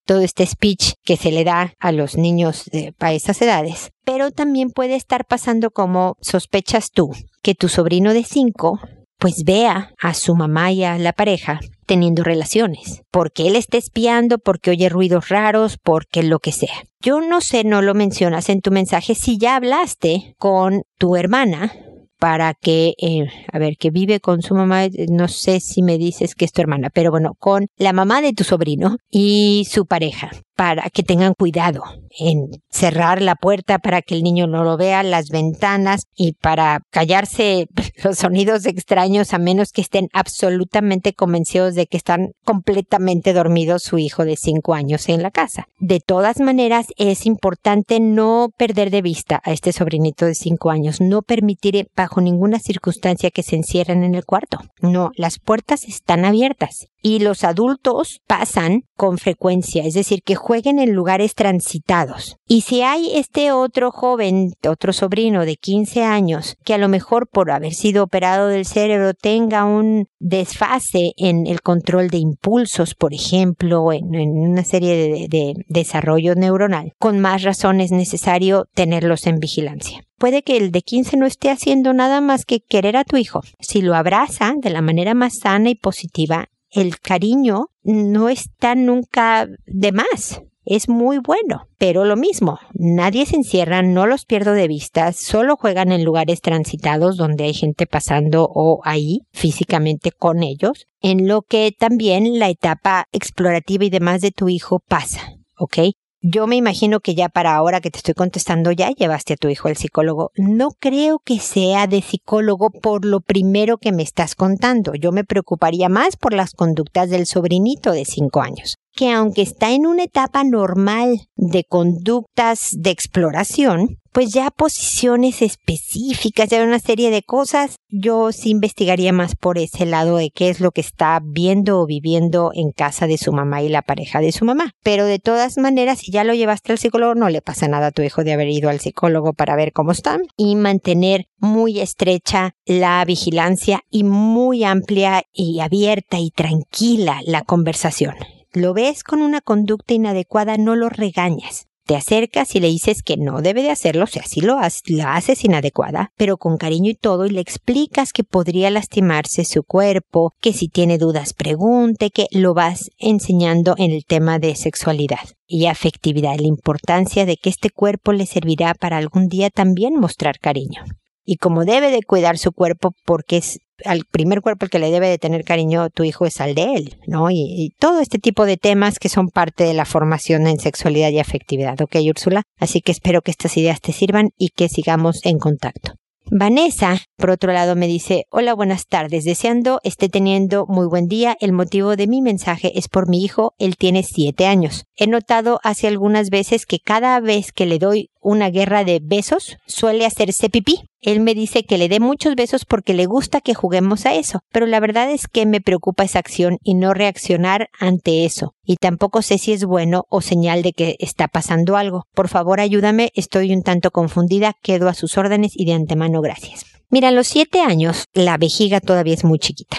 todo 0.06 0.20
este 0.20 0.46
speech 0.46 0.92
que 1.04 1.16
se 1.16 1.32
le 1.32 1.44
da 1.44 1.74
a 1.80 1.92
los 1.92 2.16
niños 2.16 2.64
de, 2.72 2.92
para 2.96 3.14
esas 3.14 3.40
edades. 3.42 3.90
Pero 4.04 4.30
también 4.30 4.70
puede 4.70 4.94
estar 4.94 5.26
pasando 5.26 5.70
como 5.70 6.16
sospechas 6.20 6.90
tú, 6.90 7.10
que 7.42 7.54
tu 7.54 7.68
sobrino 7.68 8.14
de 8.14 8.24
5 8.24 8.80
pues 9.20 9.44
vea 9.44 9.92
a 10.00 10.14
su 10.14 10.34
mamá 10.34 10.72
y 10.72 10.82
a 10.82 10.98
la 10.98 11.12
pareja 11.12 11.60
teniendo 11.86 12.24
relaciones, 12.24 13.02
porque 13.10 13.46
él 13.46 13.54
está 13.54 13.76
espiando, 13.76 14.38
porque 14.38 14.70
oye 14.70 14.88
ruidos 14.88 15.28
raros, 15.28 15.76
porque 15.82 16.22
lo 16.22 16.38
que 16.38 16.52
sea. 16.52 16.74
Yo 17.00 17.20
no 17.20 17.40
sé, 17.40 17.62
no 17.64 17.82
lo 17.82 17.94
mencionas 17.94 18.48
en 18.48 18.62
tu 18.62 18.70
mensaje, 18.70 19.14
si 19.14 19.38
ya 19.38 19.56
hablaste 19.56 20.34
con 20.38 20.82
tu 20.98 21.16
hermana 21.16 21.72
para 22.18 22.54
que, 22.54 22.94
eh, 22.98 23.26
a 23.50 23.58
ver, 23.58 23.76
que 23.78 23.90
vive 23.90 24.20
con 24.20 24.42
su 24.42 24.54
mamá, 24.54 24.86
no 25.08 25.26
sé 25.26 25.58
si 25.60 25.82
me 25.82 25.98
dices 25.98 26.34
que 26.34 26.44
es 26.44 26.52
tu 26.52 26.60
hermana, 26.60 26.90
pero 26.92 27.10
bueno, 27.10 27.32
con 27.38 27.66
la 27.76 27.92
mamá 27.92 28.20
de 28.22 28.34
tu 28.34 28.44
sobrino 28.44 28.96
y 29.10 29.66
su 29.68 29.86
pareja, 29.86 30.30
para 30.60 30.90
que 30.90 31.02
tengan 31.02 31.32
cuidado 31.32 31.84
en 32.18 32.50
cerrar 32.68 33.22
la 33.22 33.34
puerta 33.34 33.78
para 33.78 34.02
que 34.02 34.14
el 34.14 34.22
niño 34.22 34.46
no 34.46 34.62
lo 34.62 34.76
vea, 34.76 35.02
las 35.02 35.30
ventanas 35.30 36.02
y 36.14 36.34
para 36.34 36.82
callarse 36.90 37.66
los 38.04 38.18
sonidos 38.18 38.66
extraños 38.66 39.32
a 39.32 39.38
menos 39.38 39.72
que 39.72 39.80
estén 39.80 40.08
absolutamente 40.12 41.14
convencidos 41.14 41.74
de 41.74 41.86
que 41.86 41.96
están 41.96 42.32
completamente 42.44 43.32
dormidos 43.32 43.84
su 43.84 43.96
hijo 43.96 44.26
de 44.26 44.36
cinco 44.36 44.74
años 44.74 45.08
en 45.08 45.22
la 45.22 45.30
casa. 45.30 45.66
De 45.78 45.98
todas 45.98 46.40
maneras, 46.40 46.88
es 46.98 47.24
importante 47.24 47.98
no 47.98 48.50
perder 48.54 48.90
de 48.90 49.00
vista 49.00 49.40
a 49.42 49.52
este 49.52 49.72
sobrinito 49.72 50.26
de 50.26 50.34
cinco 50.34 50.70
años, 50.70 51.00
no 51.00 51.22
permitir 51.22 51.88
bajo 51.96 52.20
ninguna 52.20 52.58
circunstancia 52.58 53.30
que 53.30 53.42
se 53.42 53.56
encierren 53.56 54.04
en 54.04 54.14
el 54.14 54.26
cuarto. 54.26 54.58
No, 54.82 55.10
las 55.16 55.38
puertas 55.38 55.84
están 55.84 56.26
abiertas 56.26 56.90
y 57.02 57.20
los 57.20 57.44
adultos 57.44 58.20
pasan 58.26 58.82
con 58.96 59.18
frecuencia, 59.18 59.84
es 59.84 59.94
decir, 59.94 60.22
que 60.22 60.34
jueguen 60.34 60.78
en 60.78 60.92
lugares 60.92 61.34
transitados. 61.34 62.36
Y 62.46 62.62
si 62.62 62.82
hay 62.82 63.16
este 63.16 63.52
otro 63.52 63.90
joven, 63.90 64.52
otro 64.68 64.92
sobrino 64.92 65.46
de 65.46 65.56
15 65.56 66.04
años, 66.04 66.56
que 66.64 66.74
a 66.74 66.78
lo 66.78 66.88
mejor 66.88 67.28
por 67.28 67.50
haber 67.50 67.72
sido 67.72 68.04
operado 68.04 68.48
del 68.48 68.66
cerebro 68.66 69.14
tenga 69.14 69.64
un 69.64 70.06
desfase 70.18 71.12
en 71.16 71.46
el 71.46 71.62
control 71.62 72.08
de 72.08 72.18
impulsos, 72.18 72.94
por 72.94 73.14
ejemplo, 73.14 73.92
en, 73.92 74.14
una 74.14 74.64
serie 74.64 74.96
de, 74.96 75.28
de 75.28 75.54
desarrollo 75.68 76.34
neuronal, 76.34 76.92
con 76.98 77.20
más 77.20 77.42
razón 77.42 77.80
es 77.80 77.92
necesario 77.92 78.66
tenerlos 78.74 79.26
en 79.26 79.38
vigilancia 79.38 80.02
puede 80.20 80.42
que 80.42 80.58
el 80.58 80.70
de 80.70 80.82
15 80.82 81.16
no 81.16 81.24
esté 81.24 81.50
haciendo 81.50 81.94
nada 81.94 82.20
más 82.20 82.44
que 82.44 82.60
querer 82.60 82.98
a 82.98 83.04
tu 83.04 83.16
hijo. 83.16 83.40
Si 83.58 83.80
lo 83.80 83.94
abraza 83.94 84.52
de 84.54 84.68
la 84.68 84.82
manera 84.82 85.14
más 85.14 85.38
sana 85.38 85.70
y 85.70 85.74
positiva, 85.74 86.50
el 86.70 86.98
cariño 86.98 87.66
no 87.82 88.28
está 88.28 88.74
nunca 88.74 89.48
de 89.66 89.92
más. 89.92 90.42
Es 90.64 90.88
muy 90.88 91.18
bueno, 91.18 91.66
pero 91.78 92.04
lo 92.04 92.16
mismo, 92.16 92.58
nadie 92.74 93.24
se 93.24 93.36
encierra, 93.36 93.82
no 93.82 94.06
los 94.06 94.26
pierdo 94.26 94.52
de 94.52 94.68
vista, 94.68 95.12
solo 95.12 95.56
juegan 95.56 95.90
en 95.90 96.04
lugares 96.04 96.42
transitados 96.42 97.16
donde 97.16 97.44
hay 97.44 97.54
gente 97.54 97.86
pasando 97.86 98.44
o 98.44 98.80
ahí 98.84 99.22
físicamente 99.32 100.12
con 100.12 100.42
ellos, 100.42 100.86
en 101.00 101.26
lo 101.26 101.42
que 101.42 101.74
también 101.76 102.38
la 102.38 102.50
etapa 102.50 103.06
explorativa 103.10 103.84
y 103.86 103.90
demás 103.90 104.20
de 104.20 104.32
tu 104.32 104.48
hijo 104.48 104.80
pasa, 104.86 105.32
¿ok? 105.56 105.78
Yo 106.22 106.46
me 106.46 106.56
imagino 106.56 107.00
que 107.00 107.14
ya 107.14 107.30
para 107.30 107.54
ahora 107.54 107.80
que 107.80 107.90
te 107.90 107.96
estoy 107.96 108.12
contestando 108.12 108.72
ya 108.72 108.90
llevaste 108.90 109.32
a 109.32 109.36
tu 109.38 109.48
hijo 109.48 109.68
al 109.68 109.78
psicólogo. 109.78 110.32
No 110.36 110.72
creo 110.78 111.18
que 111.18 111.38
sea 111.38 111.86
de 111.86 112.02
psicólogo 112.02 112.68
por 112.68 113.06
lo 113.06 113.20
primero 113.20 113.78
que 113.78 113.90
me 113.90 114.02
estás 114.02 114.34
contando. 114.34 114.94
Yo 114.94 115.12
me 115.12 115.24
preocuparía 115.24 115.88
más 115.88 116.16
por 116.16 116.34
las 116.34 116.52
conductas 116.52 117.08
del 117.08 117.24
sobrinito 117.24 117.92
de 117.92 118.04
cinco 118.04 118.42
años. 118.42 118.79
Que 118.94 119.10
aunque 119.10 119.42
está 119.42 119.72
en 119.72 119.86
una 119.86 120.04
etapa 120.04 120.44
normal 120.44 121.20
de 121.36 121.64
conductas 121.64 122.70
de 122.72 122.90
exploración, 122.90 124.00
pues 124.12 124.32
ya 124.32 124.50
posiciones 124.50 125.40
específicas, 125.40 126.48
ya 126.48 126.62
una 126.62 126.80
serie 126.80 127.10
de 127.10 127.22
cosas, 127.22 127.76
yo 127.88 128.32
sí 128.32 128.50
investigaría 128.50 129.12
más 129.12 129.36
por 129.36 129.58
ese 129.58 129.86
lado 129.86 130.16
de 130.16 130.30
qué 130.30 130.48
es 130.48 130.60
lo 130.60 130.72
que 130.72 130.80
está 130.80 131.20
viendo 131.22 131.80
o 131.80 131.86
viviendo 131.86 132.50
en 132.54 132.72
casa 132.72 133.06
de 133.06 133.18
su 133.18 133.32
mamá 133.32 133.62
y 133.62 133.68
la 133.68 133.82
pareja 133.82 134.20
de 134.20 134.32
su 134.32 134.44
mamá. 134.44 134.72
Pero 134.82 135.04
de 135.04 135.18
todas 135.18 135.58
maneras, 135.58 136.00
si 136.00 136.10
ya 136.10 136.24
lo 136.24 136.34
llevaste 136.34 136.72
al 136.72 136.78
psicólogo, 136.78 137.14
no 137.14 137.28
le 137.28 137.42
pasa 137.42 137.68
nada 137.68 137.88
a 137.88 137.92
tu 137.92 138.02
hijo 138.02 138.24
de 138.24 138.32
haber 138.32 138.48
ido 138.48 138.68
al 138.68 138.80
psicólogo 138.80 139.32
para 139.32 139.56
ver 139.56 139.72
cómo 139.72 139.92
están 139.92 140.22
y 140.36 140.56
mantener 140.56 141.26
muy 141.38 141.80
estrecha 141.80 142.54
la 142.66 143.04
vigilancia 143.04 143.80
y 143.90 144.04
muy 144.04 144.64
amplia 144.64 145.22
y 145.32 145.60
abierta 145.60 146.18
y 146.18 146.30
tranquila 146.30 147.20
la 147.24 147.42
conversación. 147.42 148.14
Lo 148.52 148.74
ves 148.74 149.04
con 149.04 149.22
una 149.22 149.40
conducta 149.40 149.94
inadecuada, 149.94 150.56
no 150.56 150.74
lo 150.74 150.88
regañas. 150.88 151.68
Te 151.86 151.94
acercas 151.94 152.54
y 152.56 152.60
le 152.60 152.66
dices 152.66 153.02
que 153.02 153.16
no 153.16 153.42
debe 153.42 153.62
de 153.62 153.70
hacerlo, 153.70 154.04
o 154.04 154.06
sea, 154.08 154.24
si 154.24 154.40
lo 154.40 154.58
la 154.86 155.14
haces 155.14 155.44
inadecuada, 155.44 156.12
pero 156.16 156.36
con 156.36 156.56
cariño 156.56 156.90
y 156.90 156.94
todo, 156.94 157.26
y 157.26 157.30
le 157.30 157.40
explicas 157.40 158.12
que 158.12 158.24
podría 158.24 158.70
lastimarse 158.70 159.44
su 159.44 159.62
cuerpo, 159.62 160.34
que 160.40 160.52
si 160.52 160.68
tiene 160.68 160.98
dudas 160.98 161.32
pregunte, 161.32 162.10
que 162.10 162.26
lo 162.32 162.54
vas 162.54 162.90
enseñando 162.98 163.74
en 163.78 163.92
el 163.92 164.04
tema 164.04 164.40
de 164.40 164.56
sexualidad 164.56 165.28
y 165.46 165.66
afectividad, 165.66 166.36
la 166.38 166.46
importancia 166.48 167.26
de 167.26 167.36
que 167.36 167.50
este 167.50 167.70
cuerpo 167.70 168.12
le 168.12 168.26
servirá 168.26 168.74
para 168.74 168.96
algún 168.96 169.28
día 169.28 169.50
también 169.50 169.94
mostrar 169.94 170.40
cariño. 170.40 170.84
Y 171.24 171.36
como 171.36 171.64
debe 171.64 171.90
de 171.90 172.02
cuidar 172.02 172.38
su 172.38 172.50
cuerpo 172.50 172.94
porque 173.04 173.36
es 173.36 173.60
al 173.84 174.04
primer 174.10 174.40
cuerpo 174.40 174.64
el 174.64 174.70
que 174.70 174.78
le 174.78 174.90
debe 174.90 175.08
de 175.08 175.18
tener 175.18 175.44
cariño 175.44 175.90
tu 175.90 176.04
hijo 176.04 176.26
es 176.26 176.40
al 176.40 176.54
de 176.54 176.74
él, 176.74 176.96
¿no? 177.06 177.30
Y, 177.30 177.74
todo 177.78 178.00
este 178.00 178.18
tipo 178.18 178.46
de 178.46 178.56
temas 178.56 178.98
que 178.98 179.08
son 179.08 179.28
parte 179.28 179.64
de 179.64 179.74
la 179.74 179.84
formación 179.84 180.46
en 180.46 180.58
sexualidad 180.58 181.10
y 181.10 181.18
afectividad, 181.18 181.80
¿ok, 181.80 181.96
Úrsula? 182.08 182.42
Así 182.58 182.80
que 182.80 182.92
espero 182.92 183.22
que 183.22 183.30
estas 183.30 183.56
ideas 183.56 183.80
te 183.80 183.92
sirvan 183.92 184.30
y 184.36 184.48
que 184.48 184.68
sigamos 184.68 185.24
en 185.24 185.38
contacto. 185.38 185.94
Vanessa, 186.32 186.98
por 187.16 187.30
otro 187.30 187.52
lado, 187.52 187.74
me 187.74 187.88
dice, 187.88 188.26
hola, 188.30 188.54
buenas 188.54 188.86
tardes, 188.86 189.24
deseando 189.24 189.80
esté 189.82 190.08
teniendo 190.08 190.64
muy 190.68 190.86
buen 190.86 191.08
día. 191.08 191.36
El 191.40 191.52
motivo 191.52 191.96
de 191.96 192.06
mi 192.06 192.22
mensaje 192.22 192.78
es 192.78 192.88
por 192.88 193.08
mi 193.08 193.24
hijo, 193.24 193.54
él 193.58 193.76
tiene 193.76 194.04
siete 194.04 194.46
años. 194.46 194.84
He 194.94 195.08
notado 195.08 195.58
hace 195.64 195.88
algunas 195.88 196.30
veces 196.30 196.66
que 196.66 196.78
cada 196.78 197.18
vez 197.18 197.50
que 197.50 197.66
le 197.66 197.80
doy 197.80 198.10
una 198.20 198.48
guerra 198.50 198.84
de 198.84 199.00
besos, 199.02 199.56
suele 199.66 200.06
hacerse 200.06 200.50
pipí. 200.50 200.89
Él 201.02 201.20
me 201.20 201.34
dice 201.34 201.64
que 201.64 201.78
le 201.78 201.88
dé 201.88 202.00
muchos 202.00 202.34
besos 202.34 202.64
porque 202.64 202.94
le 202.94 203.06
gusta 203.06 203.40
que 203.40 203.54
juguemos 203.54 204.06
a 204.06 204.14
eso, 204.14 204.40
pero 204.52 204.66
la 204.66 204.80
verdad 204.80 205.10
es 205.10 205.28
que 205.28 205.46
me 205.46 205.60
preocupa 205.60 206.04
esa 206.04 206.18
acción 206.18 206.58
y 206.62 206.74
no 206.74 206.92
reaccionar 206.92 207.68
ante 207.78 208.24
eso. 208.24 208.54
Y 208.64 208.76
tampoco 208.76 209.22
sé 209.22 209.38
si 209.38 209.52
es 209.52 209.64
bueno 209.64 210.04
o 210.08 210.20
señal 210.20 210.62
de 210.62 210.72
que 210.72 210.96
está 210.98 211.28
pasando 211.28 211.76
algo. 211.76 212.04
Por 212.14 212.28
favor, 212.28 212.60
ayúdame, 212.60 213.10
estoy 213.14 213.52
un 213.52 213.62
tanto 213.62 213.90
confundida, 213.90 214.54
quedo 214.62 214.88
a 214.88 214.94
sus 214.94 215.16
órdenes 215.16 215.52
y 215.54 215.64
de 215.64 215.72
antemano 215.72 216.20
gracias. 216.20 216.66
Mira, 216.90 217.08
a 217.08 217.12
los 217.12 217.28
siete 217.28 217.60
años 217.60 218.04
la 218.12 218.36
vejiga 218.36 218.80
todavía 218.80 219.14
es 219.14 219.24
muy 219.24 219.38
chiquita 219.38 219.78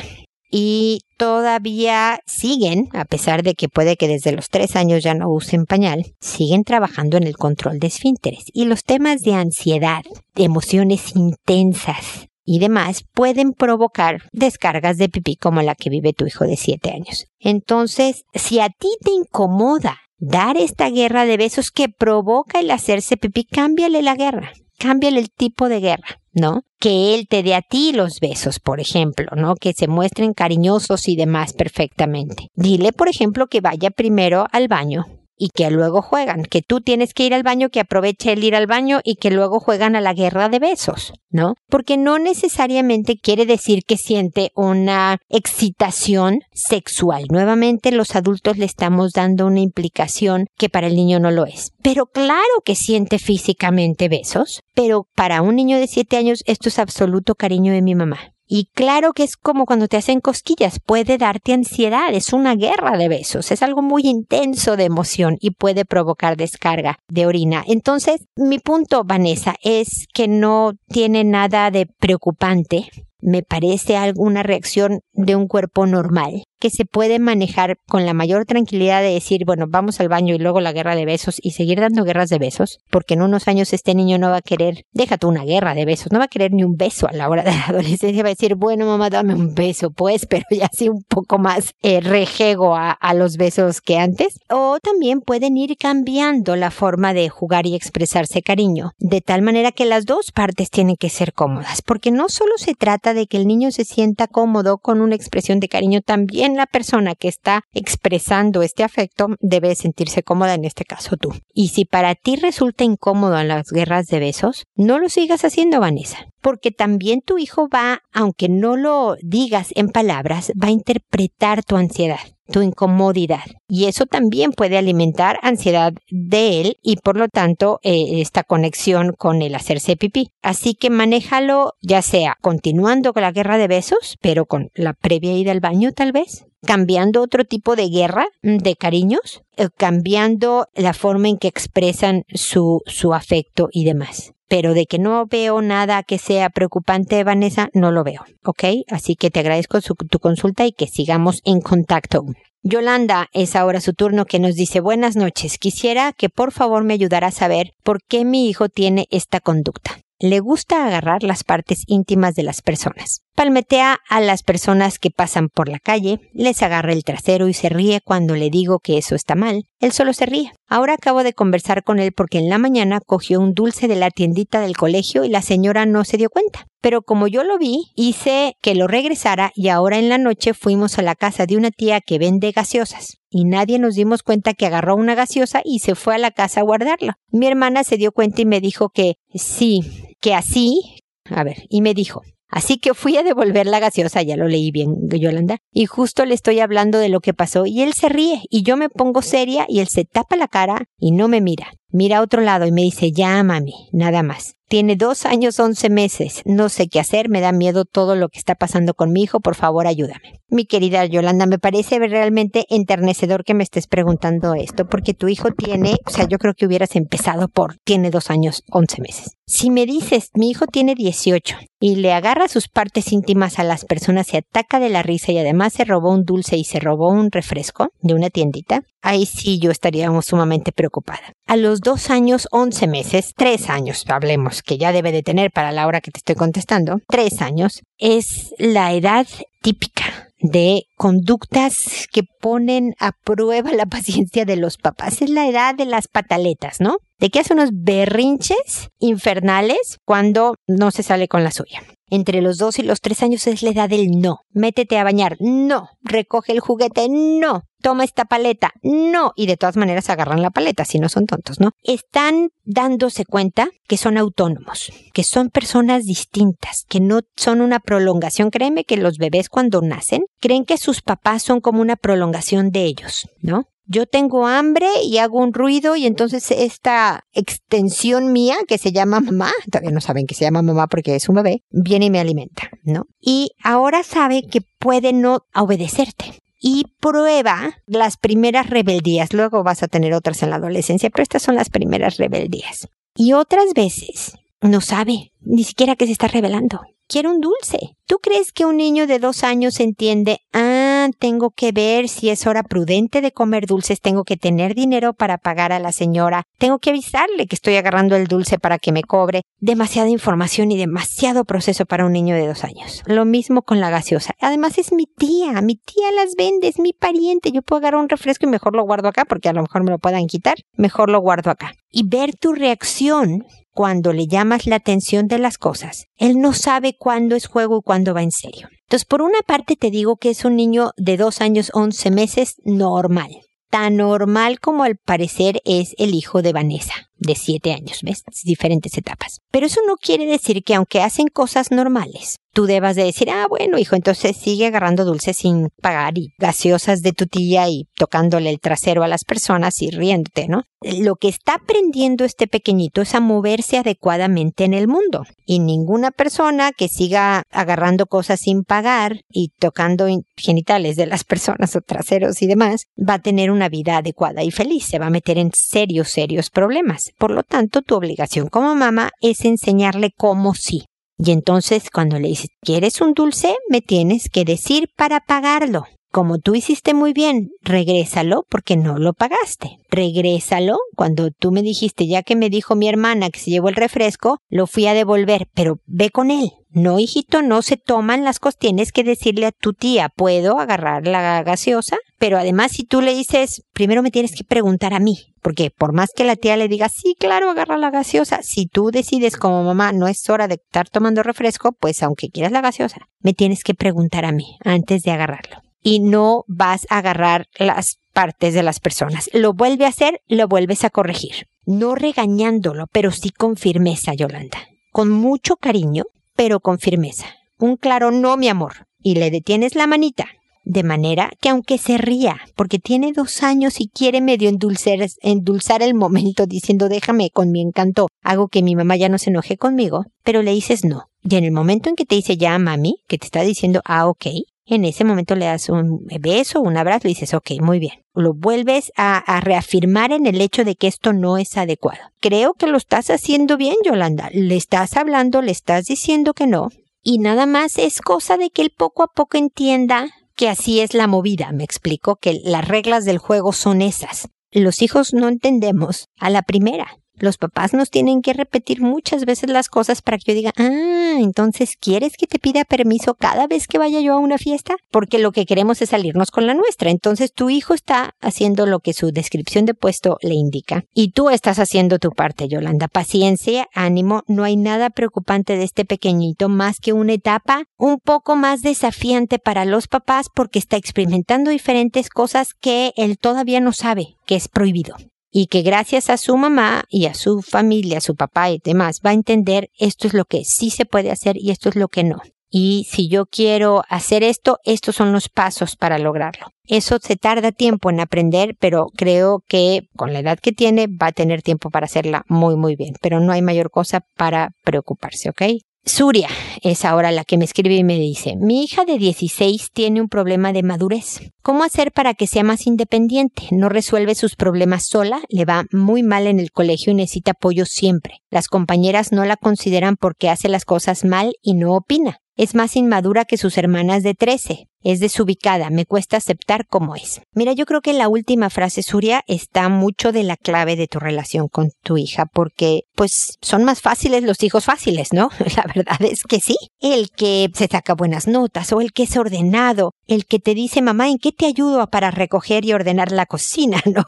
y 0.52 1.02
todavía 1.18 2.20
siguen, 2.28 2.90
a 2.92 3.06
pesar 3.06 3.42
de 3.42 3.56
que 3.56 3.70
puede 3.70 3.96
que 3.96 4.10
desde 4.10 4.34
los 4.34 4.50
tres 4.50 4.76
años 4.76 5.02
ya 5.02 5.14
no 5.14 5.30
usen 5.30 5.66
pañal, 5.66 6.14
siguen 6.20 6.64
trabajando 6.64 7.16
en 7.16 7.24
el 7.24 7.38
control 7.38 7.80
de 7.80 7.88
esfínteres. 7.88 8.44
Y 8.54 8.66
los 8.66 8.84
temas 8.84 9.22
de 9.22 9.34
ansiedad, 9.34 10.04
emociones 10.36 11.16
intensas 11.16 12.28
y 12.44 12.60
demás 12.60 13.06
pueden 13.14 13.54
provocar 13.54 14.24
descargas 14.34 14.98
de 14.98 15.08
pipí 15.08 15.38
como 15.38 15.62
la 15.62 15.76
que 15.76 15.90
vive 15.90 16.12
tu 16.12 16.28
hijo 16.28 16.46
de 16.46 16.58
siete 16.58 16.92
años. 16.92 17.28
Entonces, 17.40 18.24
si 18.34 18.60
a 18.60 18.68
ti 18.68 18.90
te 19.04 19.12
incomoda 19.12 20.00
dar 20.18 20.58
esta 20.58 20.90
guerra 20.90 21.26
de 21.26 21.38
besos 21.38 21.72
que 21.72 21.88
provoca 21.88 22.60
el 22.60 22.72
hacerse 22.72 23.16
pipí, 23.16 23.46
cámbiale 23.46 24.02
la 24.02 24.16
guerra 24.16 24.52
cámbiale 24.82 25.20
el 25.20 25.32
tipo 25.32 25.70
de 25.70 25.80
guerra, 25.80 26.22
¿no? 26.34 26.64
Que 26.80 27.14
él 27.14 27.28
te 27.28 27.44
dé 27.44 27.54
a 27.54 27.62
ti 27.62 27.94
los 27.94 28.20
besos, 28.20 28.60
por 28.60 28.80
ejemplo, 28.80 29.28
¿no? 29.36 29.56
Que 29.56 29.74
se 29.74 29.88
muestren 29.88 30.34
cariñosos 30.34 31.08
y 31.08 31.16
demás 31.16 31.54
perfectamente. 31.54 32.48
Dile, 32.56 32.92
por 32.92 33.08
ejemplo, 33.08 33.48
que 33.48 33.62
vaya 33.62 33.92
primero 33.92 34.48
al 34.52 34.68
baño 34.68 35.06
y 35.42 35.50
que 35.50 35.72
luego 35.72 36.04
juegan, 36.04 36.44
que 36.44 36.62
tú 36.62 36.82
tienes 36.82 37.16
que 37.16 37.26
ir 37.26 37.34
al 37.34 37.42
baño, 37.42 37.70
que 37.70 37.80
aproveche 37.80 38.32
el 38.32 38.44
ir 38.44 38.56
al 38.56 38.68
baño 38.68 39.00
y 39.04 39.16
que 39.16 39.32
luego 39.32 39.60
juegan 39.60 39.96
a 39.96 40.02
la 40.02 40.14
guerra 40.14 40.50
de 40.50 40.60
besos, 40.60 41.14
¿no? 41.32 41.56
Porque 41.68 41.98
no 41.98 42.20
necesariamente 42.20 43.18
quiere 43.18 43.48
decir 43.48 43.84
que 43.84 43.98
siente 43.98 44.52
una 44.56 45.18
excitación 45.30 46.42
sexual. 46.54 47.24
Nuevamente 47.32 47.92
los 47.92 48.16
adultos 48.16 48.60
le 48.60 48.66
estamos 48.66 49.14
dando 49.14 49.48
una 49.48 49.62
implicación 49.62 50.46
que 50.60 50.70
para 50.70 50.86
el 50.86 50.96
niño 50.96 51.20
no 51.20 51.32
lo 51.32 51.48
es. 51.48 51.72
Pero 51.82 52.06
claro 52.06 52.62
que 52.64 52.76
siente 52.76 53.18
físicamente 53.18 54.10
besos, 54.10 54.62
pero 54.76 55.08
para 55.16 55.42
un 55.42 55.56
niño 55.56 55.80
de 55.80 55.88
7 55.88 56.18
años 56.18 56.44
esto 56.46 56.70
es 56.70 56.78
absoluto 56.78 57.34
cariño 57.34 57.74
de 57.74 57.82
mi 57.82 57.96
mamá. 57.96 58.20
Y 58.54 58.66
claro 58.74 59.14
que 59.14 59.24
es 59.24 59.38
como 59.38 59.66
cuando 59.66 59.88
te 59.88 59.96
hacen 59.96 60.20
cosquillas, 60.20 60.82
puede 60.86 61.18
darte 61.18 61.54
ansiedad, 61.54 62.14
es 62.14 62.34
una 62.34 62.54
guerra 62.54 62.98
de 62.98 63.08
besos, 63.08 63.50
es 63.50 63.64
algo 63.64 63.82
muy 63.82 64.02
intenso 64.06 64.76
de 64.76 64.84
emoción 64.84 65.38
y 65.40 65.52
puede 65.52 65.86
provocar 65.86 66.36
descarga 66.36 67.00
de 67.08 67.26
orina. 67.26 67.64
Entonces, 67.66 68.26
mi 68.36 68.60
punto, 68.60 69.06
Vanessa, 69.06 69.56
es 69.64 70.06
que 70.14 70.28
no 70.28 70.74
tiene 70.90 71.24
nada 71.24 71.72
de 71.72 71.86
preocupante 71.86 72.90
me 73.22 73.44
parece 73.44 73.98
alguna 73.98 74.42
reacción 74.42 75.02
de 75.14 75.36
un 75.36 75.48
cuerpo 75.48 75.86
normal 75.86 76.44
que 76.62 76.70
se 76.70 76.86
puede 76.86 77.20
manejar 77.20 77.80
con 77.88 78.06
la 78.06 78.14
mayor 78.14 78.46
tranquilidad 78.46 79.02
de 79.02 79.14
decir, 79.14 79.44
bueno, 79.46 79.66
vamos 79.68 80.00
al 80.00 80.08
baño 80.08 80.34
y 80.34 80.38
luego 80.38 80.62
la 80.62 80.72
guerra 80.72 80.96
de 80.96 81.06
besos 81.06 81.40
y 81.42 81.52
seguir 81.52 81.82
dando 81.82 82.06
guerras 82.06 82.30
de 82.30 82.40
besos, 82.40 82.80
porque 82.90 83.16
en 83.16 83.24
unos 83.24 83.50
años 83.50 83.74
este 83.74 83.96
niño 83.96 84.18
no 84.18 84.30
va 84.30 84.38
a 84.38 84.42
querer, 84.42 84.86
déjate 84.94 85.26
una 85.26 85.44
guerra 85.44 85.74
de 85.74 85.86
besos, 85.86 86.12
no 86.12 86.20
va 86.20 86.26
a 86.26 86.30
querer 86.30 86.54
ni 86.54 86.64
un 86.64 86.78
beso 86.78 87.10
a 87.10 87.14
la 87.14 87.28
hora 87.28 87.44
de 87.44 87.52
la 87.52 87.66
adolescencia, 87.68 88.24
va 88.24 88.30
a 88.30 88.36
decir, 88.36 88.56
bueno, 88.56 88.86
mamá, 88.86 89.10
dame 89.10 89.34
un 89.34 89.54
beso, 89.54 89.92
pues, 89.92 90.26
pero 90.30 90.46
ya 90.50 90.70
así 90.72 90.88
un 90.88 91.04
poco 91.04 91.38
más 91.38 91.74
eh, 91.82 92.00
rejego 92.00 92.76
a 92.76 93.14
los 93.14 93.36
besos 93.36 93.82
que 93.82 93.98
antes. 93.98 94.40
O 94.50 94.78
también 94.80 95.22
pueden 95.22 95.58
ir 95.58 95.76
cambiando 95.78 96.56
la 96.56 96.72
forma 96.72 97.14
de 97.14 97.30
jugar 97.30 97.66
y 97.66 97.76
expresarse 97.76 98.42
cariño, 98.42 98.92
de 99.00 99.22
tal 99.22 99.42
manera 99.42 99.72
que 99.72 99.86
las 99.86 100.06
dos 100.06 100.32
partes 100.32 100.70
tienen 100.70 100.96
que 100.96 101.10
ser 101.10 101.34
cómodas, 101.34 101.82
porque 101.82 102.12
no 102.12 102.30
solo 102.30 102.54
se 102.58 102.76
trata 102.76 103.14
de 103.14 103.28
que 103.28 103.38
el 103.38 103.48
niño 103.48 103.72
se 103.72 103.86
sienta 103.86 104.28
cómodo 104.28 104.78
con 104.78 105.02
una 105.02 105.16
expresión 105.16 105.60
de 105.60 105.70
cariño, 105.70 106.02
también 106.02 106.51
la 106.56 106.66
persona 106.66 107.16
que 107.16 107.28
está 107.28 107.62
expresando 107.74 108.62
este 108.62 108.84
afecto 108.84 109.28
debe 109.40 109.76
sentirse 109.76 110.24
cómoda, 110.24 110.54
en 110.54 110.66
este 110.66 110.86
caso 110.86 111.18
tú. 111.18 111.34
Y 111.54 111.70
si 111.70 111.86
para 111.86 112.16
ti 112.16 112.36
resulta 112.36 112.84
incómodo 112.84 113.40
en 113.40 113.48
las 113.48 113.72
guerras 113.72 114.08
de 114.08 114.20
besos, 114.20 114.66
no 114.76 115.00
lo 115.00 115.10
sigas 115.10 115.44
haciendo, 115.46 115.80
Vanessa, 115.80 116.28
porque 116.42 116.72
también 116.72 117.22
tu 117.22 117.38
hijo 117.38 117.68
va, 117.68 118.02
aunque 118.14 118.50
no 118.50 118.76
lo 118.76 119.16
digas 119.22 119.70
en 119.76 119.90
palabras, 119.90 120.52
va 120.62 120.68
a 120.68 120.72
interpretar 120.72 121.64
tu 121.64 121.76
ansiedad 121.76 122.20
tu 122.52 122.62
incomodidad. 122.62 123.46
Y 123.68 123.86
eso 123.86 124.06
también 124.06 124.52
puede 124.52 124.78
alimentar 124.78 125.40
ansiedad 125.42 125.94
de 126.10 126.62
él 126.62 126.78
y 126.82 126.98
por 126.98 127.18
lo 127.18 127.28
tanto 127.28 127.80
eh, 127.84 128.22
esta 128.22 128.44
conexión 128.44 129.14
con 129.18 129.42
el 129.42 129.56
hacerse 129.56 129.96
pipí. 129.96 130.30
Así 130.42 130.76
que 130.76 130.90
manéjalo 130.90 131.74
ya 131.82 132.02
sea 132.02 132.38
continuando 132.42 133.14
con 133.14 133.24
la 133.24 133.32
guerra 133.32 133.58
de 133.58 133.68
besos, 133.68 134.18
pero 134.22 134.46
con 134.46 134.70
la 134.76 134.94
previa 134.94 135.34
ida 135.34 135.52
al 135.52 135.60
baño 135.60 135.92
tal 135.92 136.12
vez, 136.12 136.46
cambiando 136.66 137.22
otro 137.22 137.46
tipo 137.46 137.76
de 137.76 137.90
guerra 137.90 138.28
mm, 138.44 138.58
de 138.58 138.76
cariños, 138.76 139.42
eh, 139.58 139.70
cambiando 139.76 140.68
la 140.76 140.94
forma 140.94 141.30
en 141.30 141.38
que 141.38 141.48
expresan 141.48 142.24
su, 142.34 142.82
su 142.86 143.14
afecto 143.14 143.70
y 143.72 143.86
demás 143.86 144.34
pero 144.52 144.74
de 144.74 144.86
que 144.86 145.00
no 145.00 145.28
veo 145.28 145.62
nada 145.62 146.04
que 146.04 146.18
sea 146.18 146.50
preocupante, 146.50 147.24
Vanessa, 147.24 147.70
no 147.74 147.90
lo 147.90 148.04
veo, 148.04 148.26
¿ok? 148.44 148.66
Así 148.90 149.16
que 149.16 149.32
te 149.32 149.40
agradezco 149.40 149.80
tu 149.80 150.20
consulta 150.20 150.66
y 150.66 150.74
que 150.74 150.88
sigamos 150.88 151.40
en 151.46 151.62
contacto. 151.62 152.26
Yolanda, 152.62 153.30
es 153.32 153.56
ahora 153.56 153.80
su 153.80 153.94
turno 153.94 154.26
que 154.26 154.40
nos 154.40 154.56
dice 154.56 154.82
buenas 154.82 155.16
noches. 155.16 155.58
Quisiera 155.58 156.12
que 156.12 156.28
por 156.28 156.52
favor 156.52 156.84
me 156.84 156.96
ayudara 156.96 157.28
a 157.28 157.32
saber 157.32 157.72
por 157.82 158.04
qué 158.04 158.26
mi 158.26 158.50
hijo 158.50 158.68
tiene 158.68 159.08
esta 159.10 159.40
conducta 159.40 160.02
le 160.22 160.40
gusta 160.40 160.86
agarrar 160.86 161.24
las 161.24 161.44
partes 161.44 161.84
íntimas 161.88 162.36
de 162.36 162.44
las 162.44 162.62
personas. 162.62 163.24
Palmetea 163.36 163.98
a 164.10 164.20
las 164.20 164.44
personas 164.44 165.00
que 165.00 165.10
pasan 165.10 165.50
por 165.50 165.70
la 165.70 165.80
calle, 165.80 166.20
les 166.34 166.62
agarra 166.62 166.92
el 166.92 167.04
trasero 167.04 167.48
y 167.48 167.54
se 167.54 167.70
ríe 167.70 168.02
cuando 168.04 168.36
le 168.36 168.50
digo 168.50 168.80
que 168.80 168.98
eso 168.98 169.16
está 169.16 169.36
mal. 169.36 169.64
Él 169.80 169.92
solo 169.94 170.14
se 170.14 170.26
ríe. 170.26 170.52
Ahora 170.68 170.94
acabo 170.94 171.24
de 171.24 171.34
conversar 171.34 171.84
con 171.84 172.00
él 172.00 172.12
porque 172.12 172.40
en 172.40 172.50
la 172.50 172.58
mañana 172.58 173.00
cogió 173.00 173.40
un 173.40 173.54
dulce 173.54 173.88
de 173.88 173.96
la 173.96 174.10
tiendita 174.10 174.60
del 174.60 174.76
colegio 174.76 175.24
y 175.24 175.30
la 175.30 175.42
señora 175.42 175.86
no 175.86 176.04
se 176.04 176.18
dio 176.18 176.30
cuenta. 176.30 176.66
Pero 176.82 177.04
como 177.04 177.28
yo 177.28 177.44
lo 177.44 177.58
vi, 177.58 177.92
hice 177.96 178.56
que 178.62 178.76
lo 178.76 178.88
regresara 178.88 179.52
y 179.56 179.70
ahora 179.70 179.98
en 179.98 180.10
la 180.10 180.18
noche 180.18 180.54
fuimos 180.54 181.00
a 181.00 181.02
la 181.02 181.16
casa 181.16 181.46
de 181.46 181.56
una 181.56 181.72
tía 181.72 182.02
que 182.02 182.20
vende 182.20 182.52
gaseosas 182.52 183.22
y 183.30 183.46
nadie 183.46 183.80
nos 183.80 183.96
dimos 183.96 184.24
cuenta 184.24 184.54
que 184.54 184.66
agarró 184.66 184.96
una 184.96 185.16
gaseosa 185.16 185.62
y 185.64 185.80
se 185.80 185.96
fue 185.96 186.16
a 186.16 186.20
la 186.20 186.32
casa 186.32 186.60
a 186.60 186.64
guardarla. 186.64 187.18
Mi 187.32 187.48
hermana 187.48 187.84
se 187.84 187.98
dio 187.98 188.12
cuenta 188.12 188.42
y 188.42 188.46
me 188.46 188.60
dijo 188.60 188.90
que 188.90 189.16
sí, 189.34 189.82
que 190.20 190.36
así, 190.36 191.00
a 191.30 191.44
ver, 191.44 191.64
y 191.70 191.82
me 191.82 191.94
dijo, 191.94 192.22
Así 192.52 192.78
que 192.78 192.94
fui 192.94 193.16
a 193.16 193.24
devolver 193.24 193.66
la 193.66 193.80
gaseosa, 193.80 194.22
ya 194.22 194.36
lo 194.36 194.48
leí 194.48 194.72
bien, 194.72 195.10
Yolanda, 195.10 195.60
y 195.72 195.86
justo 195.86 196.26
le 196.26 196.36
estoy 196.36 196.60
hablando 196.60 197.00
de 197.00 197.08
lo 197.08 197.22
que 197.22 197.34
pasó 197.34 197.66
y 197.66 197.82
él 197.82 197.94
se 197.94 198.10
ríe 198.10 198.42
y 198.50 198.64
yo 198.64 198.76
me 198.76 198.90
pongo 198.90 199.22
seria 199.22 199.66
y 199.70 199.80
él 199.80 199.88
se 199.88 200.04
tapa 200.04 200.36
la 200.36 200.50
cara 200.50 200.84
y 201.00 201.12
no 201.12 201.30
me 201.30 201.40
mira. 201.40 201.72
Mira 201.92 202.18
a 202.18 202.22
otro 202.22 202.42
lado 202.42 202.66
y 202.66 202.72
me 202.72 202.82
dice, 202.82 203.12
mami, 203.44 203.90
nada 203.92 204.24
más. 204.24 204.56
Tiene 204.72 204.96
dos 204.96 205.26
años, 205.26 205.60
once 205.60 205.90
meses. 205.90 206.42
No 206.46 206.70
sé 206.70 206.88
qué 206.88 207.02
hacer, 207.02 207.28
me 207.28 207.42
da 207.42 207.52
miedo 207.52 207.84
todo 207.84 208.16
lo 208.16 208.30
que 208.30 208.40
está 208.40 208.56
pasando 208.56 208.94
con 208.94 209.12
mi 209.12 209.24
hijo, 209.24 209.42
por 209.42 209.56
favor 209.56 209.86
ayúdame. 209.86 210.40
Mi 210.48 210.64
querida 210.64 211.06
Yolanda, 211.06 211.46
me 211.46 211.60
parece 211.60 212.00
realmente 212.00 212.66
enternecedor 212.70 213.44
que 213.44 213.54
me 213.54 213.64
estés 213.64 213.88
preguntando 213.88 214.54
esto, 214.54 214.88
porque 214.88 215.14
tu 215.14 215.28
hijo 215.28 215.52
tiene, 215.52 215.98
o 216.06 216.10
sea, 216.10 216.26
yo 216.26 216.38
creo 216.38 216.54
que 216.54 216.66
hubieras 216.66 216.96
empezado 216.96 217.50
por, 217.50 217.76
tiene 217.84 218.12
dos 218.12 218.30
años, 218.30 218.64
once 218.72 219.02
meses. 219.02 219.36
Si 219.46 219.70
me 219.72 219.86
dices, 219.86 220.30
mi 220.36 220.50
hijo 220.50 220.68
tiene 220.68 220.96
18 220.96 221.58
y 221.82 221.98
le 221.98 222.14
agarra 222.14 222.48
sus 222.48 222.70
partes 222.70 223.12
íntimas 223.12 223.60
a 223.60 223.66
las 223.66 223.84
personas, 223.84 224.28
se 224.28 224.38
ataca 224.38 224.80
de 224.80 224.88
la 224.88 225.04
risa 225.04 225.34
y 225.34 225.38
además 225.38 225.74
se 225.74 225.84
robó 225.84 226.14
un 226.14 226.24
dulce 226.24 226.56
y 226.56 226.64
se 226.64 226.80
robó 226.80 227.10
un 227.10 227.30
refresco 227.32 227.90
de 228.00 228.14
una 228.14 228.30
tiendita, 228.30 228.84
ahí 229.02 229.26
sí 229.26 229.60
yo 229.60 229.72
estaría 229.72 230.10
sumamente 230.22 230.72
preocupada. 230.72 231.34
A 231.48 231.58
los 231.58 231.81
dos 231.82 232.10
años, 232.10 232.48
once 232.52 232.88
meses, 232.88 233.34
tres 233.36 233.70
años, 233.70 234.06
hablemos, 234.08 234.62
que 234.62 234.78
ya 234.78 234.92
debe 234.92 235.12
de 235.12 235.24
tener 235.24 235.52
para 235.52 235.72
la 235.72 235.88
hora 235.88 236.02
que 236.02 236.12
te 236.12 236.20
estoy 236.20 236.36
contestando, 236.36 237.00
tres 237.08 237.42
años, 237.42 237.82
es 237.98 238.54
la 238.58 238.94
edad 238.94 239.28
típica 239.62 240.30
de 240.40 240.84
conductas 240.96 242.08
que 242.12 242.24
ponen 242.40 242.96
a 243.00 243.12
prueba 243.12 243.72
la 243.72 243.86
paciencia 243.88 244.46
de 244.46 244.56
los 244.56 244.78
papás. 244.78 245.22
Es 245.22 245.30
la 245.30 245.48
edad 245.48 245.76
de 245.76 245.86
las 245.86 246.08
pataletas, 246.08 246.82
¿no? 246.82 246.98
De 247.20 247.30
que 247.30 247.40
hace 247.40 247.54
unos 247.54 247.70
berrinches 247.72 248.90
infernales 249.00 250.00
cuando 250.06 250.56
no 250.68 250.92
se 250.92 251.04
sale 251.04 251.28
con 251.28 251.44
la 251.44 251.52
suya. 251.52 251.84
Entre 252.12 252.42
los 252.42 252.58
dos 252.58 252.78
y 252.78 252.84
los 252.84 253.00
tres 253.00 253.24
años 253.24 253.48
es 253.48 253.64
la 253.64 253.70
edad 253.70 253.90
del 253.90 254.12
no. 254.12 254.42
Métete 254.52 255.00
a 255.00 255.06
bañar. 255.06 255.38
No. 255.40 255.88
Recoge 256.04 256.52
el 256.52 256.60
juguete. 256.60 257.08
No. 257.10 257.64
Toma 257.82 258.04
esta 258.04 258.26
paleta. 258.26 258.74
No. 258.84 259.32
Y 259.38 259.46
de 259.48 259.56
todas 259.56 259.78
maneras 259.78 260.10
agarran 260.10 260.42
la 260.42 260.52
paleta, 260.52 260.84
si 260.84 261.00
no 261.00 261.08
son 261.08 261.26
tontos, 261.26 261.62
¿no? 261.62 261.72
Están 261.84 262.50
dándose 262.66 263.24
cuenta 263.24 263.70
que 263.88 263.96
son 263.96 264.18
autónomos, 264.18 264.92
que 265.14 265.24
son 265.24 265.50
personas 265.50 266.04
distintas, 266.04 266.86
que 266.90 267.00
no 267.00 267.22
son 267.38 267.62
una 267.62 267.80
prolongación. 267.80 268.52
Créeme 268.52 268.84
que 268.84 268.98
los 268.98 269.18
bebés 269.18 269.48
cuando 269.48 269.82
nacen 269.82 270.26
creen 270.42 270.66
que 270.66 270.78
sus 270.78 271.02
papás 271.02 271.44
son 271.44 271.62
como 271.62 271.82
una 271.82 271.96
prolongación 271.96 272.72
de 272.72 272.84
ellos, 272.84 273.30
¿no? 273.42 273.70
Yo 273.92 274.06
tengo 274.06 274.48
hambre 274.48 274.88
y 275.04 275.18
hago 275.18 275.40
un 275.40 275.54
ruido 275.54 275.98
y 275.98 276.06
entonces 276.06 276.50
esta 276.50 277.26
extensión 277.34 278.32
mía 278.32 278.56
que 278.66 278.78
se 278.78 278.94
llama 278.94 279.20
mamá, 279.20 279.52
todavía 279.70 279.92
no 279.92 280.00
saben 280.00 280.28
que 280.28 280.34
se 280.34 280.46
llama 280.46 280.62
mamá 280.62 280.88
porque 280.88 281.16
es 281.16 281.28
un 281.28 281.36
bebé, 281.36 281.64
viene 281.72 282.06
y 282.06 282.10
me 282.10 282.22
alimenta, 282.22 282.70
¿no? 282.84 283.08
Y 283.20 283.52
ahora 283.62 284.04
sabe 284.04 284.44
que 284.44 284.62
puede 284.80 285.12
no 285.12 285.42
obedecerte. 285.54 286.40
Y 286.64 286.86
prueba 287.00 287.82
las 287.88 288.18
primeras 288.18 288.70
rebeldías. 288.70 289.34
Luego 289.34 289.64
vas 289.64 289.82
a 289.82 289.88
tener 289.88 290.14
otras 290.14 290.44
en 290.44 290.52
la 290.52 290.58
adolescencia, 290.58 291.10
pero 291.10 291.24
estas 291.24 291.42
son 291.42 291.56
las 291.56 291.70
primeras 291.70 292.18
rebeldías. 292.18 292.88
Y 293.16 293.34
otras 293.34 293.74
veces 293.76 294.36
no 294.62 294.80
sabe 294.80 295.32
ni 295.42 295.64
siquiera 295.64 295.96
que 295.96 296.06
se 296.06 296.12
está 296.12 296.28
rebelando. 296.28 296.82
Quiere 297.08 297.30
un 297.30 297.42
dulce. 297.42 297.98
¿Tú 298.06 298.20
crees 298.20 298.54
que 298.54 298.66
un 298.66 298.78
niño 298.78 299.08
de 299.08 299.18
dos 299.18 299.44
años 299.44 299.80
entiende, 299.80 300.42
ah, 300.54 300.81
tengo 301.10 301.52
que 301.52 301.72
ver 301.72 302.08
si 302.08 302.30
es 302.30 302.48
hora 302.48 302.64
prudente 302.64 303.22
de 303.22 303.32
comer 303.32 303.66
dulces, 303.66 304.02
tengo 304.02 304.24
que 304.24 304.38
tener 304.38 304.76
dinero 304.76 305.14
para 305.14 305.38
pagar 305.38 305.72
a 305.72 305.80
la 305.80 305.92
señora, 305.92 306.44
tengo 306.58 306.80
que 306.80 306.92
avisarle 306.92 307.48
que 307.48 307.56
estoy 307.56 307.76
agarrando 307.76 308.16
el 308.16 308.28
dulce 308.28 308.60
para 308.60 308.78
que 308.78 308.92
me 308.92 309.04
cobre? 309.04 309.44
Demasiada 309.60 310.10
información 310.10 310.72
y 310.72 310.78
demasiado 310.78 311.46
proceso 311.46 311.86
para 311.86 312.06
un 312.06 312.14
niño 312.14 312.36
de 312.36 312.48
dos 312.48 312.64
años. 312.64 313.04
Lo 313.06 313.26
mismo 313.26 313.62
con 313.64 313.80
la 313.80 313.90
gaseosa. 313.90 314.34
Además 314.40 314.78
es 314.78 314.94
mi 314.94 315.06
tía, 315.06 315.62
mi 315.62 315.76
tía 315.76 316.12
las 316.16 316.36
vende, 316.38 316.68
es 316.68 316.80
mi 316.80 316.94
pariente. 316.94 317.52
Yo 317.52 317.62
puedo 317.62 317.80
agarrar 317.80 318.02
un 318.02 318.10
refresco 318.10 318.46
y 318.46 318.50
mejor 318.50 318.76
lo 318.76 318.84
guardo 318.84 319.08
acá 319.08 319.26
porque 319.26 319.50
a 319.50 319.54
lo 319.54 319.62
mejor 319.62 319.84
me 319.84 319.92
lo 319.92 320.00
puedan 320.00 320.28
quitar. 320.28 320.56
Mejor 320.74 321.10
lo 321.10 321.20
guardo 321.20 321.52
acá. 321.52 321.74
Y 321.90 322.08
ver 322.08 322.36
tu 322.36 322.54
reacción 322.54 323.46
cuando 323.74 324.14
le 324.14 324.28
llamas 324.28 324.68
la 324.68 324.78
atención 324.78 325.28
de 325.28 325.40
las 325.40 325.58
cosas. 325.58 326.06
Él 326.18 326.40
no 326.40 326.54
sabe 326.54 326.96
cuándo 326.98 327.36
es 327.36 327.48
juego 327.48 327.80
y 327.80 327.84
cuándo 327.84 328.14
va 328.14 328.24
en 328.24 328.32
serio. 328.32 328.70
Entonces, 328.84 329.06
por 329.06 329.22
una 329.22 329.40
parte 329.46 329.76
te 329.76 329.90
digo 329.90 330.18
que 330.18 330.30
es 330.30 330.44
un 330.46 330.56
niño 330.56 330.92
de 330.98 331.18
dos 331.18 331.42
años, 331.42 331.72
once 331.74 332.12
meses 332.12 332.56
normal. 332.64 333.32
Tan 333.70 333.96
normal 333.96 334.60
como 334.60 334.84
al 334.84 334.98
parecer 334.98 335.62
es 335.64 335.96
el 335.98 336.14
hijo 336.14 336.42
de 336.42 336.52
Vanessa, 336.52 337.10
de 337.16 337.36
siete 337.36 337.72
años, 337.72 338.00
¿ves? 338.04 338.24
Diferentes 338.44 338.98
etapas. 338.98 339.40
Pero 339.50 339.68
eso 339.68 339.80
no 339.88 339.96
quiere 339.96 340.26
decir 340.26 340.62
que 340.64 340.76
aunque 340.76 341.02
hacen 341.02 341.28
cosas 341.28 341.72
normales, 341.72 342.36
tú 342.54 342.66
debas 342.66 342.96
de 342.96 343.04
decir, 343.04 343.30
ah, 343.30 343.48
bueno, 343.50 343.78
hijo, 343.78 343.96
entonces 343.96 344.38
sigue 344.38 344.68
agarrando 344.68 345.06
dulces 345.06 345.38
sin 345.38 345.70
pagar 345.82 346.18
y 346.18 346.34
gaseosas 346.38 347.02
de 347.02 347.14
tu 347.14 347.28
tía 347.28 347.68
y 347.70 347.88
tocándole 347.96 348.50
el 348.50 348.60
trasero 348.60 349.04
a 349.04 349.08
las 349.08 349.24
personas 349.24 349.82
y 349.82 349.92
riéndote, 349.92 350.48
¿no? 350.48 350.64
Lo 350.82 351.16
que 351.16 351.28
está 351.28 351.56
aprendiendo 351.56 352.26
este 352.26 352.48
pequeñito 352.48 353.02
es 353.02 353.14
a 353.14 353.20
moverse 353.20 353.78
adecuadamente 353.78 354.64
en 354.64 354.74
el 354.74 354.88
mundo. 354.88 355.26
Y 355.46 355.60
ninguna 355.60 356.10
persona 356.10 356.72
que 356.72 356.88
siga 356.88 357.44
agarrando 357.52 358.08
cosas 358.08 358.40
sin 358.40 358.64
pagar 358.64 359.22
y 359.30 359.50
tocando 359.60 360.08
genitales 360.36 360.96
de 360.96 361.06
las 361.06 361.24
personas 361.24 361.76
o 361.76 361.82
traseros 361.82 362.42
y 362.42 362.48
demás, 362.48 362.88
va 362.98 363.16
a 363.16 363.22
tener 363.22 363.52
una 363.52 363.70
vida 363.70 363.98
adecuada 363.98 364.44
y 364.44 364.50
feliz. 364.50 364.86
Se 364.86 364.98
va 364.98 365.08
a 365.08 365.12
meter 365.12 365.38
en 365.38 365.52
serios, 365.54 366.10
serios 366.10 366.50
problemas. 366.50 367.12
Por 367.20 367.30
lo 367.30 367.44
tanto, 367.44 367.84
tu 367.84 367.96
obligación 367.96 368.48
como 368.48 368.74
mamá 368.74 369.12
es 369.22 369.46
enseñarle 369.46 370.12
cómo 370.18 370.56
sí. 370.56 370.86
Y 371.24 371.32
entonces 371.32 371.92
cuando 371.92 372.18
le 372.18 372.30
dices, 372.30 372.50
¿quieres 372.62 373.00
un 373.00 373.14
dulce? 373.14 373.56
Me 373.70 373.82
tienes 373.82 374.28
que 374.28 374.44
decir 374.44 374.90
para 374.98 375.20
pagarlo. 375.20 375.86
Como 376.12 376.40
tú 376.40 376.56
hiciste 376.56 376.94
muy 376.94 377.14
bien, 377.14 377.52
regrésalo 377.62 378.46
porque 378.50 378.76
no 378.76 378.98
lo 378.98 379.14
pagaste. 379.14 379.78
Regrésalo 379.90 380.78
cuando 380.98 381.32
tú 381.32 381.54
me 381.54 381.62
dijiste, 381.62 382.06
ya 382.06 382.22
que 382.22 382.36
me 382.36 382.50
dijo 382.50 382.76
mi 382.76 382.90
hermana 382.90 383.30
que 383.30 383.40
se 383.40 383.50
llevó 383.50 383.70
el 383.70 383.76
refresco, 383.76 384.40
lo 384.50 384.68
fui 384.68 384.88
a 384.88 384.94
devolver, 384.94 385.48
pero 385.54 385.80
ve 385.86 386.10
con 386.10 386.30
él. 386.30 386.52
No, 386.70 387.00
hijito, 387.00 387.42
no 387.42 387.62
se 387.62 387.78
toman 387.78 388.26
las 388.26 388.40
cosas. 388.40 388.58
Tienes 388.58 388.92
que 388.92 389.06
decirle 389.06 389.46
a 389.46 389.52
tu 389.54 389.72
tía, 389.72 390.10
¿puedo 390.10 390.60
agarrar 390.60 391.08
la 391.08 391.44
gaseosa? 391.44 391.98
Pero 392.20 392.38
además, 392.38 392.74
si 392.74 392.84
tú 392.84 393.00
le 393.00 393.14
dices, 393.14 393.64
primero 393.72 394.04
me 394.04 394.12
tienes 394.12 394.36
que 394.36 394.44
preguntar 394.44 394.94
a 394.94 395.00
mí. 395.00 395.34
Porque 395.42 395.72
por 395.72 395.94
más 395.94 396.10
que 396.14 396.26
la 396.26 396.36
tía 396.36 396.58
le 396.58 396.68
diga, 396.68 396.90
sí, 396.90 397.16
claro, 397.18 397.50
agarra 397.50 397.78
la 397.78 397.90
gaseosa, 397.90 398.44
si 398.44 398.68
tú 398.68 398.92
decides 398.92 399.38
como 399.38 399.64
mamá, 399.64 399.94
no 399.94 400.10
es 400.10 400.30
hora 400.30 400.50
de 400.50 400.56
estar 400.56 400.90
tomando 400.90 401.24
refresco, 401.24 401.72
pues 401.72 402.04
aunque 402.04 402.30
quieras 402.30 402.52
la 402.52 402.62
gaseosa, 402.62 403.08
me 403.22 403.34
tienes 403.34 403.64
que 403.64 403.74
preguntar 403.74 404.26
a 404.26 404.34
mí 404.34 404.58
antes 404.64 405.04
de 405.04 405.12
agarrarlo. 405.12 405.71
Y 405.84 406.00
no 406.00 406.44
vas 406.48 406.86
a 406.90 407.00
agarrar 407.00 407.48
las 407.58 407.98
partes 408.14 408.54
de 408.54 408.64
las 408.64 408.80
personas. 408.80 409.30
Lo 409.34 409.54
vuelve 409.54 409.86
a 409.86 409.90
hacer, 409.90 410.22
lo 410.28 410.48
vuelves 410.48 410.84
a 410.84 410.90
corregir. 410.90 411.48
No 411.66 411.96
regañándolo, 411.96 412.88
pero 412.92 413.12
sí 413.12 413.30
con 413.30 413.56
firmeza, 413.56 414.14
Yolanda. 414.14 414.60
Con 414.92 415.10
mucho 415.10 415.56
cariño, 415.56 416.04
pero 416.36 416.60
con 416.60 416.80
firmeza. 416.80 417.28
Un 417.58 417.78
claro 417.78 418.12
no, 418.12 418.38
mi 418.38 418.50
amor. 418.50 418.88
Y 419.02 419.16
le 419.16 419.32
detienes 419.32 419.76
la 419.76 419.88
manita. 419.88 420.28
De 420.64 420.84
manera 420.84 421.32
que 421.42 421.50
aunque 421.50 421.80
se 421.80 421.98
ría, 421.98 422.40
porque 422.56 422.78
tiene 422.78 423.14
dos 423.14 423.42
años 423.42 423.82
y 423.82 423.88
quiere 423.88 424.22
medio 424.22 424.48
endulzar, 424.48 425.00
endulzar 425.22 425.82
el 425.82 425.96
momento 425.96 426.46
diciendo 426.46 426.88
déjame 426.88 427.32
con 427.32 427.52
mi 427.52 427.62
encanto, 427.62 428.08
hago 428.22 428.48
que 428.48 428.62
mi 428.62 428.76
mamá 428.76 428.96
ya 428.96 429.10
no 429.10 429.18
se 429.18 429.32
enoje 429.32 429.58
conmigo, 429.58 430.06
pero 430.24 430.44
le 430.44 430.52
dices 430.52 430.86
no. 430.86 431.06
Y 431.24 431.36
en 431.36 431.46
el 431.46 431.52
momento 431.52 431.90
en 431.90 431.96
que 431.96 432.06
te 432.06 432.16
dice 432.16 432.38
ya 432.38 432.58
mami, 432.60 432.98
que 433.08 433.18
te 433.18 433.26
está 433.26 433.42
diciendo 433.42 433.82
ah 433.86 434.08
ok, 434.08 434.28
en 434.76 434.86
ese 434.86 435.04
momento 435.04 435.36
le 435.36 435.46
das 435.46 435.70
un 435.70 436.06
beso, 436.20 436.62
un 436.62 436.78
abrazo 436.78 437.08
y 437.08 437.12
dices, 437.12 437.34
ok, 437.34 437.52
muy 437.60 437.80
bien. 437.80 438.04
Lo 438.14 438.34
vuelves 438.34 438.92
a, 438.96 439.18
a, 439.18 439.42
reafirmar 439.42 440.12
en 440.12 440.26
el 440.26 440.40
hecho 440.40 440.64
de 440.64 440.76
que 440.76 440.88
esto 440.88 441.14
no 441.14 441.38
es 441.38 441.58
adecuado. 441.58 442.00
Creo 442.20 442.54
que 442.54 442.68
lo 442.68 442.78
estás 442.78 443.10
haciendo 443.10 443.58
bien, 443.58 443.76
Yolanda. 443.84 444.30
Le 444.34 444.56
estás 444.56 444.96
hablando, 444.96 445.42
le 445.42 445.52
estás 445.52 445.86
diciendo 445.86 446.34
que 446.34 446.48
no. 446.48 446.70
Y 447.04 447.20
nada 447.20 447.46
más 447.46 447.78
es 447.78 448.02
cosa 448.02 448.38
de 448.38 448.50
que 448.50 448.62
él 448.62 448.72
poco 448.76 449.04
a 449.04 449.08
poco 449.08 449.38
entienda 449.38 450.08
que 450.36 450.50
así 450.50 450.80
es 450.80 450.94
la 450.94 451.08
movida. 451.08 451.52
Me 451.52 451.64
explico 451.64 452.16
que 452.16 452.40
las 452.44 452.68
reglas 452.68 453.06
del 453.06 453.18
juego 453.18 453.54
son 453.54 453.82
esas. 453.82 454.30
Los 454.52 454.82
hijos 454.82 455.14
no 455.14 455.28
entendemos 455.28 456.08
a 456.18 456.30
la 456.30 456.44
primera. 456.44 456.98
Los 457.22 457.38
papás 457.38 457.76
nos 457.76 457.92
tienen 457.92 458.24
que 458.24 458.34
repetir 458.34 458.82
muchas 458.82 459.26
veces 459.26 459.52
las 459.52 459.70
cosas 459.70 460.02
para 460.02 460.18
que 460.18 460.32
yo 460.32 460.34
diga, 460.34 460.54
ah, 460.58 461.18
entonces 461.20 461.78
¿quieres 461.80 462.18
que 462.18 462.26
te 462.26 462.40
pida 462.40 462.66
permiso 462.66 463.14
cada 463.14 463.46
vez 463.46 463.68
que 463.68 463.78
vaya 463.78 464.00
yo 464.00 464.14
a 464.14 464.18
una 464.18 464.40
fiesta? 464.40 464.76
Porque 464.90 465.20
lo 465.20 465.32
que 465.32 465.46
queremos 465.46 465.84
es 465.84 465.90
salirnos 465.90 466.32
con 466.32 466.48
la 466.48 466.56
nuestra. 466.56 466.90
Entonces 466.90 467.32
tu 467.32 467.52
hijo 467.52 467.76
está 467.76 468.16
haciendo 468.22 468.66
lo 468.66 468.80
que 468.80 468.94
su 468.94 469.12
descripción 469.12 469.66
de 469.66 469.76
puesto 469.76 470.18
le 470.24 470.34
indica. 470.34 470.84
Y 470.96 471.12
tú 471.12 471.30
estás 471.30 471.60
haciendo 471.60 472.00
tu 472.00 472.10
parte, 472.10 472.48
Yolanda. 472.48 472.88
Paciencia, 472.88 473.68
ánimo, 473.76 474.24
no 474.28 474.44
hay 474.44 474.58
nada 474.58 474.90
preocupante 474.90 475.58
de 475.58 475.64
este 475.64 475.86
pequeñito 475.86 476.50
más 476.50 476.80
que 476.80 476.92
una 476.92 477.14
etapa 477.14 477.66
un 477.78 478.00
poco 478.00 478.36
más 478.36 478.64
desafiante 478.64 479.38
para 479.38 479.66
los 479.66 479.88
papás 479.88 480.28
porque 480.34 480.58
está 480.58 480.76
experimentando 480.76 481.52
diferentes 481.52 482.10
cosas 482.10 482.56
que 482.60 482.94
él 482.96 483.20
todavía 483.20 483.60
no 483.60 483.74
sabe 483.74 484.16
que 484.26 484.36
es 484.36 484.48
prohibido 484.48 484.96
y 485.32 485.48
que 485.48 485.62
gracias 485.62 486.10
a 486.10 486.18
su 486.18 486.36
mamá 486.38 486.84
y 486.90 487.06
a 487.06 487.14
su 487.14 487.42
familia, 487.42 488.00
a 488.00 488.02
su 488.02 488.16
papá 488.16 488.52
y 488.52 488.60
demás, 488.64 489.00
va 489.06 489.12
a 489.12 489.14
entender 489.14 489.70
esto 489.80 490.08
es 490.08 490.14
lo 490.14 490.26
que 490.26 490.44
sí 490.44 490.70
se 490.70 490.86
puede 490.86 491.12
hacer 491.12 491.38
y 491.38 491.52
esto 491.52 491.70
es 491.70 491.76
lo 491.76 491.88
que 491.88 492.04
no. 492.04 492.22
y 492.54 492.86
si 492.90 493.08
yo 493.08 493.26
quiero 493.28 493.84
hacer 493.88 494.24
esto, 494.24 494.60
estos 494.66 494.98
son 494.98 495.14
los 495.14 495.30
pasos 495.30 495.78
para 495.78 495.98
lograrlo. 495.98 496.48
Eso 496.68 497.00
se 497.02 497.16
tarda 497.16 497.54
tiempo 497.54 497.90
en 497.90 498.02
aprender, 498.02 498.58
pero 498.60 498.88
creo 498.96 499.42
que 499.48 499.88
con 499.96 500.12
la 500.12 500.20
edad 500.20 500.38
que 500.38 500.52
tiene 500.52 500.88
va 500.88 501.08
a 501.08 501.12
tener 501.14 501.42
tiempo 501.42 501.70
para 501.70 501.86
hacerla 501.86 502.26
muy, 502.28 502.58
muy 502.58 502.76
bien. 502.76 502.96
Pero 503.02 503.22
no 503.22 503.32
hay 503.32 503.42
mayor 503.42 503.72
cosa 503.72 504.06
para 504.18 504.52
preocuparse, 504.66 505.30
¿ok? 505.30 505.42
Suria 505.84 506.30
es 506.62 506.86
ahora 506.86 507.12
la 507.12 507.26
que 507.26 507.38
me 507.38 507.46
escribe 507.46 507.76
y 507.76 507.84
me 507.84 507.98
dice, 507.98 508.36
mi 508.36 508.64
hija 508.64 508.86
de 508.86 509.00
16 509.00 509.72
tiene 509.74 510.00
un 510.00 510.10
problema 510.10 510.54
de 510.54 510.62
madurez. 510.62 511.32
¿Cómo 511.42 511.64
hacer 511.64 511.92
para 511.92 512.14
que 512.14 512.28
sea 512.28 512.44
más 512.44 512.68
independiente? 512.68 513.48
No 513.52 513.68
resuelve 513.68 514.14
sus 514.14 514.36
problemas 514.36 514.86
sola, 514.86 515.22
le 515.28 515.46
va 515.46 515.66
muy 515.72 516.04
mal 516.04 516.28
en 516.28 516.40
el 516.40 516.52
colegio 516.52 516.92
y 516.92 516.96
necesita 516.96 517.32
apoyo 517.32 517.66
siempre. 517.66 518.22
Las 518.30 518.48
compañeras 518.48 519.12
no 519.12 519.26
la 519.26 519.38
consideran 519.38 519.98
porque 519.98 520.30
hace 520.30 520.50
las 520.50 520.66
cosas 520.66 521.04
mal 521.04 521.34
y 521.42 521.56
no 521.56 521.74
opina. 521.74 522.20
Es 522.36 522.54
más 522.54 522.76
inmadura 522.76 523.26
que 523.26 523.38
sus 523.38 523.58
hermanas 523.58 524.04
de 524.04 524.14
13 524.14 524.68
es 524.84 525.00
desubicada, 525.00 525.70
me 525.70 525.86
cuesta 525.86 526.18
aceptar 526.18 526.66
cómo 526.68 526.96
es. 526.96 527.22
Mira, 527.34 527.54
yo 527.54 527.66
creo 527.66 527.82
que 527.82 527.94
la 527.94 528.10
última 528.10 528.50
frase, 528.50 528.84
Suria, 528.84 529.24
está 529.28 529.70
mucho 529.70 530.12
de 530.12 530.24
la 530.24 530.38
clave 530.38 530.76
de 530.76 530.88
tu 530.88 531.00
relación 531.00 531.48
con 531.48 531.70
tu 531.84 531.98
hija, 531.98 532.26
porque 532.26 532.84
pues 532.96 533.38
son 533.42 533.64
más 533.64 533.82
fáciles 533.82 534.24
los 534.24 534.44
hijos 534.44 534.66
fáciles, 534.66 535.10
¿no? 535.14 535.30
La 535.56 535.66
verdad 535.74 536.02
es 536.02 536.24
que 536.24 536.40
sí. 536.40 536.56
El 536.80 537.10
que 537.10 537.50
se 537.54 537.68
saca 537.68 537.94
buenas 537.94 538.28
notas 538.28 538.72
o 538.74 538.82
el 538.82 538.92
que 538.92 539.04
es 539.04 539.18
ordenado, 539.18 539.94
el 540.08 540.26
que 540.26 540.40
te 540.40 540.54
dice, 540.54 540.82
mamá, 540.82 541.10
¿en 541.10 541.18
qué 541.18 541.32
te 541.32 541.46
ayudo 541.46 541.88
para 541.88 542.12
recoger 542.12 542.66
y 542.66 542.74
ordenar 542.74 543.12
la 543.12 543.26
cocina, 543.26 543.82
¿no? 543.86 544.06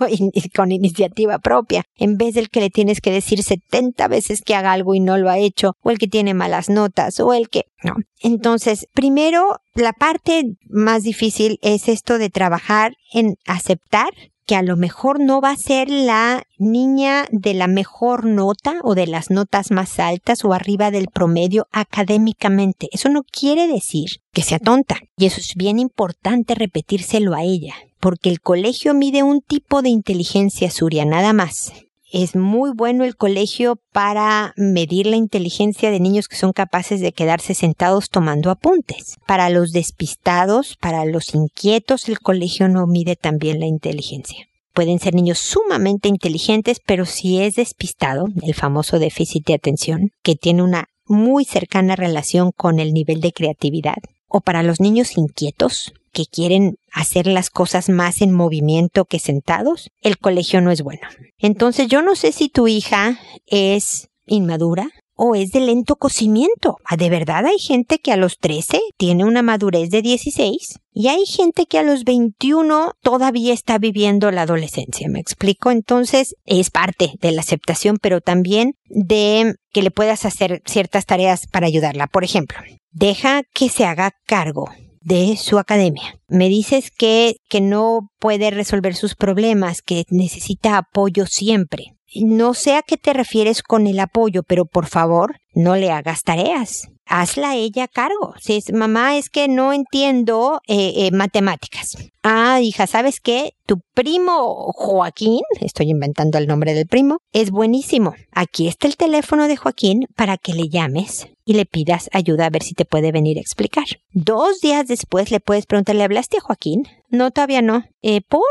con 0.56 0.72
iniciativa 0.72 1.40
propia, 1.40 1.84
en 1.96 2.18
vez 2.18 2.36
del 2.36 2.50
que 2.50 2.60
le 2.60 2.70
tienes 2.70 3.02
que 3.02 3.12
decir 3.12 3.44
70 3.44 4.08
veces 4.08 4.42
que 4.42 4.56
haga 4.56 4.72
algo 4.72 4.96
y 4.96 5.00
no 5.00 5.18
lo 5.18 5.30
ha 5.30 5.38
hecho, 5.38 5.74
o 5.82 5.92
el 5.92 5.98
que 5.98 6.08
tiene 6.08 6.34
malas 6.34 6.70
notas, 6.70 7.20
o 7.20 7.34
el 7.34 7.50
que, 7.50 7.66
no. 7.84 7.96
Entonces, 8.22 8.88
primero, 8.94 9.58
la 9.76 9.92
parte 9.92 10.44
más 10.70 11.04
difícil 11.04 11.60
es 11.62 11.88
esto 11.88 12.18
de 12.18 12.30
trabajar 12.30 12.94
en 13.12 13.36
aceptar 13.46 14.10
que 14.46 14.56
a 14.56 14.62
lo 14.62 14.76
mejor 14.76 15.20
no 15.20 15.40
va 15.40 15.52
a 15.52 15.58
ser 15.58 15.90
la 15.90 16.44
niña 16.58 17.26
de 17.32 17.54
la 17.54 17.68
mejor 17.68 18.26
nota 18.26 18.76
o 18.84 18.94
de 18.94 19.08
las 19.08 19.30
notas 19.30 19.72
más 19.72 20.00
altas 20.00 20.44
o 20.44 20.54
arriba 20.54 20.92
del 20.92 21.08
promedio 21.08 21.68
académicamente. 21.72 22.90
Eso 22.92 23.10
no 23.10 23.24
quiere 23.24 23.68
decir 23.68 24.10
que 24.34 24.44
sea 24.44 24.60
tonta. 24.60 24.98
Y 25.18 25.28
eso 25.28 25.40
es 25.40 25.54
bien 25.56 25.80
importante 25.80 26.56
repetírselo 26.56 27.36
a 27.36 27.44
ella, 27.44 27.76
porque 28.00 28.30
el 28.30 28.42
colegio 28.42 28.94
mide 28.94 29.24
un 29.24 29.42
tipo 29.42 29.82
de 29.82 29.90
inteligencia 29.90 30.70
suria 30.70 31.06
nada 31.06 31.32
más 31.32 31.72
es 32.14 32.36
muy 32.36 32.72
bueno 32.72 33.04
el 33.04 33.18
colegio 33.18 33.80
para 33.92 34.54
medir 34.56 35.08
la 35.08 35.16
inteligencia 35.16 35.90
de 35.90 36.00
niños 36.00 36.28
que 36.28 36.38
son 36.38 36.54
capaces 36.54 37.02
de 37.02 37.12
quedarse 37.12 37.56
sentados 37.56 38.10
tomando 38.10 38.52
apuntes. 38.52 39.18
Para 39.26 39.50
los 39.50 39.72
despistados, 39.72 40.78
para 40.80 41.06
los 41.06 41.34
inquietos, 41.34 42.08
el 42.08 42.20
colegio 42.20 42.70
no 42.70 42.86
mide 42.86 43.16
también 43.16 43.60
la 43.60 43.66
inteligencia. 43.66 44.46
Pueden 44.74 45.00
ser 45.00 45.16
niños 45.16 45.40
sumamente 45.40 46.08
inteligentes, 46.08 46.80
pero 46.86 47.06
si 47.06 47.42
es 47.42 47.56
despistado, 47.56 48.28
el 48.44 48.54
famoso 48.54 49.00
déficit 49.00 49.48
de 49.48 49.56
atención, 49.56 50.12
que 50.22 50.36
tiene 50.36 50.62
una 50.62 50.86
muy 51.06 51.46
cercana 51.46 51.96
relación 51.96 52.52
con 52.56 52.80
el 52.80 52.94
nivel 52.94 53.22
de 53.22 53.34
creatividad, 53.34 53.98
o 54.28 54.40
para 54.42 54.62
los 54.62 54.80
niños 54.80 55.18
inquietos, 55.18 55.94
que 56.14 56.26
quieren 56.26 56.76
hacer 56.92 57.28
las 57.28 57.50
cosas 57.50 57.90
más 57.90 58.22
en 58.22 58.32
movimiento 58.32 59.06
que 59.06 59.20
sentados, 59.20 59.90
el 60.02 60.18
colegio 60.18 60.62
no 60.62 60.72
es 60.72 60.82
bueno. 60.84 61.02
Entonces 61.40 61.88
yo 61.88 62.02
no 62.02 62.16
sé 62.16 62.32
si 62.32 62.48
tu 62.48 62.68
hija 62.68 63.20
es 63.48 64.08
inmadura 64.26 64.90
o 65.16 65.36
es 65.36 65.52
de 65.52 65.60
lento 65.60 65.96
cocimiento. 65.96 66.78
Ah, 66.86 66.98
de 66.98 67.10
verdad 67.10 67.46
hay 67.46 67.60
gente 67.60 68.00
que 68.00 68.12
a 68.12 68.18
los 68.18 68.38
13 68.38 68.80
tiene 68.98 69.26
una 69.26 69.42
madurez 69.42 69.90
de 69.90 70.02
16 70.02 70.80
y 70.92 71.08
hay 71.08 71.26
gente 71.26 71.66
que 71.66 71.80
a 71.80 71.84
los 71.84 72.04
21 72.04 72.94
todavía 73.02 73.54
está 73.54 73.78
viviendo 73.78 74.32
la 74.32 74.44
adolescencia. 74.44 75.08
¿Me 75.10 75.20
explico? 75.20 75.72
Entonces 75.72 76.36
es 76.46 76.70
parte 76.70 77.14
de 77.22 77.32
la 77.32 77.42
aceptación, 77.42 77.98
pero 78.02 78.22
también 78.22 78.74
de 78.86 79.56
que 79.72 79.84
le 79.84 79.92
puedas 79.92 80.26
hacer 80.26 80.62
ciertas 80.66 81.06
tareas 81.06 81.48
para 81.48 81.68
ayudarla. 81.68 82.08
Por 82.08 82.24
ejemplo, 82.24 82.58
deja 82.92 83.44
que 83.54 83.70
se 83.70 83.86
haga 83.86 84.12
cargo 84.26 84.70
de 85.04 85.38
su 85.38 85.60
academia. 85.60 86.20
Me 86.28 86.50
dices 86.50 86.92
que, 86.92 87.36
que 87.50 87.62
no 87.62 88.10
puede 88.20 88.52
resolver 88.52 88.96
sus 88.96 89.16
problemas, 89.16 89.82
que 89.82 90.06
necesita 90.10 90.78
apoyo 90.78 91.26
siempre. 91.26 91.94
No 92.16 92.54
sé 92.54 92.76
a 92.76 92.84
qué 92.84 92.98
te 92.98 93.14
refieres 93.14 93.64
con 93.64 93.88
el 93.88 94.00
apoyo, 94.00 94.44
pero 94.44 94.66
por 94.66 94.86
favor, 94.86 95.38
no 95.56 95.76
le 95.76 95.92
hagas 95.92 96.22
tareas. 96.22 96.90
Hazla 97.06 97.56
ella 97.56 97.88
cargo. 97.88 98.34
Si 98.40 98.56
es 98.56 98.72
mamá, 98.72 99.18
es 99.18 99.30
que 99.30 99.48
no 99.48 99.74
entiendo 99.74 100.62
eh, 100.68 100.94
eh, 100.96 101.12
matemáticas. 101.12 101.98
Ah, 102.22 102.62
hija, 102.62 102.88
¿sabes 102.88 103.20
qué? 103.20 103.52
Tu 103.66 103.82
primo 103.94 104.72
Joaquín, 104.74 105.42
estoy 105.60 105.90
inventando 105.90 106.38
el 106.38 106.48
nombre 106.48 106.74
del 106.74 106.88
primo, 106.88 107.18
es 107.34 107.52
buenísimo. 107.52 108.14
Aquí 108.32 108.68
está 108.68 108.88
el 108.88 108.96
teléfono 108.96 109.48
de 109.48 109.58
Joaquín 109.58 110.06
para 110.16 110.38
que 110.38 110.54
le 110.54 110.70
llames 110.70 111.28
y 111.46 111.54
le 111.54 111.66
pidas 111.66 112.10
ayuda 112.14 112.46
a 112.46 112.50
ver 112.50 112.64
si 112.64 112.74
te 112.74 112.86
puede 112.86 113.12
venir 113.12 113.38
a 113.38 113.42
explicar. 113.42 113.86
Dos 114.12 114.62
días 114.62 114.88
después 114.88 115.32
le 115.32 115.40
puedes 115.40 115.66
preguntar, 115.66 115.96
¿le 115.96 116.04
hablaste 116.04 116.38
a 116.38 116.42
Joaquín? 116.42 116.88
No, 117.10 117.32
todavía 117.32 117.62
no. 117.62 117.86
Eh, 118.02 118.22
¿Por? 118.22 118.42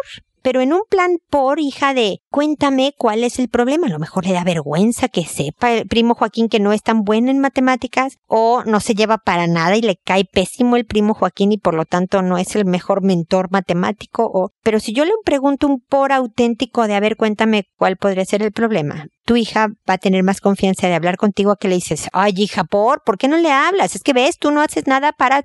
pero 0.42 0.60
en 0.60 0.72
un 0.72 0.82
plan 0.88 1.18
por 1.30 1.60
hija 1.60 1.94
de 1.94 2.20
cuéntame 2.32 2.94
cuál 2.96 3.22
es 3.22 3.38
el 3.38 3.48
problema. 3.48 3.86
A 3.86 3.90
lo 3.90 3.98
mejor 3.98 4.26
le 4.26 4.32
da 4.32 4.42
vergüenza 4.42 5.08
que 5.08 5.24
sepa 5.24 5.70
el 5.70 5.86
primo 5.86 6.14
Joaquín 6.14 6.48
que 6.48 6.58
no 6.58 6.72
es 6.72 6.82
tan 6.82 7.02
bueno 7.02 7.30
en 7.30 7.38
matemáticas 7.38 8.16
o 8.26 8.64
no 8.64 8.80
se 8.80 8.94
lleva 8.94 9.18
para 9.18 9.46
nada 9.46 9.76
y 9.76 9.82
le 9.82 9.96
cae 10.02 10.24
pésimo 10.24 10.76
el 10.76 10.86
primo 10.86 11.14
Joaquín 11.14 11.52
y 11.52 11.58
por 11.58 11.74
lo 11.74 11.84
tanto 11.84 12.22
no 12.22 12.38
es 12.38 12.56
el 12.56 12.64
mejor 12.64 13.02
mentor 13.02 13.50
matemático 13.52 14.28
o 14.32 14.50
pero 14.62 14.80
si 14.80 14.94
yo 14.94 15.04
le 15.04 15.12
pregunto 15.24 15.66
un 15.66 15.80
por 15.80 16.10
auténtico 16.10 16.88
de 16.88 16.94
a 16.94 17.00
ver 17.00 17.16
cuéntame 17.16 17.66
cuál 17.76 17.98
podría 17.98 18.24
ser 18.24 18.42
el 18.42 18.50
problema. 18.50 19.06
Tu 19.24 19.36
hija 19.36 19.68
va 19.88 19.94
a 19.94 19.98
tener 19.98 20.24
más 20.24 20.40
confianza 20.40 20.88
de 20.88 20.94
hablar 20.94 21.16
contigo 21.16 21.52
a 21.52 21.56
que 21.56 21.68
le 21.68 21.76
dices, 21.76 22.08
ay 22.12 22.32
hija, 22.36 22.64
por, 22.64 23.02
¿por 23.04 23.18
qué 23.18 23.28
no 23.28 23.36
le 23.36 23.52
hablas? 23.52 23.94
Es 23.94 24.02
que 24.02 24.14
ves, 24.14 24.38
tú 24.38 24.50
no 24.50 24.62
haces 24.62 24.88
nada 24.88 25.12
para... 25.12 25.44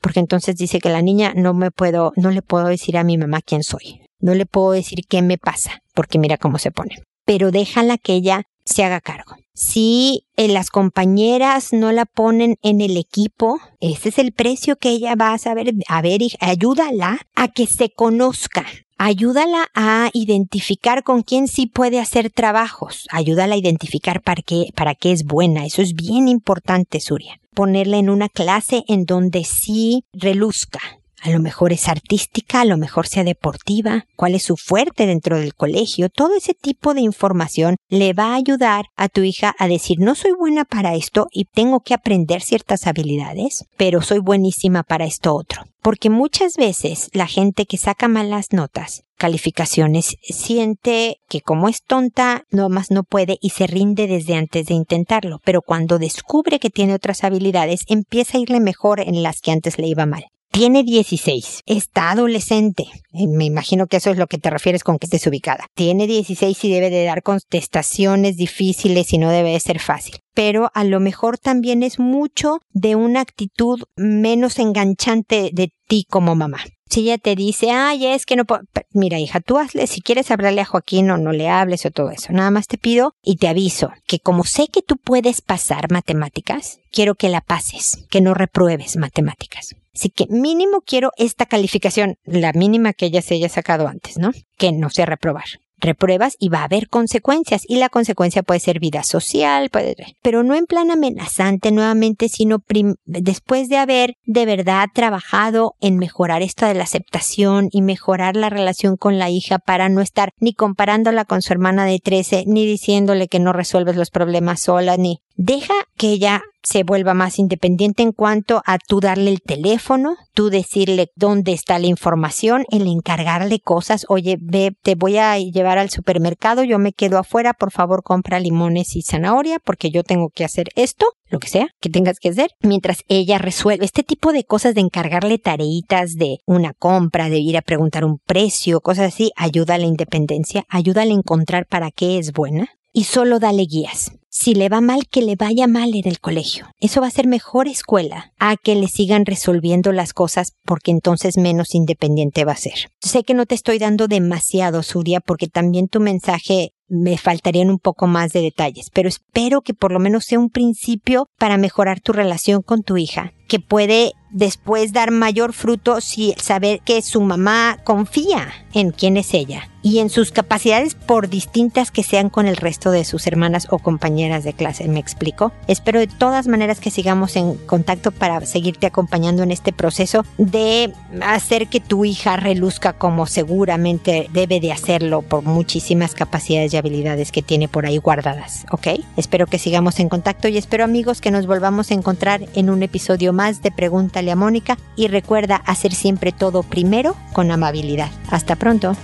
Porque 0.00 0.20
entonces 0.20 0.56
dice 0.56 0.78
que 0.78 0.88
la 0.88 1.02
niña 1.02 1.34
no 1.34 1.52
me 1.52 1.70
puedo, 1.70 2.12
no 2.16 2.30
le 2.30 2.40
puedo 2.40 2.68
decir 2.68 2.96
a 2.96 3.04
mi 3.04 3.18
mamá 3.18 3.42
quién 3.42 3.62
soy. 3.62 4.07
No 4.20 4.34
le 4.34 4.46
puedo 4.46 4.72
decir 4.72 5.00
qué 5.08 5.22
me 5.22 5.38
pasa, 5.38 5.82
porque 5.94 6.18
mira 6.18 6.36
cómo 6.36 6.58
se 6.58 6.70
pone. 6.70 6.96
Pero 7.24 7.50
déjala 7.50 7.98
que 7.98 8.14
ella 8.14 8.42
se 8.64 8.84
haga 8.84 9.00
cargo. 9.00 9.36
Si 9.54 10.24
eh, 10.36 10.46
las 10.46 10.70
compañeras 10.70 11.72
no 11.72 11.90
la 11.90 12.04
ponen 12.04 12.56
en 12.62 12.80
el 12.80 12.96
equipo, 12.96 13.58
ese 13.80 14.10
es 14.10 14.18
el 14.18 14.32
precio 14.32 14.76
que 14.76 14.90
ella 14.90 15.16
va 15.16 15.32
a 15.32 15.38
saber. 15.38 15.72
A 15.88 16.00
ver, 16.00 16.20
ayúdala 16.38 17.18
a 17.34 17.48
que 17.48 17.66
se 17.66 17.90
conozca. 17.90 18.66
Ayúdala 18.98 19.68
a 19.74 20.10
identificar 20.12 21.02
con 21.02 21.22
quién 21.22 21.48
sí 21.48 21.66
puede 21.66 21.98
hacer 21.98 22.30
trabajos. 22.30 23.06
Ayúdala 23.10 23.54
a 23.54 23.58
identificar 23.58 24.22
para 24.22 24.42
qué, 24.42 24.66
para 24.74 24.94
qué 24.94 25.12
es 25.12 25.24
buena. 25.24 25.66
Eso 25.66 25.82
es 25.82 25.94
bien 25.94 26.28
importante, 26.28 27.00
Suria. 27.00 27.40
Ponerla 27.54 27.96
en 27.96 28.10
una 28.10 28.28
clase 28.28 28.84
en 28.86 29.06
donde 29.06 29.44
sí 29.44 30.04
reluzca, 30.12 30.80
a 31.22 31.30
lo 31.30 31.40
mejor 31.40 31.72
es 31.72 31.88
artística, 31.88 32.60
a 32.60 32.64
lo 32.64 32.76
mejor 32.76 33.06
sea 33.06 33.24
deportiva, 33.24 34.04
cuál 34.16 34.34
es 34.34 34.44
su 34.44 34.56
fuerte 34.56 35.06
dentro 35.06 35.38
del 35.38 35.54
colegio. 35.54 36.08
Todo 36.08 36.36
ese 36.36 36.54
tipo 36.54 36.94
de 36.94 37.00
información 37.00 37.76
le 37.88 38.12
va 38.12 38.32
a 38.32 38.36
ayudar 38.36 38.86
a 38.96 39.08
tu 39.08 39.22
hija 39.22 39.54
a 39.58 39.68
decir, 39.68 39.98
no 40.00 40.14
soy 40.14 40.32
buena 40.32 40.64
para 40.64 40.94
esto 40.94 41.26
y 41.32 41.44
tengo 41.44 41.80
que 41.80 41.94
aprender 41.94 42.42
ciertas 42.42 42.86
habilidades, 42.86 43.64
pero 43.76 44.02
soy 44.02 44.20
buenísima 44.20 44.82
para 44.82 45.04
esto 45.04 45.34
otro. 45.34 45.62
Porque 45.80 46.10
muchas 46.10 46.56
veces 46.56 47.08
la 47.12 47.26
gente 47.26 47.64
que 47.64 47.78
saca 47.78 48.08
malas 48.08 48.48
notas, 48.52 49.04
calificaciones, 49.16 50.16
siente 50.22 51.16
que 51.28 51.40
como 51.40 51.68
es 51.68 51.82
tonta, 51.82 52.42
no 52.50 52.68
más 52.68 52.90
no 52.90 53.04
puede 53.04 53.38
y 53.40 53.50
se 53.50 53.66
rinde 53.66 54.06
desde 54.06 54.34
antes 54.34 54.66
de 54.66 54.74
intentarlo. 54.74 55.40
Pero 55.44 55.62
cuando 55.62 55.98
descubre 55.98 56.58
que 56.58 56.70
tiene 56.70 56.94
otras 56.94 57.24
habilidades, 57.24 57.84
empieza 57.88 58.38
a 58.38 58.40
irle 58.40 58.60
mejor 58.60 59.00
en 59.00 59.22
las 59.22 59.40
que 59.40 59.52
antes 59.52 59.78
le 59.78 59.86
iba 59.86 60.04
mal. 60.04 60.24
Tiene 60.50 60.82
16, 60.82 61.62
está 61.66 62.10
adolescente. 62.10 62.84
Eh, 63.12 63.28
me 63.28 63.44
imagino 63.44 63.86
que 63.86 63.98
eso 63.98 64.10
es 64.10 64.16
lo 64.16 64.26
que 64.26 64.38
te 64.38 64.50
refieres 64.50 64.82
con 64.82 64.98
que 64.98 65.06
estés 65.06 65.26
ubicada. 65.26 65.66
Tiene 65.74 66.06
16 66.06 66.64
y 66.64 66.70
debe 66.70 66.90
de 66.90 67.04
dar 67.04 67.22
contestaciones 67.22 68.36
difíciles 68.36 69.12
y 69.12 69.18
no 69.18 69.30
debe 69.30 69.52
de 69.52 69.60
ser 69.60 69.78
fácil. 69.78 70.16
Pero 70.34 70.70
a 70.74 70.84
lo 70.84 71.00
mejor 71.00 71.38
también 71.38 71.82
es 71.82 71.98
mucho 71.98 72.60
de 72.70 72.96
una 72.96 73.20
actitud 73.20 73.82
menos 73.96 74.58
enganchante 74.58 75.50
de 75.52 75.70
ti 75.86 76.06
como 76.08 76.34
mamá. 76.34 76.60
Si 76.88 77.00
ella 77.00 77.18
te 77.18 77.34
dice, 77.34 77.70
ay, 77.70 78.06
es 78.06 78.24
que 78.24 78.36
no 78.36 78.46
puedo. 78.46 78.62
Mira, 78.92 79.18
hija, 79.18 79.40
tú 79.40 79.58
hazle, 79.58 79.86
si 79.86 80.00
quieres 80.00 80.30
hablarle 80.30 80.62
a 80.62 80.64
Joaquín 80.64 81.10
o 81.10 81.18
no 81.18 81.32
le 81.32 81.48
hables 81.48 81.84
o 81.84 81.90
todo 81.90 82.10
eso. 82.10 82.32
Nada 82.32 82.50
más 82.50 82.66
te 82.66 82.78
pido 82.78 83.12
y 83.22 83.36
te 83.36 83.48
aviso 83.48 83.92
que 84.06 84.20
como 84.20 84.44
sé 84.44 84.68
que 84.68 84.80
tú 84.80 84.96
puedes 84.96 85.42
pasar 85.42 85.90
matemáticas, 85.92 86.80
quiero 86.90 87.14
que 87.14 87.28
la 87.28 87.42
pases, 87.42 88.06
que 88.10 88.22
no 88.22 88.32
repruebes 88.32 88.96
matemáticas. 88.96 89.76
Así 89.98 90.10
que 90.10 90.26
mínimo 90.28 90.80
quiero 90.86 91.10
esta 91.16 91.44
calificación, 91.44 92.18
la 92.24 92.52
mínima 92.52 92.92
que 92.92 93.06
ella 93.06 93.20
se 93.20 93.34
haya 93.34 93.48
sacado 93.48 93.88
antes, 93.88 94.16
¿no? 94.16 94.30
Que 94.56 94.70
no 94.70 94.90
sea 94.90 95.06
reprobar. 95.06 95.46
repruebas 95.80 96.36
y 96.38 96.48
va 96.48 96.60
a 96.60 96.64
haber 96.64 96.88
consecuencias 96.88 97.62
y 97.66 97.76
la 97.76 97.88
consecuencia 97.88 98.42
puede 98.42 98.60
ser 98.60 98.80
vida 98.80 99.02
social, 99.02 99.70
puede, 99.70 99.94
pero 100.22 100.42
no 100.42 100.54
en 100.54 100.66
plan 100.66 100.90
amenazante 100.90 101.70
nuevamente, 101.70 102.28
sino 102.28 102.58
después 103.04 103.68
de 103.68 103.76
haber 103.76 104.14
de 104.24 104.44
verdad 104.44 104.86
trabajado 104.92 105.74
en 105.80 105.96
mejorar 105.96 106.42
esto 106.42 106.66
de 106.66 106.74
la 106.74 106.84
aceptación 106.84 107.68
y 107.70 107.82
mejorar 107.82 108.36
la 108.36 108.50
relación 108.50 108.96
con 108.96 109.18
la 109.18 109.30
hija 109.30 109.58
para 109.58 109.88
no 109.88 110.00
estar 110.00 110.30
ni 110.38 110.52
comparándola 110.52 111.24
con 111.24 111.42
su 111.42 111.52
hermana 111.52 111.86
de 111.86 112.00
13, 112.00 112.44
ni 112.46 112.66
diciéndole 112.66 113.28
que 113.28 113.38
no 113.38 113.52
resuelves 113.52 113.96
los 113.96 114.10
problemas 114.10 114.60
sola, 114.60 114.96
ni 114.96 115.22
deja 115.36 115.74
que 115.96 116.08
ella 116.08 116.42
se 116.62 116.84
vuelva 116.84 117.14
más 117.14 117.38
independiente 117.38 118.02
en 118.02 118.12
cuanto 118.12 118.62
a 118.66 118.78
tú 118.78 119.00
darle 119.00 119.30
el 119.30 119.40
teléfono, 119.40 120.16
tú 120.34 120.50
decirle 120.50 121.08
dónde 121.14 121.52
está 121.52 121.78
la 121.78 121.86
información, 121.86 122.64
el 122.70 122.86
encargarle 122.86 123.60
cosas, 123.60 124.06
oye, 124.08 124.38
ve, 124.40 124.72
te 124.82 124.94
voy 124.94 125.18
a 125.18 125.38
llevar 125.38 125.78
al 125.78 125.90
supermercado, 125.90 126.64
yo 126.64 126.78
me 126.78 126.92
quedo 126.92 127.18
afuera, 127.18 127.54
por 127.54 127.70
favor 127.70 128.02
compra 128.02 128.40
limones 128.40 128.96
y 128.96 129.02
zanahoria 129.02 129.58
porque 129.58 129.90
yo 129.90 130.02
tengo 130.02 130.30
que 130.30 130.44
hacer 130.44 130.68
esto, 130.74 131.06
lo 131.30 131.38
que 131.38 131.48
sea 131.48 131.68
que 131.80 131.90
tengas 131.90 132.18
que 132.18 132.30
hacer, 132.30 132.50
mientras 132.60 133.02
ella 133.08 133.38
resuelve 133.38 133.84
este 133.84 134.02
tipo 134.02 134.32
de 134.32 134.44
cosas 134.44 134.74
de 134.74 134.80
encargarle 134.80 135.38
tareitas 135.38 136.14
de 136.14 136.38
una 136.46 136.72
compra, 136.72 137.28
de 137.28 137.38
ir 137.38 137.56
a 137.56 137.62
preguntar 137.62 138.04
un 138.04 138.18
precio, 138.18 138.80
cosas 138.80 139.12
así, 139.12 139.30
ayuda 139.36 139.74
a 139.74 139.78
la 139.78 139.86
independencia, 139.86 140.64
ayuda 140.68 141.02
a 141.02 141.06
encontrar 141.06 141.66
para 141.66 141.90
qué 141.90 142.18
es 142.18 142.32
buena 142.32 142.68
y 142.92 143.04
solo 143.04 143.38
dale 143.38 143.64
guías. 143.66 144.12
Si 144.30 144.54
le 144.54 144.68
va 144.68 144.80
mal, 144.80 145.08
que 145.10 145.22
le 145.22 145.36
vaya 145.36 145.66
mal 145.66 145.94
en 145.94 146.06
el 146.06 146.20
colegio. 146.20 146.66
Eso 146.78 147.00
va 147.00 147.08
a 147.08 147.10
ser 147.10 147.26
mejor 147.26 147.66
escuela 147.66 148.32
a 148.38 148.56
que 148.56 148.74
le 148.74 148.86
sigan 148.86 149.26
resolviendo 149.26 149.92
las 149.92 150.12
cosas 150.12 150.52
porque 150.64 150.90
entonces 150.90 151.38
menos 151.38 151.74
independiente 151.74 152.44
va 152.44 152.52
a 152.52 152.56
ser. 152.56 152.90
Sé 153.00 153.24
que 153.24 153.34
no 153.34 153.46
te 153.46 153.54
estoy 153.54 153.78
dando 153.78 154.06
demasiado, 154.06 154.82
Surya, 154.82 155.20
porque 155.20 155.48
también 155.48 155.88
tu 155.88 155.98
mensaje 155.98 156.72
me 156.88 157.18
faltarían 157.18 157.70
un 157.70 157.78
poco 157.78 158.06
más 158.06 158.32
de 158.32 158.40
detalles, 158.40 158.90
pero 158.92 159.08
espero 159.08 159.60
que 159.60 159.74
por 159.74 159.92
lo 159.92 159.98
menos 159.98 160.24
sea 160.24 160.38
un 160.38 160.50
principio 160.50 161.28
para 161.38 161.58
mejorar 161.58 162.00
tu 162.00 162.12
relación 162.12 162.62
con 162.62 162.82
tu 162.82 162.96
hija, 162.96 163.32
que 163.48 163.58
puede 163.58 164.14
después 164.30 164.92
dar 164.92 165.10
mayor 165.10 165.52
fruto 165.52 166.00
si 166.00 166.34
saber 166.40 166.80
que 166.80 167.02
su 167.02 167.20
mamá 167.20 167.78
confía 167.84 168.52
en 168.72 168.90
quién 168.90 169.16
es 169.16 169.34
ella 169.34 169.68
y 169.82 170.00
en 170.00 170.10
sus 170.10 170.32
capacidades 170.32 170.94
por 170.94 171.28
distintas 171.28 171.90
que 171.90 172.02
sean 172.02 172.28
con 172.28 172.46
el 172.46 172.56
resto 172.56 172.90
de 172.90 173.04
sus 173.04 173.26
hermanas 173.26 173.68
o 173.70 173.78
compañeras 173.78 174.44
de 174.44 174.52
clase, 174.52 174.88
¿me 174.88 174.98
explico? 174.98 175.52
Espero 175.66 176.00
de 176.00 176.08
todas 176.08 176.48
maneras 176.48 176.80
que 176.80 176.90
sigamos 176.90 177.36
en 177.36 177.54
contacto 177.54 178.10
para 178.10 178.44
seguirte 178.44 178.86
acompañando 178.86 179.42
en 179.42 179.50
este 179.50 179.72
proceso 179.72 180.24
de 180.36 180.92
hacer 181.22 181.68
que 181.68 181.80
tu 181.80 182.04
hija 182.04 182.36
reluzca 182.36 182.92
como 182.92 183.26
seguramente 183.26 184.28
debe 184.32 184.60
de 184.60 184.72
hacerlo 184.72 185.22
por 185.22 185.44
muchísimas 185.44 186.14
capacidades 186.14 186.74
y 186.74 186.76
habilidades 186.76 187.32
que 187.32 187.42
tiene 187.42 187.68
por 187.68 187.86
ahí 187.86 187.98
guardadas, 187.98 188.66
¿ok? 188.70 188.88
Espero 189.16 189.46
que 189.46 189.58
sigamos 189.58 190.00
en 190.00 190.08
contacto 190.08 190.48
y 190.48 190.58
espero 190.58 190.84
amigos 190.84 191.20
que 191.20 191.30
nos 191.30 191.46
volvamos 191.46 191.90
a 191.90 191.94
encontrar 191.94 192.42
en 192.54 192.68
un 192.68 192.82
episodio 192.82 193.32
más 193.38 193.62
de 193.62 193.70
Pregúntale 193.70 194.30
a 194.32 194.36
Mónica 194.36 194.76
y 194.96 195.06
recuerda 195.06 195.62
hacer 195.64 195.94
siempre 195.94 196.32
todo 196.32 196.64
primero 196.64 197.14
con 197.32 197.52
amabilidad. 197.52 198.10
Hasta 198.30 198.56
pronto. 198.56 198.96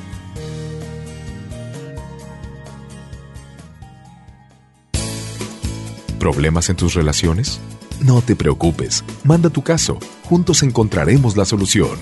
¿Problemas 6.19 6.69
en 6.69 6.75
tus 6.77 6.95
relaciones? 6.95 7.61
No 8.01 8.23
te 8.23 8.35
preocupes, 8.35 9.05
manda 9.23 9.51
tu 9.51 9.63
caso, 9.63 10.01
juntos 10.29 10.65
encontraremos 10.65 11.37
la 11.37 11.45
solución. 11.45 11.97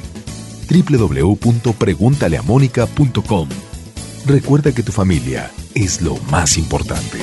www.preguntaleamónica.com 0.70 3.48
Recuerda 4.24 4.72
que 4.72 4.82
tu 4.82 4.92
familia 4.92 5.50
es 5.74 6.00
lo 6.00 6.16
más 6.30 6.56
importante. 6.56 7.18